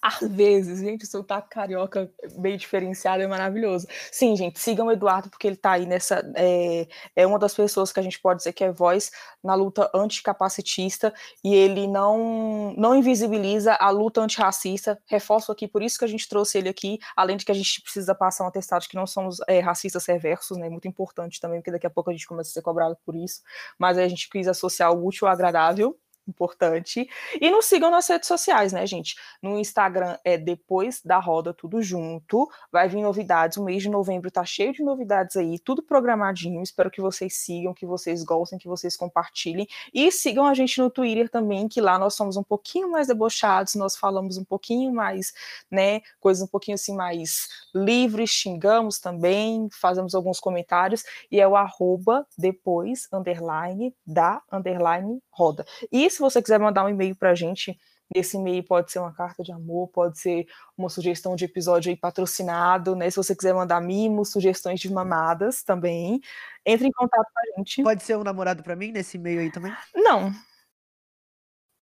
Às 0.00 0.20
vezes, 0.20 0.80
gente, 0.80 1.04
o 1.04 1.06
sotaque 1.06 1.48
carioca 1.50 2.10
bem 2.38 2.56
diferenciado 2.56 3.22
é 3.22 3.26
maravilhoso. 3.26 3.86
Sim, 4.10 4.36
gente, 4.36 4.58
sigam 4.60 4.86
o 4.86 4.92
Eduardo, 4.92 5.28
porque 5.28 5.46
ele 5.46 5.56
está 5.56 5.72
aí 5.72 5.86
nessa. 5.86 6.22
É, 6.36 6.86
é 7.16 7.26
uma 7.26 7.38
das 7.38 7.54
pessoas 7.54 7.92
que 7.92 7.98
a 7.98 8.02
gente 8.02 8.20
pode 8.20 8.38
dizer 8.38 8.52
que 8.52 8.62
é 8.62 8.70
voz 8.70 9.10
na 9.42 9.54
luta 9.54 9.90
anticapacitista 9.94 11.12
e 11.42 11.54
ele 11.54 11.86
não, 11.86 12.72
não 12.76 12.94
invisibiliza 12.94 13.74
a 13.74 13.90
luta 13.90 14.20
antirracista. 14.20 14.98
Reforço 15.06 15.50
aqui, 15.50 15.66
por 15.66 15.82
isso 15.82 15.98
que 15.98 16.04
a 16.04 16.08
gente 16.08 16.28
trouxe 16.28 16.58
ele 16.58 16.68
aqui, 16.68 16.98
além 17.16 17.36
de 17.36 17.44
que 17.44 17.52
a 17.52 17.54
gente 17.54 17.82
precisa 17.82 18.14
passar 18.14 18.44
um 18.44 18.48
atestado 18.48 18.82
de 18.82 18.88
que 18.88 18.96
não 18.96 19.06
somos 19.06 19.38
é, 19.48 19.60
racistas 19.60 20.06
reversos, 20.06 20.56
né? 20.56 20.68
Muito 20.70 20.88
importante 20.88 21.40
também, 21.40 21.60
porque 21.60 21.72
daqui 21.72 21.86
a 21.86 21.90
pouco 21.90 22.10
a 22.10 22.12
gente 22.12 22.26
começa 22.26 22.50
a 22.50 22.52
ser 22.52 22.62
cobrado 22.62 22.96
por 23.04 23.16
isso. 23.16 23.42
Mas 23.78 23.98
a 23.98 24.06
gente 24.06 24.28
quis 24.30 24.46
associar 24.46 24.92
o 24.92 25.04
útil 25.04 25.26
ao 25.26 25.32
agradável 25.32 25.98
importante. 26.28 27.08
E 27.40 27.50
nos 27.50 27.66
sigam 27.66 27.90
nas 27.90 28.08
redes 28.08 28.28
sociais, 28.28 28.72
né, 28.72 28.86
gente? 28.86 29.16
No 29.42 29.58
Instagram 29.58 30.18
é 30.24 30.36
depois 30.36 31.00
da 31.02 31.18
roda 31.18 31.52
tudo 31.52 31.82
junto. 31.82 32.48
Vai 32.72 32.88
vir 32.88 33.02
novidades. 33.02 33.56
O 33.56 33.64
mês 33.64 33.82
de 33.82 33.88
novembro 33.88 34.30
tá 34.30 34.44
cheio 34.44 34.72
de 34.72 34.82
novidades 34.82 35.36
aí, 35.36 35.58
tudo 35.58 35.82
programadinho. 35.82 36.62
Espero 36.62 36.90
que 36.90 37.00
vocês 37.00 37.36
sigam, 37.36 37.74
que 37.74 37.86
vocês 37.86 38.22
gostem, 38.24 38.58
que 38.58 38.68
vocês 38.68 38.96
compartilhem. 38.96 39.66
E 39.92 40.10
sigam 40.10 40.46
a 40.46 40.54
gente 40.54 40.78
no 40.80 40.90
Twitter 40.90 41.28
também, 41.28 41.68
que 41.68 41.80
lá 41.80 41.98
nós 41.98 42.14
somos 42.14 42.36
um 42.36 42.42
pouquinho 42.42 42.90
mais 42.90 43.08
debochados, 43.08 43.74
nós 43.74 43.96
falamos 43.96 44.36
um 44.36 44.44
pouquinho 44.44 44.92
mais, 44.92 45.32
né, 45.70 46.00
coisas 46.20 46.42
um 46.42 46.46
pouquinho 46.46 46.74
assim 46.74 46.94
mais 46.94 47.48
livres, 47.74 48.30
xingamos 48.30 48.98
também, 48.98 49.68
fazemos 49.72 50.14
alguns 50.14 50.40
comentários 50.40 51.02
e 51.30 51.40
é 51.40 51.46
o 51.46 51.56
arroba 51.56 52.26
depois 52.36 53.08
underline 53.12 53.94
da 54.06 54.42
underline 54.52 55.20
roda. 55.34 55.66
E 55.90 56.08
se 56.08 56.20
você 56.20 56.40
quiser 56.40 56.58
mandar 56.58 56.84
um 56.84 56.88
e-mail 56.88 57.16
para 57.16 57.30
a 57.30 57.34
gente, 57.34 57.76
esse 58.14 58.36
e-mail 58.36 58.62
pode 58.62 58.92
ser 58.92 58.98
uma 58.98 59.12
carta 59.12 59.42
de 59.42 59.52
amor, 59.52 59.88
pode 59.88 60.18
ser 60.18 60.46
uma 60.76 60.88
sugestão 60.88 61.34
de 61.34 61.44
episódio 61.44 61.90
aí 61.90 61.96
patrocinado, 61.96 62.94
né? 62.94 63.10
Se 63.10 63.16
você 63.16 63.34
quiser 63.34 63.54
mandar 63.54 63.80
mimos, 63.80 64.30
sugestões 64.30 64.80
de 64.80 64.92
mamadas 64.92 65.62
também, 65.62 66.20
entre 66.64 66.86
em 66.86 66.92
contato 66.92 67.26
com 67.32 67.40
a 67.40 67.58
gente. 67.58 67.82
Pode 67.82 68.02
ser 68.02 68.16
um 68.16 68.24
namorado 68.24 68.62
para 68.62 68.76
mim 68.76 68.92
nesse 68.92 69.16
e-mail 69.16 69.40
aí 69.40 69.50
também? 69.50 69.74
Não. 69.94 70.32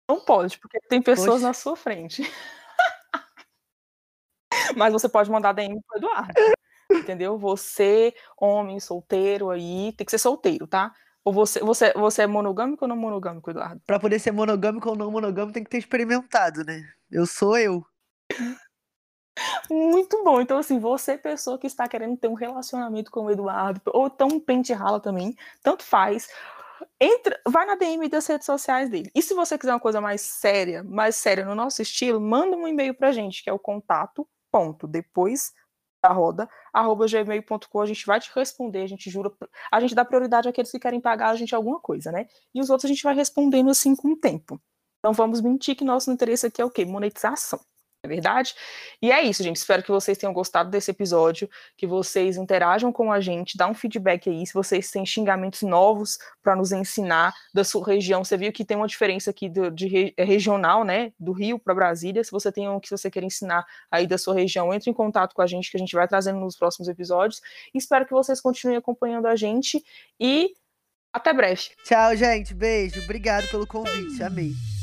Não 0.08 0.20
pode, 0.20 0.58
porque 0.58 0.78
tem 0.88 1.02
pessoas 1.02 1.36
Poxa. 1.36 1.46
na 1.46 1.54
sua 1.54 1.76
frente. 1.76 2.22
Mas 4.76 4.92
você 4.92 5.08
pode 5.08 5.30
mandar 5.30 5.52
DM 5.52 5.80
pro 5.86 5.98
Eduardo. 5.98 6.32
Entendeu? 6.92 7.38
Você, 7.38 8.14
homem 8.38 8.78
solteiro 8.78 9.50
aí, 9.50 9.92
tem 9.96 10.04
que 10.04 10.10
ser 10.10 10.18
solteiro, 10.18 10.66
tá? 10.66 10.92
Ou 11.24 11.32
você, 11.32 11.60
você, 11.60 11.92
você 11.94 12.22
é 12.22 12.26
monogâmico 12.26 12.84
ou 12.84 12.88
não 12.88 12.96
monogâmico, 12.96 13.50
Eduardo? 13.50 13.80
Pra 13.86 13.98
poder 13.98 14.18
ser 14.18 14.30
monogâmico 14.30 14.90
ou 14.90 14.96
não 14.96 15.10
monogâmico, 15.10 15.54
tem 15.54 15.64
que 15.64 15.70
ter 15.70 15.78
experimentado, 15.78 16.62
né? 16.64 16.86
Eu 17.10 17.26
sou 17.26 17.56
eu. 17.56 17.84
Muito 19.70 20.22
bom. 20.22 20.40
Então, 20.40 20.58
assim, 20.58 20.78
você, 20.78 21.16
pessoa 21.16 21.58
que 21.58 21.66
está 21.66 21.88
querendo 21.88 22.16
ter 22.16 22.28
um 22.28 22.34
relacionamento 22.34 23.10
com 23.10 23.24
o 23.24 23.30
Eduardo, 23.30 23.80
ou 23.86 24.10
tão 24.10 24.38
pente 24.38 24.72
rala 24.72 25.00
também, 25.00 25.34
tanto 25.62 25.82
faz. 25.82 26.28
Entra, 27.00 27.40
vai 27.48 27.64
na 27.66 27.74
DM 27.74 28.08
das 28.08 28.26
redes 28.26 28.46
sociais 28.46 28.90
dele. 28.90 29.10
E 29.14 29.22
se 29.22 29.34
você 29.34 29.56
quiser 29.56 29.72
uma 29.72 29.80
coisa 29.80 30.00
mais 30.00 30.20
séria, 30.20 30.84
mais 30.84 31.16
séria 31.16 31.44
no 31.44 31.54
nosso 31.54 31.80
estilo, 31.80 32.20
manda 32.20 32.56
um 32.56 32.68
e-mail 32.68 32.94
pra 32.94 33.12
gente, 33.12 33.42
que 33.42 33.48
é 33.48 33.52
o 33.52 33.58
contato 33.58 34.28
ponto 34.52 34.86
depois 34.86 35.52
da 36.04 36.12
roda, 36.12 36.48
arroba 36.72 37.06
gmail.com, 37.06 37.80
a 37.80 37.86
gente 37.86 38.04
vai 38.04 38.20
te 38.20 38.30
responder, 38.34 38.82
a 38.82 38.86
gente 38.86 39.08
jura, 39.08 39.32
a 39.72 39.80
gente 39.80 39.94
dá 39.94 40.04
prioridade 40.04 40.48
àqueles 40.48 40.70
que 40.70 40.78
querem 40.78 41.00
pagar 41.00 41.30
a 41.30 41.34
gente 41.34 41.54
alguma 41.54 41.80
coisa, 41.80 42.12
né? 42.12 42.26
E 42.54 42.60
os 42.60 42.68
outros 42.68 42.84
a 42.84 42.92
gente 42.92 43.02
vai 43.02 43.14
respondendo 43.14 43.70
assim 43.70 43.96
com 43.96 44.12
o 44.12 44.16
tempo. 44.16 44.60
Então 44.98 45.12
vamos 45.12 45.40
mentir 45.40 45.74
que 45.76 45.84
nosso 45.84 46.10
interesse 46.10 46.46
aqui 46.46 46.60
é 46.60 46.64
o 46.64 46.70
quê? 46.70 46.84
Monetização 46.84 47.58
é 48.04 48.08
verdade? 48.08 48.54
E 49.00 49.10
é 49.10 49.22
isso, 49.22 49.42
gente. 49.42 49.56
Espero 49.56 49.82
que 49.82 49.90
vocês 49.90 50.18
tenham 50.18 50.32
gostado 50.32 50.70
desse 50.70 50.90
episódio, 50.90 51.48
que 51.76 51.86
vocês 51.86 52.36
interajam 52.36 52.92
com 52.92 53.10
a 53.10 53.18
gente, 53.18 53.56
dá 53.56 53.66
um 53.66 53.74
feedback 53.74 54.28
aí, 54.28 54.46
se 54.46 54.52
vocês 54.52 54.90
têm 54.90 55.06
xingamentos 55.06 55.62
novos 55.62 56.18
para 56.42 56.54
nos 56.54 56.70
ensinar 56.70 57.34
da 57.52 57.64
sua 57.64 57.86
região. 57.86 58.22
Você 58.22 58.36
viu 58.36 58.52
que 58.52 58.64
tem 58.64 58.76
uma 58.76 58.86
diferença 58.86 59.30
aqui 59.30 59.48
do, 59.48 59.70
de 59.70 60.12
é 60.16 60.24
regional, 60.24 60.84
né? 60.84 61.12
Do 61.18 61.32
Rio 61.32 61.58
para 61.58 61.74
Brasília. 61.74 62.22
Se 62.22 62.30
você 62.30 62.52
tem 62.52 62.68
um 62.68 62.78
que 62.78 62.90
você 62.90 63.10
quer 63.10 63.22
ensinar 63.22 63.64
aí 63.90 64.06
da 64.06 64.18
sua 64.18 64.34
região, 64.34 64.72
entre 64.72 64.90
em 64.90 64.94
contato 64.94 65.34
com 65.34 65.40
a 65.40 65.46
gente, 65.46 65.70
que 65.70 65.76
a 65.76 65.80
gente 65.80 65.94
vai 65.94 66.06
trazendo 66.06 66.38
nos 66.38 66.56
próximos 66.56 66.88
episódios. 66.88 67.40
Espero 67.72 68.04
que 68.04 68.12
vocês 68.12 68.40
continuem 68.40 68.76
acompanhando 68.76 69.26
a 69.26 69.34
gente 69.34 69.82
e 70.20 70.52
até 71.10 71.32
breve. 71.32 71.70
Tchau, 71.84 72.14
gente. 72.16 72.52
Beijo. 72.52 73.00
Obrigado 73.02 73.48
pelo 73.48 73.66
convite. 73.66 74.22
Amei. 74.22 74.73